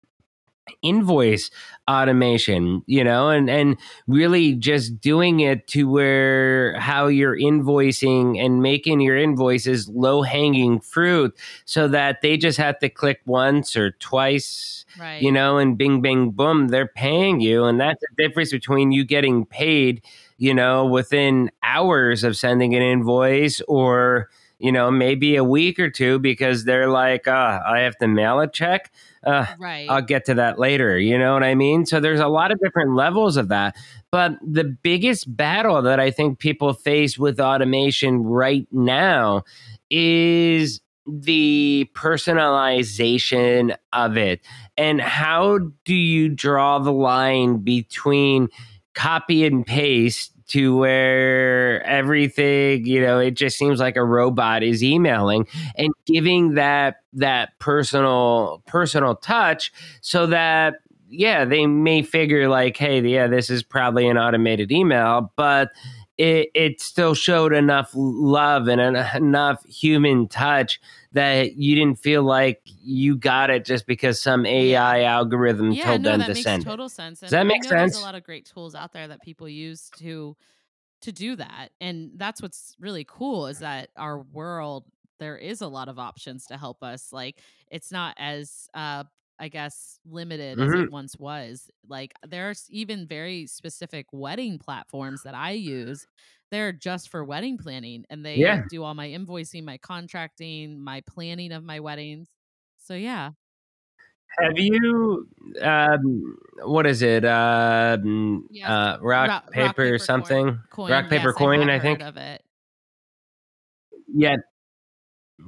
invoice 0.81 1.49
automation 1.87 2.83
you 2.85 3.03
know 3.03 3.29
and 3.29 3.49
and 3.49 3.77
really 4.07 4.53
just 4.53 4.99
doing 4.99 5.39
it 5.39 5.67
to 5.67 5.89
where 5.89 6.77
how 6.79 7.07
you're 7.07 7.37
invoicing 7.37 8.43
and 8.43 8.61
making 8.61 8.99
your 8.99 9.17
invoices 9.17 9.87
low 9.89 10.21
hanging 10.21 10.79
fruit 10.79 11.35
so 11.65 11.87
that 11.87 12.21
they 12.21 12.35
just 12.35 12.57
have 12.57 12.77
to 12.77 12.89
click 12.89 13.21
once 13.25 13.75
or 13.75 13.91
twice 13.99 14.85
right. 14.99 15.21
you 15.21 15.31
know 15.31 15.57
and 15.57 15.77
bing 15.77 16.01
bing 16.01 16.29
boom 16.31 16.67
they're 16.67 16.87
paying 16.87 17.39
you 17.39 17.63
and 17.63 17.79
that's 17.79 18.01
the 18.01 18.23
difference 18.23 18.51
between 18.51 18.91
you 18.91 19.05
getting 19.05 19.45
paid 19.45 20.01
you 20.37 20.53
know 20.53 20.85
within 20.85 21.49
hours 21.63 22.23
of 22.23 22.35
sending 22.35 22.75
an 22.75 22.81
invoice 22.81 23.61
or 23.67 24.29
you 24.59 24.71
know 24.71 24.89
maybe 24.89 25.35
a 25.35 25.43
week 25.43 25.79
or 25.79 25.89
two 25.89 26.19
because 26.19 26.65
they're 26.65 26.89
like 26.89 27.27
uh, 27.27 27.59
i 27.65 27.79
have 27.79 27.97
to 27.97 28.07
mail 28.07 28.39
a 28.39 28.47
check 28.47 28.91
uh, 29.27 29.45
right. 29.59 29.89
I'll 29.89 30.01
get 30.01 30.25
to 30.25 30.35
that 30.35 30.57
later. 30.57 30.97
You 30.97 31.17
know 31.17 31.33
what 31.33 31.43
I 31.43 31.53
mean? 31.53 31.85
So 31.85 31.99
there's 31.99 32.21
a 32.21 32.27
lot 32.27 32.51
of 32.51 32.59
different 32.59 32.95
levels 32.95 33.35
of 33.37 33.49
that. 33.49 33.75
But 34.11 34.33
the 34.41 34.63
biggest 34.63 35.35
battle 35.35 35.81
that 35.81 35.99
I 35.99 36.11
think 36.11 36.39
people 36.39 36.73
face 36.73 37.17
with 37.17 37.39
automation 37.39 38.23
right 38.23 38.65
now 38.71 39.43
is 39.89 40.79
the 41.05 41.89
personalization 41.93 43.75
of 43.93 44.17
it. 44.17 44.41
And 44.77 45.01
how 45.01 45.59
do 45.85 45.93
you 45.93 46.29
draw 46.29 46.79
the 46.79 46.93
line 46.93 47.59
between 47.59 48.47
copy 48.93 49.45
and 49.45 49.65
paste 49.65 50.31
to 50.47 50.77
where 50.77 51.83
everything 51.85 52.85
you 52.85 53.01
know 53.01 53.19
it 53.19 53.31
just 53.31 53.57
seems 53.57 53.79
like 53.79 53.95
a 53.95 54.03
robot 54.03 54.63
is 54.63 54.83
emailing 54.83 55.47
and 55.75 55.93
giving 56.05 56.53
that 56.55 56.97
that 57.13 57.57
personal 57.59 58.61
personal 58.65 59.15
touch 59.15 59.71
so 60.01 60.25
that 60.25 60.75
yeah 61.09 61.45
they 61.45 61.65
may 61.65 62.01
figure 62.01 62.47
like 62.47 62.77
hey 62.77 63.01
yeah 63.01 63.27
this 63.27 63.49
is 63.49 63.63
probably 63.63 64.07
an 64.07 64.17
automated 64.17 64.71
email 64.71 65.31
but 65.35 65.69
it, 66.17 66.49
it 66.55 66.81
still 66.81 67.13
showed 67.13 67.53
enough 67.53 67.91
love 67.93 68.67
and 68.67 68.81
enough 69.15 69.63
human 69.65 70.27
touch 70.27 70.81
that 71.13 71.55
you 71.55 71.75
didn't 71.75 71.99
feel 71.99 72.23
like 72.23 72.61
you 72.65 73.15
got 73.15 73.49
it 73.49 73.65
just 73.65 73.87
because 73.87 74.21
some 74.21 74.45
AI 74.45 75.03
algorithm 75.03 75.71
yeah, 75.71 75.85
told 75.85 76.01
no, 76.01 76.17
them 76.17 76.33
to 76.33 76.35
send. 76.35 76.63
Total 76.63 76.89
sense. 76.89 77.21
And 77.21 77.29
Does 77.29 77.31
that 77.31 77.45
make 77.45 77.63
sense? 77.63 77.93
There's 77.93 78.01
a 78.01 78.05
lot 78.05 78.15
of 78.15 78.23
great 78.23 78.45
tools 78.45 78.75
out 78.75 78.93
there 78.93 79.07
that 79.07 79.21
people 79.21 79.47
use 79.47 79.89
to 79.97 80.35
to 81.01 81.11
do 81.11 81.35
that, 81.35 81.69
and 81.79 82.11
that's 82.15 82.41
what's 82.41 82.75
really 82.79 83.05
cool 83.07 83.47
is 83.47 83.59
that 83.59 83.89
our 83.95 84.19
world 84.19 84.85
there 85.19 85.37
is 85.37 85.61
a 85.61 85.67
lot 85.67 85.89
of 85.89 85.99
options 85.99 86.45
to 86.47 86.57
help 86.57 86.83
us. 86.83 87.11
Like 87.11 87.39
it's 87.69 87.91
not 87.91 88.15
as 88.17 88.69
uh 88.73 89.03
I 89.39 89.49
guess 89.49 89.99
limited 90.09 90.57
mm-hmm. 90.57 90.73
as 90.73 90.81
it 90.81 90.91
once 90.91 91.15
was. 91.17 91.69
Like 91.87 92.13
there's 92.27 92.65
even 92.69 93.07
very 93.07 93.47
specific 93.47 94.07
wedding 94.11 94.59
platforms 94.59 95.23
that 95.23 95.35
I 95.35 95.51
use. 95.51 96.05
They're 96.49 96.71
just 96.71 97.09
for 97.09 97.23
wedding 97.23 97.57
planning 97.57 98.05
and 98.09 98.25
they 98.25 98.35
yeah. 98.35 98.63
do 98.69 98.83
all 98.83 98.93
my 98.93 99.09
invoicing, 99.09 99.63
my 99.63 99.77
contracting, 99.77 100.81
my 100.81 101.01
planning 101.07 101.51
of 101.51 101.63
my 101.63 101.79
weddings. 101.79 102.29
So 102.77 102.93
yeah. 102.93 103.31
Have 104.39 104.57
you 104.57 105.27
um 105.61 106.37
what 106.63 106.85
is 106.85 107.01
it? 107.01 107.25
Uh, 107.25 107.97
yes. 108.51 108.69
uh 108.69 108.97
rock, 109.01 109.29
rock, 109.29 109.51
paper, 109.51 109.65
rock 109.65 109.75
paper 109.75 109.97
something? 109.97 110.59
Coin. 110.69 110.91
Rock 110.91 111.09
paper 111.09 111.29
yes, 111.29 111.37
coin, 111.37 111.69
I, 111.69 111.79
think. 111.79 112.01
Of 112.01 112.17
it. 112.17 112.43
Yeah. 114.13 114.37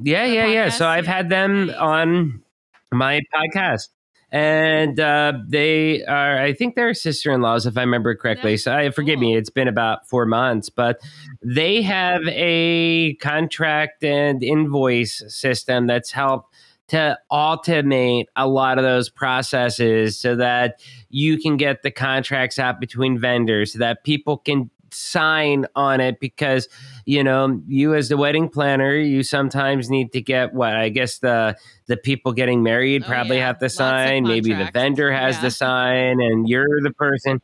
Yeah, 0.04 0.26
yeah, 0.26 0.46
yeah. 0.46 0.70
So 0.70 0.88
I've 0.88 1.08
had 1.08 1.30
them 1.30 1.72
on 1.80 2.44
my 2.92 3.22
podcast. 3.34 3.90
And 4.32 5.00
uh, 5.00 5.34
they 5.48 6.06
are, 6.06 6.40
I 6.40 6.54
think 6.54 6.76
they're 6.76 6.94
sister 6.94 7.32
in 7.32 7.42
laws, 7.42 7.66
if 7.66 7.78
I 7.78 7.82
remember 7.82 8.16
correctly. 8.16 8.58
so 8.58 8.76
I, 8.76 8.92
forgive 8.92 9.16
cool. 9.16 9.30
me, 9.30 9.36
it's 9.36 9.50
been 9.50 9.68
about 9.68 10.08
four 10.08 10.26
months, 10.28 10.70
but 10.70 11.00
they 11.42 11.82
have 11.82 12.22
a 12.28 13.16
contract 13.16 14.04
and 14.04 14.44
invoice 14.44 15.24
system 15.28 15.88
that's 15.88 16.12
helped 16.12 16.54
to 16.90 17.18
automate 17.32 18.26
a 18.36 18.48
lot 18.48 18.78
of 18.78 18.84
those 18.84 19.10
processes 19.10 20.20
so 20.20 20.36
that 20.36 20.80
you 21.10 21.40
can 21.40 21.58
get 21.58 21.82
the 21.82 21.92
contracts 21.92 22.60
out 22.60 22.80
between 22.80 23.18
vendors 23.20 23.74
so 23.74 23.80
that 23.80 24.04
people 24.04 24.38
can 24.38 24.70
sign 25.00 25.66
on 25.76 26.00
it 26.02 26.20
because 26.20 26.68
you 27.06 27.24
know 27.24 27.62
you 27.68 27.94
as 27.96 28.10
the 28.10 28.18
wedding 28.18 28.50
planner 28.50 28.96
you 28.96 29.24
sometimes 29.24 29.90
need 29.90 30.12
to 30.12 30.22
get 30.22 30.54
what 30.54 30.76
i 30.76 30.90
guess 30.90 31.20
the 31.20 31.56
the 31.88 31.98
people 31.98 32.34
getting 32.34 32.62
married 32.64 33.04
Oh, 33.06 33.08
probably 33.08 33.38
yeah. 33.38 33.48
have 33.48 33.58
to 33.60 33.66
Lots 33.66 33.76
sign 33.76 34.24
maybe 34.24 34.54
the 34.54 34.70
vendor 34.74 35.12
has 35.12 35.36
Yeah. 35.38 35.42
to 35.44 35.52
sign 35.52 36.22
and 36.22 36.48
you're 36.50 36.82
the 36.82 36.92
person 36.92 37.42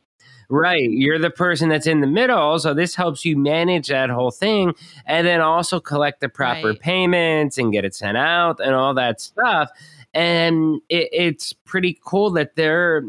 right 0.48 0.90
you're 0.90 1.18
the 1.18 1.30
person 1.30 1.68
that's 1.70 1.86
in 1.88 2.00
the 2.02 2.06
middle 2.06 2.58
so 2.58 2.72
this 2.74 2.94
helps 2.94 3.24
you 3.24 3.36
manage 3.36 3.88
that 3.88 4.10
whole 4.10 4.30
thing 4.30 4.74
and 5.06 5.26
then 5.26 5.40
also 5.40 5.80
collect 5.80 6.20
the 6.20 6.28
proper 6.28 6.68
Right. 6.68 6.80
payments 6.80 7.58
and 7.58 7.72
get 7.72 7.84
it 7.84 7.94
sent 7.94 8.16
out 8.16 8.60
and 8.60 8.74
all 8.74 8.94
that 8.94 9.20
stuff 9.20 9.70
and 10.14 10.80
it, 10.88 11.08
it's 11.12 11.52
pretty 11.52 11.98
cool 12.04 12.30
that 12.30 12.54
they're 12.54 13.02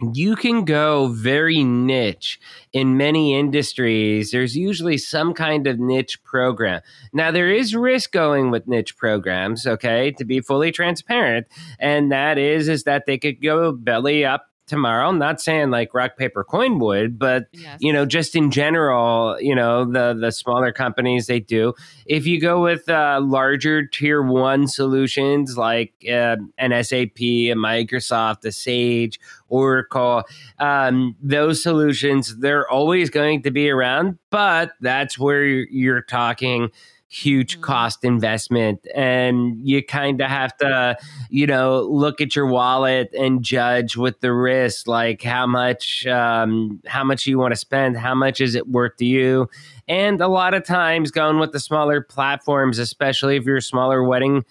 you 0.00 0.36
can 0.36 0.64
go 0.64 1.08
very 1.08 1.64
niche 1.64 2.38
in 2.72 2.96
many 2.96 3.36
industries. 3.36 4.30
There's 4.30 4.56
usually 4.56 4.96
some 4.96 5.34
kind 5.34 5.66
of 5.66 5.80
niche 5.80 6.22
program. 6.22 6.82
Now 7.12 7.32
there 7.32 7.50
is 7.52 7.74
risk 7.74 8.12
going 8.12 8.50
with 8.50 8.68
niche 8.68 8.96
programs 8.96 9.66
okay 9.66 10.12
to 10.12 10.24
be 10.24 10.40
fully 10.40 10.70
transparent 10.70 11.46
and 11.80 12.12
that 12.12 12.38
is 12.38 12.68
is 12.68 12.84
that 12.84 13.06
they 13.06 13.18
could 13.18 13.42
go 13.42 13.72
belly 13.72 14.24
up 14.24 14.46
tomorrow 14.68 15.08
i'm 15.08 15.18
not 15.18 15.40
saying 15.40 15.70
like 15.70 15.92
rock 15.94 16.16
paper 16.16 16.44
coin 16.44 16.78
would 16.78 17.18
but 17.18 17.46
Yes. 17.52 17.78
you 17.80 17.92
know 17.92 18.04
just 18.06 18.36
in 18.36 18.50
general 18.50 19.36
you 19.40 19.54
know 19.54 19.84
the 19.84 20.14
the 20.20 20.30
smaller 20.30 20.72
companies 20.72 21.26
they 21.26 21.40
do 21.40 21.72
if 22.06 22.26
you 22.26 22.40
go 22.40 22.62
with 22.62 22.88
uh, 22.88 23.20
larger 23.22 23.86
tier 23.86 24.22
one 24.22 24.66
solutions 24.68 25.56
like 25.56 25.92
uh, 26.08 26.36
an 26.58 26.70
sap 26.84 27.18
a 27.20 27.54
microsoft 27.54 28.44
a 28.44 28.52
sage 28.52 29.18
oracle 29.48 30.22
um, 30.58 31.16
those 31.22 31.62
solutions 31.62 32.36
they're 32.38 32.68
always 32.68 33.10
going 33.10 33.42
to 33.42 33.50
be 33.50 33.70
around 33.70 34.18
but 34.30 34.72
that's 34.80 35.18
where 35.18 35.44
you're, 35.44 35.66
you're 35.70 36.02
talking 36.02 36.70
huge 37.08 37.56
Mhm. 37.56 37.62
cost 37.62 38.04
investment 38.04 38.86
and 38.94 39.56
you 39.66 39.82
kind 39.82 40.20
of 40.20 40.28
have 40.28 40.54
to 40.58 40.96
you 41.30 41.46
know 41.46 41.80
look 41.82 42.20
at 42.20 42.36
your 42.36 42.46
wallet 42.46 43.08
and 43.18 43.42
judge 43.42 43.96
with 43.96 44.20
the 44.20 44.32
risk 44.32 44.86
like 44.86 45.22
how 45.22 45.46
much 45.46 46.06
um, 46.06 46.80
how 46.86 47.02
much 47.02 47.26
you 47.26 47.38
want 47.38 47.52
to 47.52 47.56
spend 47.56 47.96
how 47.96 48.14
much 48.14 48.40
is 48.42 48.54
it 48.54 48.68
worth 48.68 48.94
to 48.98 49.06
you 49.06 49.48
and 49.88 50.20
a 50.20 50.28
lot 50.28 50.52
of 50.52 50.64
times 50.64 51.10
going 51.10 51.38
with 51.38 51.52
the 51.52 51.60
smaller 51.60 52.02
platforms 52.02 52.78
especially 52.78 53.36
if 53.36 53.44
you're 53.44 53.56
a 53.56 53.62
smaller 53.62 54.02
wedding 54.02 54.44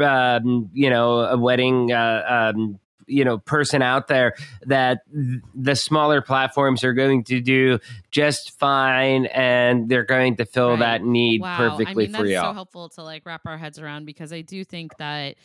um, 0.00 0.68
you 0.72 0.88
know 0.90 1.20
a 1.20 1.36
wedding 1.36 1.92
uh, 1.92 2.52
um, 2.54 2.78
you 3.06 3.24
know 3.24 3.38
person 3.38 3.82
out 3.82 4.08
there 4.08 4.34
that 4.66 5.00
th- 5.12 5.40
the 5.54 5.74
smaller 5.76 6.20
platforms 6.22 6.82
are 6.84 6.92
going 6.92 7.24
to 7.24 7.40
do 7.40 7.78
just 8.10 8.58
fine 8.58 9.26
and 9.26 9.88
they're 9.88 10.04
going 10.04 10.36
to 10.36 10.44
fill 10.44 10.70
Right. 10.70 10.78
that 10.80 11.04
need 11.04 11.40
wow. 11.40 11.56
perfectly 11.56 12.04
I 12.04 12.06
mean, 12.06 12.06
for 12.12 12.18
that's 12.22 12.30
you 12.30 12.36
so 12.40 12.52
helpful 12.52 12.88
to 12.90 13.02
like 13.02 13.24
wrap 13.26 13.42
our 13.46 13.58
heads 13.58 13.78
around 13.78 14.04
because 14.06 14.32
I 14.32 14.40
do 14.42 14.64
think 14.64 14.96
that 14.98 15.36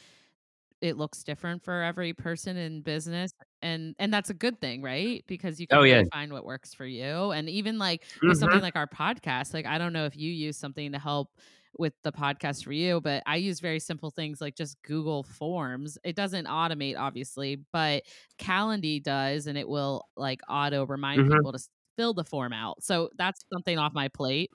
it 0.82 0.96
looks 0.98 1.24
different 1.24 1.62
for 1.64 1.82
every 1.84 2.14
person 2.14 2.56
in 2.56 2.80
business 2.82 3.34
and 3.62 3.96
and 4.00 4.14
that's 4.14 4.30
a 4.30 4.34
good 4.34 4.62
thing 4.62 4.82
right 4.82 5.26
because 5.28 5.60
you 5.60 5.68
can 5.68 5.78
Oh, 5.78 5.82
really 5.82 5.98
yeah. 5.98 6.04
find 6.14 6.32
what 6.32 6.46
works 6.46 6.74
for 6.74 6.86
you 6.86 7.32
and 7.32 7.50
even 7.50 7.78
like 7.78 8.04
with 8.22 8.38
Mhm. 8.38 8.40
something 8.40 8.62
like 8.62 8.78
our 8.78 8.88
podcast 8.88 9.54
like 9.54 9.66
i 9.66 9.78
don't 9.78 9.92
know 9.92 10.06
if 10.06 10.16
you 10.16 10.32
use 10.32 10.56
something 10.56 10.94
to 10.94 10.98
help 11.00 11.32
with 11.78 11.94
the 12.04 12.12
podcast 12.12 12.64
for 12.64 12.72
you 12.74 13.00
but 13.02 13.22
i 13.26 13.36
use 13.36 13.60
very 13.60 13.80
simple 13.80 14.10
things 14.12 14.42
like 14.42 14.56
just 14.56 14.82
google 14.84 15.24
forms 15.24 15.98
it 16.04 16.16
doesn't 16.16 16.46
automate 16.46 16.98
obviously 16.98 17.58
but 17.72 18.04
calendly 18.40 19.02
does 19.02 19.48
and 19.48 19.58
it 19.58 19.68
will 19.68 20.06
like 20.18 20.42
auto 20.50 20.86
remind 20.86 21.22
Mhm. 21.22 21.30
people 21.30 21.52
to 21.52 21.60
fill 21.98 22.14
the 22.14 22.24
form 22.24 22.54
out 22.54 22.82
so 22.84 23.10
that's 23.18 23.42
something 23.54 23.78
off 23.78 23.94
my 23.94 24.08
plate 24.08 24.52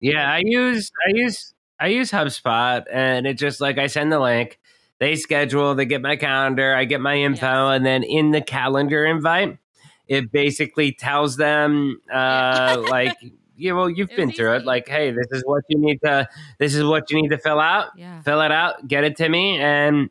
Yeah, 0.00 0.30
I 0.30 0.42
use 0.44 0.90
I 1.06 1.10
use 1.14 1.54
I 1.80 1.86
use 1.88 2.10
HubSpot 2.10 2.84
and 2.92 3.26
it 3.26 3.38
just 3.38 3.60
like 3.60 3.78
I 3.78 3.86
send 3.86 4.12
the 4.12 4.20
link, 4.20 4.58
they 4.98 5.16
schedule, 5.16 5.74
they 5.74 5.86
get 5.86 6.02
my 6.02 6.16
calendar, 6.16 6.74
I 6.74 6.84
get 6.84 7.00
my 7.00 7.16
info, 7.16 7.46
Yes. 7.46 7.70
and 7.70 7.84
then 7.84 8.02
in 8.02 8.30
the 8.30 8.40
calendar 8.42 9.04
invite, 9.04 9.58
it 10.08 10.30
basically 10.30 10.92
tells 10.92 11.36
them 11.36 12.00
uh 12.12 12.80
like 12.86 13.16
yeah, 13.56 13.72
well, 13.72 13.88
you've 13.90 14.10
been 14.10 14.28
was 14.28 14.36
through 14.36 14.54
it. 14.56 14.64
Like, 14.64 14.88
hey, 14.88 15.10
this 15.10 15.26
is 15.32 15.42
what 15.46 15.64
you 15.68 15.78
need 15.78 16.00
to 16.04 16.28
this 16.58 16.74
is 16.74 16.84
what 16.84 17.10
you 17.10 17.20
need 17.22 17.28
to 17.30 17.38
fill 17.38 17.60
out. 17.60 17.88
yeah 17.96 18.20
Fill 18.22 18.40
it 18.42 18.50
out, 18.52 18.86
get 18.88 19.04
it 19.04 19.16
to 19.18 19.28
me, 19.28 19.58
and 19.58 20.10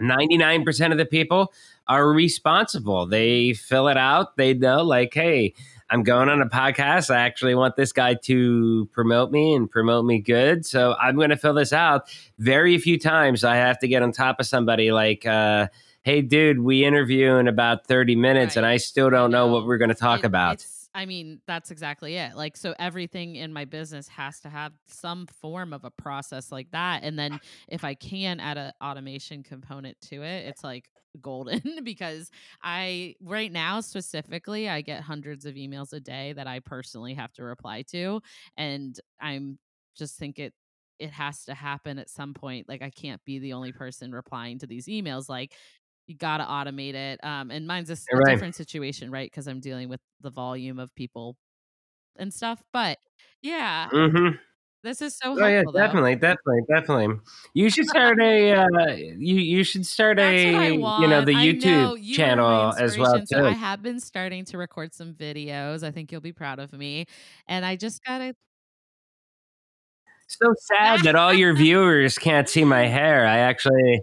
99% 0.00 0.92
of 0.92 0.98
the 0.98 1.06
people 1.06 1.52
are 1.86 2.08
responsible. 2.12 3.06
They 3.06 3.52
fill 3.52 3.88
it 3.88 3.96
out. 3.96 4.36
They 4.36 4.54
know, 4.54 4.82
like, 4.82 5.14
hey, 5.14 5.54
I'm 5.90 6.02
going 6.02 6.28
on 6.28 6.40
a 6.40 6.46
podcast. 6.48 7.14
I 7.14 7.20
actually 7.20 7.54
want 7.54 7.76
this 7.76 7.92
guy 7.92 8.14
to 8.14 8.88
promote 8.92 9.30
me 9.30 9.54
and 9.54 9.70
promote 9.70 10.04
me 10.04 10.18
good. 10.18 10.66
So 10.66 10.94
I'm 11.00 11.14
going 11.14 11.30
to 11.30 11.36
fill 11.36 11.54
this 11.54 11.72
out. 11.72 12.08
Very 12.38 12.78
few 12.78 12.98
times 12.98 13.44
I 13.44 13.56
have 13.56 13.78
to 13.80 13.88
get 13.88 14.02
on 14.02 14.10
top 14.10 14.40
of 14.40 14.46
somebody 14.46 14.90
like, 14.92 15.26
uh, 15.26 15.68
hey, 16.02 16.22
dude, 16.22 16.58
we 16.60 16.84
interview 16.84 17.34
in 17.34 17.46
about 17.48 17.86
30 17.86 18.16
minutes 18.16 18.56
and 18.56 18.66
I 18.66 18.78
still 18.78 19.10
don't 19.10 19.30
know. 19.30 19.46
what 19.46 19.66
we're 19.66 19.78
going 19.78 19.90
to 19.90 19.94
talk 19.94 20.20
It- 20.20 20.26
about. 20.26 20.66
I 20.94 21.06
mean, 21.06 21.40
that's 21.46 21.72
exactly 21.72 22.14
it. 22.16 22.36
Like, 22.36 22.56
so 22.56 22.72
everything 22.78 23.34
in 23.34 23.52
my 23.52 23.64
business 23.64 24.06
has 24.08 24.38
to 24.40 24.48
have 24.48 24.72
some 24.86 25.26
form 25.26 25.72
of 25.72 25.84
a 25.84 25.90
process 25.90 26.52
like 26.52 26.70
that. 26.70 27.02
And 27.02 27.18
then 27.18 27.40
if 27.68 27.82
I 27.82 27.94
can 27.94 28.38
add 28.38 28.58
an 28.58 28.72
automation 28.82 29.42
component 29.42 30.00
to 30.02 30.22
it, 30.22 30.46
it's 30.46 30.62
like 30.62 30.88
golden 31.20 31.62
because 31.84 32.30
I, 32.62 33.16
right 33.20 33.50
now 33.50 33.80
specifically, 33.80 34.68
I 34.68 34.82
get 34.82 35.02
hundreds 35.02 35.46
of 35.46 35.56
emails 35.56 35.92
a 35.92 35.98
day 36.00 36.32
that 36.34 36.46
I 36.46 36.60
personally 36.60 37.14
have 37.14 37.32
to 37.34 37.42
reply 37.44 37.82
to. 37.90 38.20
And 38.56 38.98
I'm 39.20 39.58
just 39.96 40.16
think 40.16 40.38
it, 40.38 40.54
it 41.00 41.10
has 41.10 41.44
to 41.46 41.54
happen 41.54 41.98
at 41.98 42.08
some 42.08 42.34
point. 42.34 42.68
Like, 42.68 42.82
I 42.82 42.90
can't 42.90 43.22
be 43.24 43.40
the 43.40 43.52
only 43.54 43.72
person 43.72 44.12
replying 44.12 44.60
to 44.60 44.66
these 44.68 44.86
emails. 44.86 45.28
Like, 45.28 45.54
you 46.06 46.16
got 46.16 46.38
to 46.38 46.44
automate 46.44 46.94
it. 46.94 47.22
Um, 47.24 47.50
and 47.50 47.66
mine's 47.66 47.90
a 47.90 47.96
Right. 48.12 48.24
different 48.24 48.54
situation, 48.54 49.10
right? 49.10 49.30
Because 49.30 49.46
I'm 49.48 49.60
dealing 49.60 49.88
with 49.88 50.00
the 50.20 50.30
volume 50.30 50.78
of 50.78 50.94
people 50.94 51.36
and 52.18 52.32
stuff. 52.34 52.62
But 52.72 52.98
yeah, 53.42 53.90
Mm-hmm. 53.92 54.36
this 54.84 55.02
is 55.02 55.16
so 55.18 55.36
Oh 55.36 55.46
helpful. 55.46 55.48
yeah, 55.48 55.62
though. 55.72 55.74
definitely, 55.74 56.14
definitely, 56.14 56.60
definitely. 56.68 57.16
You 57.54 57.68
should 57.68 57.88
start 57.88 58.20
a 58.22 58.52
uh, 58.52 58.66
you 58.96 59.34
you 59.36 59.64
should 59.64 59.84
start 59.84 60.20
That's 60.20 60.20
a 60.20 60.44
what 60.44 60.54
I 60.54 60.72
want. 60.72 60.94
you 60.96 61.08
know 61.08 61.22
the 61.24 61.32
YouTube 61.34 61.92
know, 61.92 61.94
you 61.96 62.44
channel 62.44 62.72
as 62.74 62.96
well 62.98 63.16
inspiration. 63.16 63.26
So 63.26 63.42
I 63.44 63.52
have 63.54 63.82
been 63.82 64.00
starting 64.00 64.44
to 64.46 64.58
record 64.58 64.94
some 64.94 65.12
videos. 65.14 65.82
I 65.82 65.90
think 65.90 66.12
you'll 66.12 66.20
be 66.20 66.32
proud 66.32 66.58
of 66.60 66.72
me. 66.72 67.06
And 67.48 67.64
I 67.66 67.76
just 67.76 68.02
gotta. 68.04 68.34
So 70.26 70.54
sad 70.58 71.02
that 71.04 71.16
all 71.16 71.32
your 71.34 71.54
viewers 71.54 72.18
can't 72.18 72.48
see 72.48 72.64
my 72.64 72.86
hair. 72.86 73.26
I 73.26 73.38
actually 73.38 74.02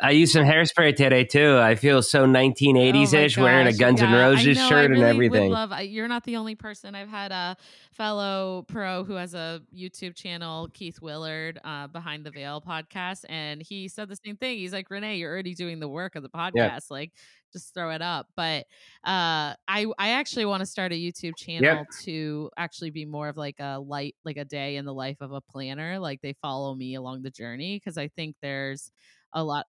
I 0.00 0.12
used 0.12 0.32
some 0.32 0.44
hairspray 0.44 0.94
today 0.94 1.24
too. 1.24 1.58
I 1.58 1.74
feel 1.74 2.02
so 2.02 2.24
1980s 2.24 3.14
Oh 3.14 3.16
my 3.16 3.22
ish 3.24 3.36
wearing 3.36 3.66
a 3.66 3.72
Guns 3.72 4.00
N' 4.00 4.10
yeah, 4.10 4.16
I 4.16 4.20
Roses 4.20 4.56
know, 4.56 4.64
I 4.64 4.68
shirt 4.68 4.84
and 4.84 4.94
really 4.94 5.04
would 5.04 5.10
everything. 5.10 5.50
Love, 5.50 5.72
you're 5.82 6.06
not 6.06 6.22
the 6.22 6.36
only 6.36 6.54
person. 6.54 6.94
I've 6.94 7.08
had 7.08 7.32
a 7.32 7.56
fellow 7.92 8.64
pro 8.68 9.02
who 9.02 9.14
has 9.14 9.34
a 9.34 9.60
YouTube 9.76 10.14
channel, 10.14 10.68
Keith 10.72 11.02
Willard, 11.02 11.58
uh, 11.64 11.88
Behind 11.88 12.24
the 12.24 12.30
Veil 12.30 12.60
podcast, 12.60 13.24
and 13.28 13.60
he 13.60 13.88
said 13.88 14.08
the 14.08 14.16
same 14.24 14.36
thing. 14.36 14.58
He's 14.58 14.72
like, 14.72 14.88
Renee, 14.88 15.16
you're 15.16 15.32
already 15.32 15.54
doing 15.54 15.80
the 15.80 15.88
work 15.88 16.14
of 16.14 16.22
the 16.22 16.28
podcast. 16.28 16.90
Like, 16.90 17.12
just 17.52 17.74
throw 17.74 17.90
it 17.90 18.02
up. 18.02 18.28
But 18.36 18.66
uh, 19.04 19.54
I 19.66 19.86
I 19.98 20.10
actually 20.10 20.44
want 20.44 20.60
to 20.60 20.66
start 20.66 20.92
a 20.92 20.94
YouTube 20.94 21.36
channel 21.36 21.84
to 22.02 22.50
actually 22.56 22.90
be 22.90 23.04
more 23.04 23.28
of 23.28 23.36
like 23.36 23.56
a 23.58 23.78
light, 23.78 24.14
like 24.24 24.36
a 24.36 24.44
day 24.44 24.76
in 24.76 24.84
the 24.84 24.94
life 24.94 25.16
of 25.20 25.32
a 25.32 25.40
planner. 25.40 25.98
Like 25.98 26.20
they 26.20 26.34
follow 26.34 26.74
me 26.74 26.94
along 26.94 27.22
the 27.22 27.30
journey 27.30 27.76
because 27.76 27.98
I 27.98 28.08
think 28.08 28.36
there's 28.42 28.92
a 29.32 29.42
lot. 29.42 29.66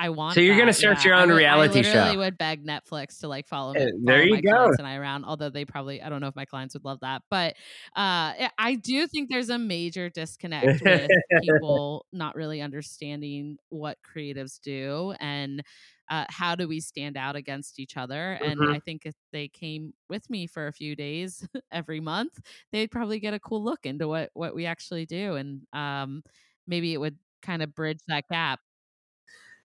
I 0.00 0.08
want. 0.08 0.34
So 0.34 0.40
you're 0.40 0.56
gonna 0.56 0.66
that, 0.68 0.74
start 0.74 0.98
yeah. 1.00 1.04
your 1.04 1.14
I 1.14 1.22
own 1.22 1.28
would- 1.28 1.36
reality 1.36 1.78
I 1.80 1.82
literally 1.82 2.12
show. 2.14 2.18
would 2.20 2.38
beg 2.38 2.64
Netflix 2.64 3.20
to 3.20 3.28
like 3.28 3.46
follow 3.46 3.74
me. 3.74 3.82
Uh, 3.82 3.86
there 4.02 4.24
follow 4.26 4.36
you 4.36 4.42
go. 4.42 4.72
and 4.78 4.86
I 4.86 4.94
around. 4.96 5.24
Although 5.26 5.50
they 5.50 5.64
probably, 5.66 6.00
I 6.02 6.08
don't 6.08 6.20
know 6.22 6.26
if 6.28 6.34
my 6.36 6.46
clients 6.46 6.74
would 6.74 6.84
love 6.86 7.00
that, 7.02 7.22
but 7.30 7.54
uh, 7.96 8.48
I 8.58 8.78
do 8.82 9.06
think 9.06 9.28
there's 9.28 9.50
a 9.50 9.58
major 9.58 10.08
disconnect 10.08 10.82
with 10.82 11.08
people 11.42 12.06
not 12.12 12.34
really 12.34 12.60
understanding 12.62 13.58
what 13.68 13.98
creatives 14.02 14.58
do 14.60 15.14
and 15.20 15.62
uh, 16.10 16.24
how 16.28 16.54
do 16.56 16.66
we 16.66 16.80
stand 16.80 17.16
out 17.16 17.36
against 17.36 17.78
each 17.78 17.96
other. 17.96 18.32
And 18.42 18.58
Mhm. 18.58 18.74
I 18.74 18.78
think 18.80 19.02
if 19.06 19.14
they 19.32 19.46
came 19.48 19.92
with 20.08 20.28
me 20.30 20.46
for 20.46 20.66
a 20.66 20.72
few 20.72 20.96
days 20.96 21.46
every 21.70 22.00
month, 22.00 22.40
they'd 22.72 22.90
probably 22.90 23.20
get 23.20 23.34
a 23.34 23.38
cool 23.38 23.62
look 23.62 23.84
into 23.86 24.08
what 24.08 24.30
what 24.34 24.54
we 24.54 24.66
actually 24.66 25.06
do, 25.06 25.34
and 25.36 25.60
um, 25.72 26.22
maybe 26.66 26.92
it 26.94 26.98
would 26.98 27.16
kind 27.42 27.62
of 27.62 27.74
bridge 27.74 28.00
that 28.08 28.24
gap. 28.28 28.58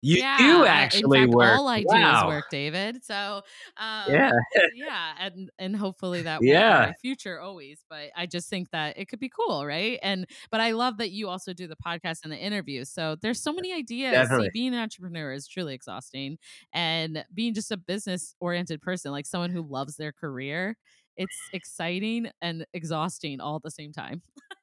You 0.03 0.17
yeah, 0.17 0.37
do 0.37 0.65
actually 0.65 1.21
fact, 1.21 1.33
work. 1.33 1.57
All 1.57 1.67
I 1.69 1.79
do 1.79 1.85
wow. 1.87 2.17
is 2.27 2.35
work, 2.35 2.45
David. 2.51 3.03
So, 3.05 3.41
um, 3.77 4.05
Yeah. 4.09 4.31
yeah, 4.75 5.13
and 5.17 5.49
and 5.59 5.75
hopefully 5.75 6.23
that 6.23 6.41
will 6.41 6.47
Yeah. 6.47 6.81
be 6.81 6.87
my 6.87 6.93
future 7.01 7.39
always. 7.39 7.85
But 7.89 8.11
I 8.15 8.25
just 8.25 8.49
think 8.49 8.69
that 8.71 8.97
it 8.97 9.07
could 9.07 9.19
be 9.19 9.29
cool, 9.29 9.65
right? 9.65 9.97
And 10.03 10.25
but 10.51 10.59
I 10.59 10.71
love 10.71 10.97
that 10.97 11.11
you 11.11 11.29
also 11.29 11.53
do 11.53 11.67
the 11.67 11.77
podcast 11.77 12.19
and 12.23 12.31
the 12.33 12.37
interviews. 12.37 12.89
So 12.91 13.15
there's 13.21 13.41
so 13.41 13.53
many 13.53 13.73
ideas. 13.73 14.27
See, 14.29 14.49
being 14.53 14.73
an 14.73 14.79
entrepreneur 14.81 15.31
is 15.31 15.47
truly 15.47 15.73
exhausting, 15.73 16.37
and 16.73 17.23
being 17.33 17.53
just 17.53 17.71
a 17.71 17.77
business 17.77 18.35
oriented 18.41 18.81
person, 18.81 19.11
like 19.11 19.25
someone 19.25 19.51
who 19.51 19.61
loves 19.61 19.95
their 19.95 20.11
career, 20.11 20.75
it's 21.17 21.37
exciting 21.53 22.27
and 22.41 22.65
exhausting 22.73 23.39
all 23.39 23.55
at 23.57 23.63
the 23.63 23.71
same 23.71 23.93
time. 23.93 24.21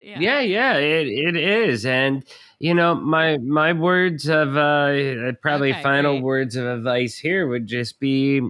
yeah. 0.00 0.20
Yeah, 0.20 0.40
yeah, 0.40 0.74
it 0.76 1.06
it 1.06 1.36
is, 1.36 1.86
and 1.86 2.24
you 2.58 2.74
know, 2.74 2.94
my 2.96 3.38
my 3.38 3.72
words 3.72 4.28
of 4.28 4.56
uh, 4.56 5.32
probably 5.40 5.72
Okay, 5.72 5.82
final 5.82 6.20
words 6.20 6.56
of 6.56 6.66
advice 6.66 7.16
here 7.18 7.46
would 7.46 7.66
just 7.68 8.00
be 8.00 8.40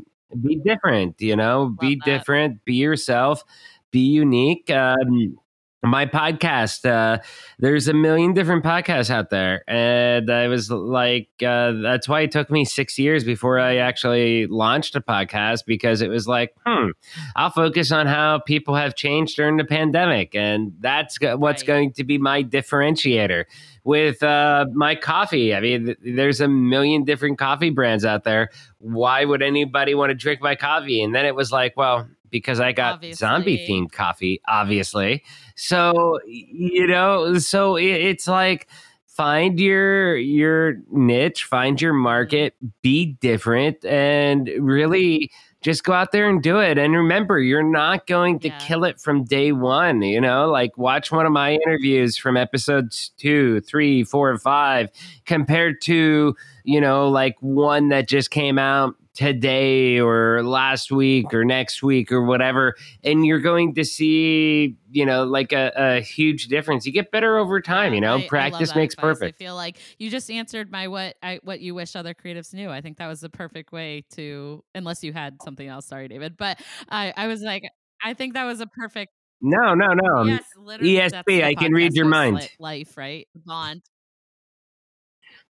be 0.43 0.57
different. 0.65 1.21
You 1.21 1.37
know, 1.37 1.69
be 1.79 1.97
that. 1.97 2.25
different, 2.25 2.65
be 2.65 2.75
yourself, 2.77 3.45
be 3.91 4.01
unique. 4.01 4.71
Um, 4.71 5.39
my 5.83 6.05
podcast, 6.05 6.85
uh, 6.85 7.23
there's 7.59 7.89
a 7.89 7.95
million 7.95 8.35
different 8.35 8.63
podcasts 8.63 9.09
out 9.09 9.31
there, 9.31 9.65
and 9.67 10.29
I 10.31 10.49
was 10.49 10.71
like, 10.71 11.29
uh, 11.45 11.73
that's 11.83 12.07
why 12.07 12.21
it 12.21 12.31
took 12.33 12.51
me 12.51 12.67
six 12.67 12.99
years 12.99 13.25
before 13.25 13.59
I 13.59 13.77
actually 13.77 14.47
launched 14.47 14.95
a 14.95 15.01
podcast 15.01 15.65
because 15.67 16.03
it 16.03 16.09
was 16.09 16.29
like, 16.29 16.55
hmm, 16.67 16.89
I'll 17.35 17.49
focus 17.51 17.93
on 17.93 18.07
how 18.07 18.41
people 18.41 18.75
have 18.75 18.95
changed 18.95 19.37
during 19.37 19.57
the 19.57 19.65
pandemic, 19.65 20.35
and 20.35 20.73
that's 20.81 21.19
what's 21.21 21.63
Right. 21.63 21.67
going 21.67 21.93
to 21.95 22.05
be 22.05 22.19
my 22.19 22.43
differentiator. 22.45 23.45
With 23.83 24.23
uh, 24.23 24.67
my 24.75 24.95
coffee, 24.95 25.55
I 25.55 25.61
mean, 25.61 25.87
th- 25.87 25.99
there's 26.05 26.43
a 26.43 26.49
million 26.49 27.05
different 27.05 27.39
coffee 27.39 27.71
brands 27.71 28.05
out 28.05 28.25
there. 28.25 28.51
Why 28.79 29.25
would 29.25 29.41
anybody 29.41 29.95
want 29.95 30.11
to 30.11 30.15
drink 30.15 30.43
my 30.43 30.55
coffee? 30.55 31.03
And 31.03 31.15
then 31.15 31.25
it 31.25 31.35
was 31.35 31.51
like, 31.51 31.79
well, 31.79 32.07
because 32.31 32.61
I 32.61 32.73
got 32.73 32.97
zombie 33.13 33.59
themed 33.59 33.93
coffee, 33.93 34.41
obviously. 34.49 35.23
So 35.57 36.19
you 36.27 36.87
know, 36.87 37.39
so 37.39 37.77
it, 37.77 37.85
it's 37.87 38.27
like 38.29 38.69
find 39.07 39.59
your 39.61 40.17
your 40.17 40.75
niche, 40.91 41.45
find 41.45 41.81
your 41.81 41.93
market, 41.93 42.55
be 42.83 43.07
different, 43.21 43.85
and 43.85 44.51
really 44.59 45.31
just 45.63 45.85
go 45.85 45.93
out 45.93 46.11
there 46.13 46.27
and 46.29 46.43
do 46.43 46.59
it. 46.59 46.79
And 46.79 46.95
remember, 46.95 47.39
you're 47.39 47.63
not 47.63 48.07
going 48.07 48.39
to 48.41 48.49
Yeah. 48.49 48.57
kill 48.59 48.85
it 48.85 48.99
from 48.99 49.25
day 49.25 49.53
one. 49.53 50.01
You 50.01 50.21
know, 50.21 50.49
like 50.49 50.79
watch 50.79 51.13
one 51.13 51.27
of 51.27 51.33
my 51.33 51.53
interviews 51.55 52.17
from 52.17 52.37
episodes 52.39 53.11
two, 53.19 53.61
three, 53.61 54.03
four, 54.03 54.37
five, 54.39 54.89
compared 55.27 55.81
to 55.83 56.35
you 56.65 56.81
know 56.81 57.09
like 57.09 57.37
one 57.41 57.89
that 57.91 58.09
just 58.09 58.31
came 58.31 58.59
out 58.59 58.95
today 59.21 60.01
or 60.01 60.43
last 60.43 60.91
week 60.91 61.35
or 61.35 61.45
next 61.45 61.83
week 61.83 62.11
or 62.11 62.23
whatever 62.25 62.75
and 63.05 63.27
you're 63.27 63.39
going 63.39 63.75
to 63.75 63.85
see 63.85 64.77
you 64.91 65.05
know 65.05 65.25
like 65.25 65.53
a, 65.53 65.71
a 65.77 66.01
huge 66.01 66.47
difference 66.47 66.87
you 66.87 66.93
get 66.93 67.11
better 67.13 67.37
over 67.37 67.61
time 67.61 67.93
Yeah, 67.93 67.95
you 67.97 68.01
know 68.01 68.17
I- 68.17 68.25
I 68.25 68.29
practice 68.29 68.71
that 68.71 68.77
makes 68.77 68.95
advice. 68.95 69.03
perfect 69.19 69.43
I 69.43 69.45
feel 69.45 69.55
like 69.55 69.77
you 69.99 70.09
just 70.09 70.31
answered 70.31 70.71
my 70.73 70.89
what 70.89 71.17
I 71.23 71.39
what 71.43 71.61
you 71.61 71.75
wish 71.75 71.95
other 71.97 72.15
creatives 72.15 72.55
knew. 72.55 72.71
I 72.71 72.81
think 72.81 72.97
that 72.97 73.09
was 73.09 73.21
the 73.21 73.29
perfect 73.29 73.73
way 73.73 74.05
to, 74.15 74.65
unless 74.75 75.05
you 75.05 75.13
had 75.13 75.37
something 75.45 75.69
else. 75.69 75.87
Sorry, 75.87 76.09
David, 76.09 76.39
but 76.39 76.59
I 76.89 77.13
I 77.15 77.27
was 77.27 77.43
like, 77.43 77.63
I 78.03 78.15
think 78.15 78.33
that 78.35 78.45
was 78.45 78.61
a 78.61 78.67
perfect. 78.67 79.13
no 79.43 79.75
no 79.75 79.93
no 79.93 80.23
yes, 80.23 80.45
literally. 80.57 80.95
ESP, 80.95 81.45
I 81.45 81.55
can 81.55 81.73
read 81.73 81.93
your 81.93 82.07
mind. 82.07 82.49
Life, 82.59 82.97
right? 82.97 83.29
Bond. 83.45 83.83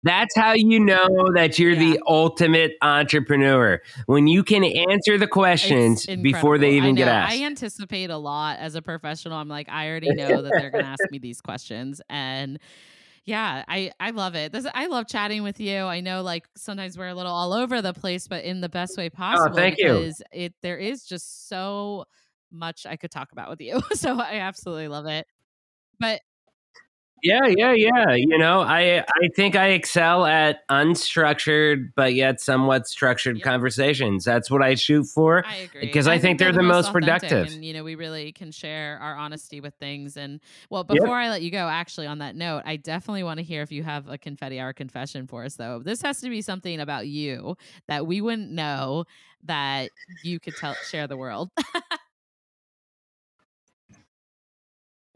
That's 0.02 0.34
how 0.36 0.52
you 0.52 0.80
know 0.80 1.06
that 1.34 1.58
you're 1.58 1.72
Yeah. 1.72 1.78
the 1.78 2.00
ultimate 2.06 2.72
entrepreneur 2.82 3.80
when 4.06 4.26
you 4.26 4.42
can 4.42 4.64
answer 4.64 5.18
the 5.18 5.26
questions 5.26 6.06
before 6.06 6.58
they 6.58 6.72
even 6.72 6.94
get 6.94 7.08
asked 7.08 7.36
I 7.36 7.44
anticipate 7.44 8.10
a 8.10 8.16
lot 8.16 8.58
as 8.58 8.74
a 8.74 8.82
professional. 8.82 9.36
I'm 9.36 9.48
like, 9.48 9.68
I 9.68 9.88
already 9.88 10.14
know 10.14 10.42
that 10.42 10.52
they're 10.52 10.70
going 10.70 10.84
to 10.84 10.90
ask 10.90 11.00
me 11.10 11.18
these 11.18 11.40
questions, 11.40 12.00
and 12.08 12.58
yeah, 13.24 13.64
I 13.68 13.92
I 14.00 14.10
love 14.10 14.34
it. 14.34 14.52
This 14.52 14.66
I 14.74 14.86
love 14.86 15.06
chatting 15.06 15.42
with 15.42 15.60
you. 15.60 15.82
I 15.82 16.00
know 16.00 16.22
like 16.22 16.46
sometimes 16.56 16.96
we're 16.96 17.08
a 17.08 17.14
little 17.14 17.32
all 17.32 17.52
over 17.52 17.82
the 17.82 17.92
place, 17.92 18.26
but 18.26 18.44
in 18.44 18.60
the 18.60 18.68
best 18.68 18.96
way 18.96 19.10
oh, 19.12 19.16
possible. 19.16 19.50
Oh, 19.52 19.54
thank 19.54 19.78
you. 19.78 20.12
it 20.32 20.54
there 20.62 20.78
is 20.78 21.04
just 21.04 21.48
so 21.48 22.06
much 22.50 22.86
I 22.86 22.96
could 22.96 23.10
talk 23.10 23.32
about 23.32 23.50
with 23.50 23.60
you. 23.60 23.80
so 23.92 24.18
I 24.18 24.36
absolutely 24.36 24.88
love 24.88 25.06
it. 25.06 25.26
But 25.98 26.20
Yeah, 27.22 27.46
yeah, 27.46 27.72
yeah. 27.72 28.14
You 28.14 28.38
know, 28.38 28.60
I 28.60 29.00
I 29.00 29.28
think 29.36 29.56
I 29.56 29.68
excel 29.70 30.24
at 30.26 30.66
unstructured 30.68 31.92
but 31.94 32.14
yet 32.14 32.40
somewhat 32.40 32.86
structured 32.86 33.36
Yep. 33.38 33.44
conversations. 33.44 34.24
That's 34.24 34.50
what 34.50 34.62
I 34.62 34.74
shoot 34.74 35.04
for. 35.04 35.44
I 35.46 35.56
agree 35.56 35.80
Because 35.82 36.06
I 36.08 36.18
think 36.18 36.38
they're 36.38 36.52
the 36.52 36.62
most 36.62 36.88
authentic, 36.88 37.20
productive. 37.30 37.46
and 37.48 37.64
you 37.64 37.72
know 37.72 37.84
we 37.84 37.94
really 37.94 38.32
can 38.32 38.50
share 38.50 38.98
our 39.00 39.16
honesty 39.16 39.60
with 39.60 39.74
things. 39.74 40.16
And 40.16 40.40
well, 40.70 40.86
Yep. 40.88 40.98
before 41.00 41.16
I 41.16 41.28
let 41.28 41.42
you 41.42 41.50
go, 41.50 41.68
actually 41.68 42.06
on 42.06 42.18
that 42.18 42.36
note, 42.36 42.62
I 42.64 42.76
definitely 42.76 43.22
want 43.22 43.38
to 43.38 43.44
hear 43.44 43.62
if 43.62 43.70
you 43.72 43.82
have 43.82 44.08
a 44.08 44.18
confetti 44.18 44.58
hour 44.60 44.72
confession 44.72 45.26
for 45.26 45.44
us. 45.44 45.54
Though 45.56 45.80
this 45.80 46.02
has 46.02 46.20
to 46.20 46.30
be 46.30 46.42
something 46.42 46.80
about 46.80 47.06
you 47.06 47.56
that 47.88 48.06
we 48.06 48.20
wouldn't 48.20 48.50
know 48.50 49.04
that 49.44 49.90
you 50.22 50.38
could 50.40 50.56
tell 50.56 50.74
share 50.90 51.06
the 51.06 51.16
world. 51.16 51.50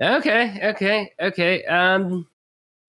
Okay, 0.01 0.61
okay, 0.70 1.12
okay. 1.20 1.64
Um 1.64 2.26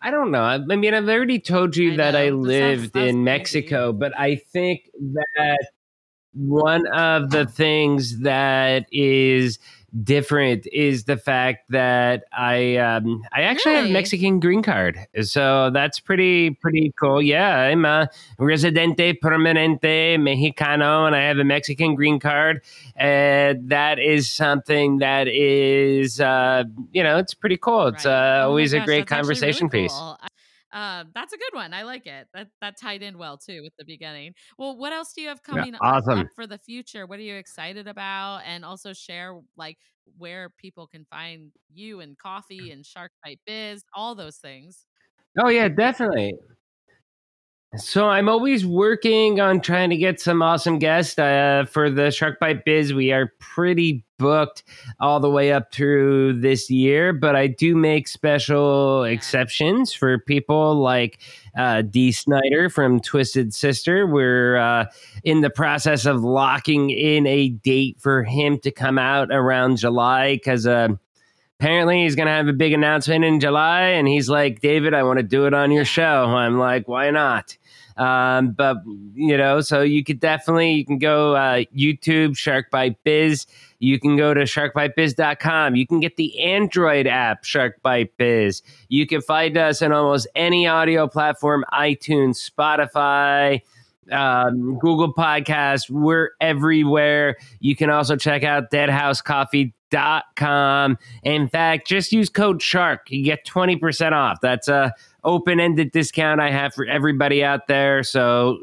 I 0.01 0.12
don't 0.12 0.30
know. 0.32 0.43
I, 0.43 0.56
I 0.56 0.76
mean, 0.76 0.93
I've 0.93 1.10
already 1.10 1.39
told 1.39 1.76
you 1.76 1.93
I 1.93 1.97
that 1.97 2.16
I 2.16 2.30
know. 2.30 2.43
Sounds- 2.43 2.47
lived 2.47 2.95
in 2.95 3.01
crazy. 3.01 3.18
Mexico, 3.18 3.93
but 3.93 4.18
I 4.18 4.36
think 4.36 4.89
that 5.14 5.68
one 6.34 6.86
of 6.88 7.32
the 7.32 7.45
things 7.47 8.20
that 8.22 8.86
is 8.91 9.58
different 10.04 10.68
is 10.74 11.06
the 11.06 11.16
fact 11.18 11.70
that 11.72 12.26
I 12.32 12.76
um, 12.78 13.24
I 13.32 13.41
actually 13.43 13.76
have 13.76 13.86
a 13.86 13.89
Mexican 13.91 14.39
green 14.39 14.62
card, 14.62 15.00
so 15.22 15.70
that's 15.74 16.00
pretty 16.00 16.52
pretty 16.52 16.93
cool. 17.00 17.22
Yeah, 17.22 17.58
I'm 17.58 17.86
a 17.86 18.10
residente 18.38 19.14
permanente 19.22 20.18
mexicano, 20.18 21.08
and 21.08 21.16
I 21.16 21.22
have 21.24 21.38
a 21.38 21.43
Mexican 21.43 21.96
green 21.96 22.20
card, 22.20 22.62
and 22.96 23.70
that 23.70 24.00
is 24.00 24.30
something 24.32 24.98
that 25.00 25.28
is 25.28 26.20
uh, 26.20 26.64
you 26.91 27.04
know 27.04 27.18
it's 27.18 27.34
pretty 27.34 27.58
cool. 27.58 27.88
It's 27.88 28.06
Right. 28.06 28.12
uh, 28.12 28.43
Oh 28.46 28.50
always 28.50 28.74
a 28.74 28.80
great 28.80 28.82
actually 28.82 28.96
really 28.98 29.06
conversation 29.24 29.70
piece. 29.70 29.93
cool. 29.93 30.18
I- 30.22 30.28
Uh, 30.76 31.06
that's 31.16 31.32
a 31.32 31.38
good 31.38 31.54
one. 31.54 31.74
I 31.74 31.84
like 31.84 32.06
it. 32.06 32.28
That 32.34 32.50
that 32.60 32.78
tied 32.78 33.02
in 33.02 33.18
well 33.18 33.38
too 33.38 33.62
with 33.64 33.72
the 33.80 33.86
beginning. 33.86 34.34
Well, 34.58 34.78
what 34.78 34.92
else 34.92 35.14
do 35.14 35.22
you 35.22 35.30
have 35.30 35.42
coming 35.42 35.74
up- 35.74 35.82
awesome. 35.82 36.20
up 36.20 36.28
for 36.36 36.46
the 36.46 36.58
future? 36.58 37.06
What 37.08 37.18
are 37.18 37.24
you 37.24 37.36
excited 37.36 37.88
about? 37.88 38.42
And 38.46 38.66
also 38.66 38.92
share 38.92 39.40
like 39.56 39.78
where 40.18 40.50
people 40.58 40.86
can 40.86 41.06
find 41.10 41.52
you 41.74 42.02
and 42.02 42.18
coffee 42.18 42.72
and 42.72 42.86
Shark 42.86 43.12
Bite 43.24 43.40
Biz, 43.48 43.84
all 43.96 44.16
those 44.16 44.36
things. 44.36 44.86
Oh 45.40 45.48
yeah, 45.48 45.70
definitely. 45.70 46.34
So 47.78 48.08
I'm 48.08 48.30
always 48.30 48.66
working 48.66 49.40
on 49.40 49.60
trying 49.60 49.90
to 49.90 49.98
get 49.98 50.20
some 50.22 50.42
awesome 50.42 50.80
guests 50.80 51.18
uh, 51.18 51.66
for 51.70 51.90
the 51.90 52.12
Shark 52.12 52.40
Bite 52.40 52.64
Biz. 52.64 52.94
We 52.94 53.12
are 53.12 53.34
pretty 53.40 54.06
booked 54.18 54.64
all 55.00 55.20
the 55.20 55.30
way 55.30 55.52
up 55.52 55.74
through 55.74 56.40
this 56.40 56.70
year, 56.70 57.12
but 57.12 57.36
I 57.36 57.48
do 57.48 57.76
make 57.76 58.08
special 58.08 59.04
exceptions 59.04 59.94
for 59.94 60.20
people 60.20 60.76
like 60.76 61.20
uh, 61.58 61.82
Dee 61.82 62.12
Snider 62.12 62.70
from 62.70 63.00
Twisted 63.00 63.54
Sister. 63.54 64.08
We're 64.08 64.58
uh, 64.58 64.86
in 65.24 65.42
the 65.42 65.50
process 65.50 66.06
of 66.06 66.24
locking 66.24 66.92
in 66.92 67.28
a 67.28 67.50
date 67.50 68.00
for 68.00 68.24
him 68.24 68.60
to 68.60 68.72
come 68.72 68.98
out 68.98 69.30
around 69.32 69.78
July 69.78 70.36
because. 70.36 70.66
Uh, 70.66 70.90
apparently 71.60 72.04
he's 72.04 72.16
going 72.16 72.26
to 72.26 72.34
have 72.34 72.50
a 72.50 72.54
big 72.54 72.74
announcement 72.74 73.24
in 73.24 73.40
July. 73.40 73.84
And 73.84 74.10
he's 74.10 74.28
like, 74.30 74.60
David, 74.60 74.94
I 74.94 75.04
want 75.04 75.20
to 75.20 75.24
do 75.24 75.46
it 75.46 75.54
on 75.54 75.72
your 75.72 75.86
show. 75.86 76.26
I'm 76.26 76.60
like, 76.60 76.90
why 76.90 77.12
not? 77.12 77.58
Um, 77.98 78.52
but 78.52 78.78
you 79.14 79.38
know, 79.38 79.62
so 79.62 79.82
you 79.82 80.04
could 80.04 80.20
definitely, 80.20 80.74
you 80.74 80.86
can 80.86 80.98
go, 80.98 81.36
uh, 81.36 81.64
YouTube 81.76 82.36
Shark 82.38 82.70
Bite 82.70 83.02
Biz. 83.04 83.46
You 83.80 84.00
can 84.00 84.18
go 84.18 84.34
to 84.34 84.41
sharkbitebiz.com. 84.41 85.76
You 85.76 85.88
can 85.88 86.00
get 86.00 86.18
the 86.18 86.39
Android 86.41 87.08
app 87.08 87.43
Shark 87.43 87.82
Bite 87.82 88.16
Biz. 88.18 88.62
You 88.89 89.06
can 89.06 89.22
find 89.22 89.58
us 89.58 89.82
on 89.82 89.91
almost 89.91 90.28
any 90.36 90.68
audio 90.68 91.08
platform, 91.08 91.64
iTunes, 91.74 92.50
Spotify, 92.50 93.62
um, 94.12 94.78
Google 94.80 95.14
Podcasts. 95.14 95.89
We're 95.89 96.32
everywhere. 96.41 97.38
You 97.60 97.76
can 97.76 97.89
also 97.89 98.16
check 98.16 98.43
out 98.43 98.72
deadhousecoffee.com. 98.72 99.74
In 99.92 101.48
fact, 101.48 101.88
just 101.88 102.12
use 102.12 102.30
code 102.30 102.62
SHARK. 102.62 103.10
You 103.10 103.24
get 103.24 103.46
20% 103.46 104.12
off. 104.12 104.40
That's 104.42 104.68
a 104.68 104.94
open-ended 105.24 105.92
discount 105.92 106.40
I 106.40 106.52
have 106.52 106.74
for 106.74 106.86
everybody 106.86 107.44
out 107.44 107.68
there. 107.68 108.04
So 108.04 108.60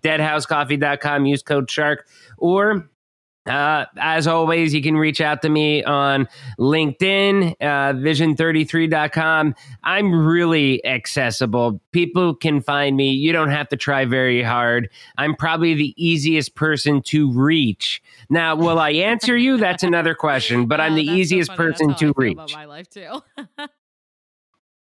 deadhousecoffee.com, 0.00 1.26
use 1.26 1.42
code 1.42 1.70
SHARK. 1.70 2.06
Or 2.38 2.88
Uh, 3.46 3.86
as 3.98 4.26
always, 4.28 4.72
you 4.72 4.80
can 4.82 4.96
reach 4.96 5.20
out 5.20 5.42
to 5.42 5.48
me 5.48 5.82
on 5.82 6.28
LinkedIn, 6.60 7.52
uh, 7.60 7.92
vision33.com. 7.94 9.54
I'm 9.82 10.26
really 10.26 10.84
accessible. 10.86 11.80
People 11.90 12.36
can 12.36 12.60
find 12.60 12.96
me. 12.96 13.10
You 13.10 13.32
don't 13.32 13.50
have 13.50 13.68
to 13.70 13.76
try 13.76 14.04
very 14.04 14.42
hard. 14.42 14.88
I'm 15.18 15.34
probably 15.34 15.74
the 15.74 15.94
easiest 15.96 16.54
person 16.54 17.02
to 17.02 17.32
reach. 17.32 18.00
Now, 18.30 18.54
will 18.54 18.78
I 18.78 18.90
answer 18.90 19.36
you? 19.36 19.56
That's 19.56 19.82
another 19.82 20.14
question, 20.14 20.66
but 20.66 20.80
I'm 20.80 20.94
the 20.94 21.06
easiest 21.06 21.50
so 21.50 21.56
person 21.56 21.94
to 21.96 22.12
reach. 22.16 22.54
my 22.54 22.64
life 22.64 22.88
too. 22.88 23.22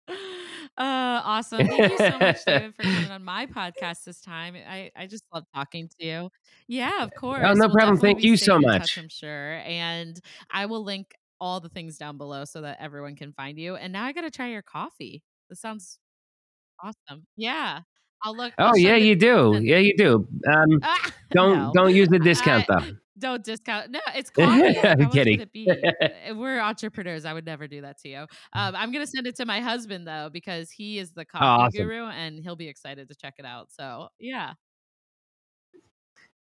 Uh, 0.79 1.23
awesome. 1.25 1.67
Thank 1.67 1.93
you 1.93 1.97
so 1.99 2.19
much, 2.19 2.45
David, 2.45 2.75
for 2.75 2.83
coming 2.83 3.11
on 3.11 3.25
my 3.25 3.47
podcast 3.47 4.05
this 4.05 4.21
time. 4.21 4.55
I, 4.57 4.91
I 4.95 5.07
just 5.07 5.25
love 5.33 5.45
talking 5.55 5.89
to 5.99 6.07
you. 6.07 6.31
Yeah, 6.69 7.03
of 7.03 7.11
course. 7.15 7.43
Oh, 7.45 7.55
no 7.55 7.67
We'll 7.67 7.75
problem. 7.75 7.97
Thank 7.99 8.23
you 8.23 8.37
so 8.37 8.57
in 8.57 8.63
touch, 8.63 8.81
much. 8.81 8.99
I'm 8.99 9.09
sure. 9.09 9.55
And 9.65 10.21
I 10.51 10.67
will 10.67 10.85
link 10.85 11.15
all 11.41 11.61
the 11.61 11.69
things 11.71 11.97
down 11.97 12.19
below 12.19 12.45
so 12.45 12.61
that 12.63 12.79
everyone 12.81 13.17
can 13.17 13.33
find 13.33 13.59
you. 13.59 13.77
And 13.77 13.93
now 13.93 14.05
I 14.05 14.13
got 14.13 14.23
to 14.23 14.31
try 14.31 14.49
your 14.49 14.63
coffee. 14.63 15.23
This 15.49 15.61
sounds 15.61 15.99
awesome. 16.83 17.27
Yeah. 17.37 17.81
I'll 18.23 18.37
look. 18.37 18.53
I'll 18.59 18.73
Oh, 18.73 18.75
yeah, 18.75 18.97
you 18.97 19.15
do. 19.17 19.59
Yeah, 19.63 19.79
you 19.79 19.97
do. 19.97 20.27
Um, 20.51 20.81
Ah, 20.83 21.11
don't 21.31 21.57
no. 21.59 21.73
don't 21.75 21.95
use 21.95 22.09
the 22.09 22.19
discount 22.19 22.65
I- 22.69 22.81
though. 22.81 22.87
Don't 23.19 23.43
discount. 23.43 23.91
No, 23.91 24.01
it's 24.15 24.31
coffee. 24.39 24.79
I'm 24.79 25.11
kidding. 25.11 25.41
it 25.41 25.53
be? 25.53 25.71
Uh, 25.71 26.35
We're 26.35 26.61
entrepreneurs. 26.61 27.25
I 27.25 27.33
would 27.33 27.47
never 27.47 27.67
do 27.67 27.81
that 27.83 27.99
to 28.03 28.09
you. 28.09 28.19
Um, 28.53 28.75
I'm 28.75 28.93
gonna 28.93 29.07
send 29.07 29.27
it 29.27 29.37
to 29.37 29.47
my 29.47 29.61
husband 29.61 30.07
though 30.07 30.29
because 30.33 30.71
he 30.71 30.99
is 30.99 31.13
the 31.13 31.25
coffee 31.25 31.45
awesome. 31.45 31.87
guru 31.87 32.07
and 32.07 32.39
he'll 32.41 32.57
be 32.57 32.69
excited 32.69 33.09
to 33.09 33.15
check 33.15 33.35
it 33.39 33.47
out. 33.47 33.69
So 33.73 34.09
yeah. 34.19 34.55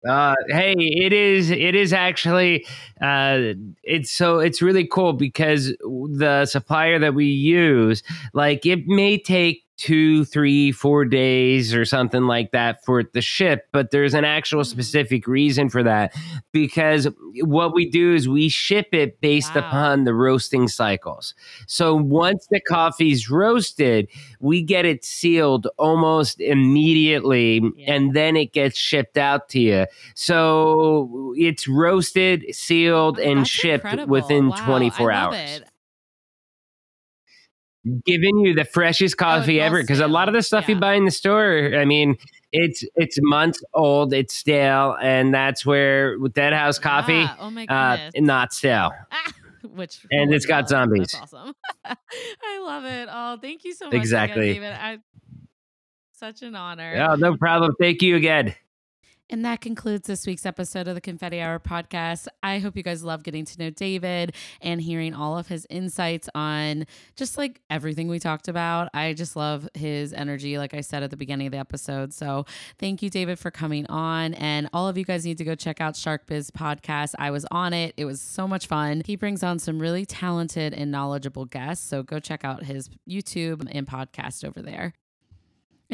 Uh, 0.08 0.34
hey, 0.48 0.74
it 0.76 1.12
is. 1.14 1.50
It 1.50 1.74
is 1.74 1.92
actually. 1.92 2.66
Uh, 3.00 3.54
it's 3.82 4.10
so. 4.10 4.38
It's 4.38 4.60
really 4.60 4.86
cool 4.86 5.14
because 5.14 5.68
the 5.80 6.46
supplier 6.46 6.98
that 6.98 7.14
we 7.14 7.26
use, 7.26 8.02
like, 8.34 8.66
it 8.66 8.86
may 8.86 9.18
take 9.18 9.63
two, 9.76 10.24
three, 10.24 10.70
four 10.70 11.04
days 11.04 11.74
or 11.74 11.84
something 11.84 12.24
like 12.24 12.52
that 12.52 12.84
for 12.84 13.02
the 13.12 13.20
ship, 13.20 13.66
but 13.72 13.90
there's 13.90 14.14
an 14.14 14.24
actual 14.24 14.60
Mhm. 14.62 14.66
specific 14.66 15.26
reason 15.26 15.68
for 15.68 15.82
that 15.82 16.14
because 16.52 17.08
what 17.42 17.74
we 17.74 17.90
do 17.90 18.14
is 18.14 18.28
we 18.28 18.48
ship 18.48 18.88
it 18.92 19.20
based 19.20 19.54
Wow. 19.56 19.62
upon 19.68 20.04
the 20.04 20.14
roasting 20.14 20.68
cycles. 20.68 21.34
So 21.66 21.94
once 21.96 22.46
the 22.50 22.60
coffee's 22.60 23.28
roasted, 23.28 24.06
we 24.40 24.62
get 24.62 24.84
it 24.84 25.04
sealed 25.04 25.66
almost 25.78 26.40
immediately, 26.40 27.60
Yeah. 27.76 27.94
and 27.94 28.14
then 28.14 28.36
it 28.36 28.52
gets 28.52 28.78
shipped 28.78 29.18
out 29.18 29.48
to 29.50 29.60
you. 29.60 29.86
So 30.14 31.34
it's 31.36 31.66
roasted, 31.66 32.44
sealed, 32.54 33.18
Oh, 33.18 33.22
and 33.22 33.46
shipped 33.48 33.84
incredible. 33.84 34.12
within 34.12 34.48
Wow, 34.50 34.64
24 34.66 35.10
I 35.12 35.24
love 35.24 35.34
hours. 35.34 35.60
it. 35.60 35.64
Giving 38.06 38.38
you 38.38 38.54
the 38.54 38.64
freshest 38.64 39.18
coffee 39.18 39.58
well 39.58 39.66
ever 39.66 39.82
because 39.82 40.00
a 40.00 40.08
lot 40.08 40.28
of 40.28 40.34
the 40.34 40.42
stuff 40.42 40.68
you 40.68 40.76
buy 40.76 40.94
in 40.94 41.04
the 41.04 41.10
store, 41.10 41.72
I 41.76 41.84
mean, 41.84 42.16
it's 42.50 42.82
it's 42.96 43.18
months 43.20 43.62
old, 43.74 44.14
it's 44.14 44.34
stale, 44.34 44.96
and 45.02 45.34
that's 45.34 45.66
where 45.66 46.18
with 46.18 46.32
Dead 46.32 46.54
House 46.54 46.78
Coffee, 46.78 47.12
Yeah. 47.12 47.36
Oh 47.38 47.50
my 47.50 47.66
uh, 47.66 47.96
goodness. 47.96 48.14
not 48.16 48.54
stale. 48.54 48.92
Ah, 49.12 49.32
which 49.74 50.06
and 50.10 50.32
it's 50.32 50.46
got 50.46 50.68
zombies. 50.68 51.12
That's 51.12 51.34
awesome. 51.34 51.54
I 51.84 52.60
love 52.64 52.84
it. 52.84 53.08
Oh, 53.12 53.36
thank 53.40 53.64
you 53.64 53.74
so 53.74 53.86
much, 53.86 53.94
Exactly. 53.94 54.50
again, 54.50 54.62
David. 54.62 54.72
I 54.80 54.98
such 56.12 56.42
an 56.42 56.54
honor. 56.54 57.06
Oh, 57.10 57.16
no 57.16 57.36
problem. 57.36 57.74
Thank 57.78 58.00
you 58.00 58.16
again. 58.16 58.54
And 59.30 59.42
that 59.46 59.62
concludes 59.62 60.06
this 60.06 60.26
week's 60.26 60.44
episode 60.44 60.86
of 60.86 60.94
the 60.94 61.00
Confetti 61.00 61.40
Hour 61.40 61.58
podcast. 61.58 62.26
I 62.42 62.58
hope 62.58 62.76
you 62.76 62.82
guys 62.82 63.02
love 63.02 63.22
getting 63.22 63.46
to 63.46 63.58
know 63.58 63.70
David 63.70 64.34
and 64.60 64.82
hearing 64.82 65.14
all 65.14 65.38
of 65.38 65.48
his 65.48 65.66
insights 65.70 66.28
on 66.34 66.86
just 67.16 67.38
like 67.38 67.62
everything 67.70 68.08
we 68.08 68.18
talked 68.18 68.48
about. 68.48 68.90
I 68.92 69.14
just 69.14 69.34
love 69.34 69.66
his 69.72 70.12
energy, 70.12 70.58
like 70.58 70.74
I 70.74 70.82
said 70.82 71.02
at 71.02 71.10
the 71.10 71.16
beginning 71.16 71.46
of 71.46 71.52
the 71.52 71.58
episode. 71.58 72.12
So 72.12 72.44
thank 72.78 73.02
you, 73.02 73.08
David, 73.08 73.38
for 73.38 73.50
coming 73.50 73.86
on. 73.86 74.34
And 74.34 74.68
all 74.74 74.88
of 74.88 74.98
you 74.98 75.04
guys 75.04 75.24
need 75.24 75.38
to 75.38 75.44
go 75.44 75.54
check 75.54 75.80
out 75.80 75.96
Shark 75.96 76.26
Biz 76.26 76.50
podcast. 76.50 77.14
I 77.18 77.30
was 77.30 77.46
on 77.50 77.72
it, 77.72 77.94
it 77.96 78.04
was 78.04 78.20
so 78.20 78.46
much 78.46 78.66
fun. 78.66 79.02
He 79.06 79.16
brings 79.16 79.42
on 79.42 79.58
some 79.58 79.78
really 79.78 80.04
talented 80.04 80.74
and 80.74 80.90
knowledgeable 80.90 81.46
guests. 81.46 81.88
So 81.88 82.02
go 82.02 82.20
check 82.20 82.44
out 82.44 82.64
his 82.64 82.90
YouTube 83.08 83.66
and 83.72 83.86
podcast 83.86 84.44
over 84.44 84.60
there. 84.60 84.92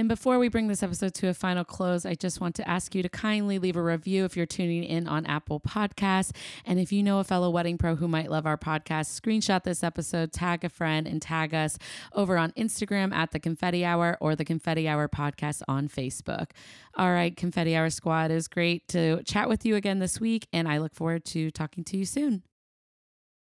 And 0.01 0.09
before 0.09 0.39
we 0.39 0.49
bring 0.49 0.69
this 0.69 0.83
episode 0.83 1.13
to 1.17 1.29
a 1.29 1.35
final 1.35 1.63
close, 1.63 2.07
I 2.07 2.15
just 2.15 2.41
want 2.41 2.55
to 2.55 2.67
ask 2.67 2.95
you 2.95 3.03
to 3.03 3.11
kindly 3.11 3.59
leave 3.59 3.77
a 3.77 3.83
review 3.83 4.25
if 4.25 4.35
you're 4.35 4.47
tuning 4.47 4.83
in 4.83 5.07
on 5.07 5.27
Apple 5.27 5.61
Podcasts. 5.61 6.35
And 6.65 6.81
if 6.81 6.91
you 6.91 7.03
know 7.03 7.19
a 7.19 7.25
fellow 7.25 7.51
wedding 7.51 7.77
pro 7.77 7.97
who 7.97 8.09
might 8.09 8.31
love 8.31 8.47
our 8.47 8.57
podcast, 8.57 9.21
screenshot 9.21 9.63
this 9.63 9.85
episode, 9.85 10.33
tag 10.33 10.65
a 10.65 10.71
friend, 10.71 11.07
and 11.07 11.21
tag 11.21 11.53
us 11.53 11.77
over 12.15 12.39
on 12.39 12.53
Instagram 12.53 13.13
at 13.13 13.33
the 13.33 13.39
Confetti 13.39 13.85
Hour 13.85 14.17
or 14.23 14.35
the 14.35 14.45
Confetti 14.47 14.89
Hour 14.89 15.07
Podcast 15.07 15.61
on 15.69 15.87
Facebook. 15.87 16.53
All 16.95 17.13
right, 17.13 17.37
Confetti 17.37 17.77
Hour 17.77 17.91
Squad, 17.91 18.31
it 18.31 18.37
was 18.37 18.49
great 18.49 18.89
to 18.89 19.23
chat 19.25 19.51
with 19.51 19.67
you 19.67 19.77
again 19.77 19.99
this 19.99 20.19
week, 20.19 20.49
and 20.51 20.67
I 20.67 20.79
look 20.79 20.95
forward 20.95 21.27
to 21.27 21.51
talking 21.51 21.85
to 21.85 21.99
you 21.99 22.07
soon. 22.07 22.43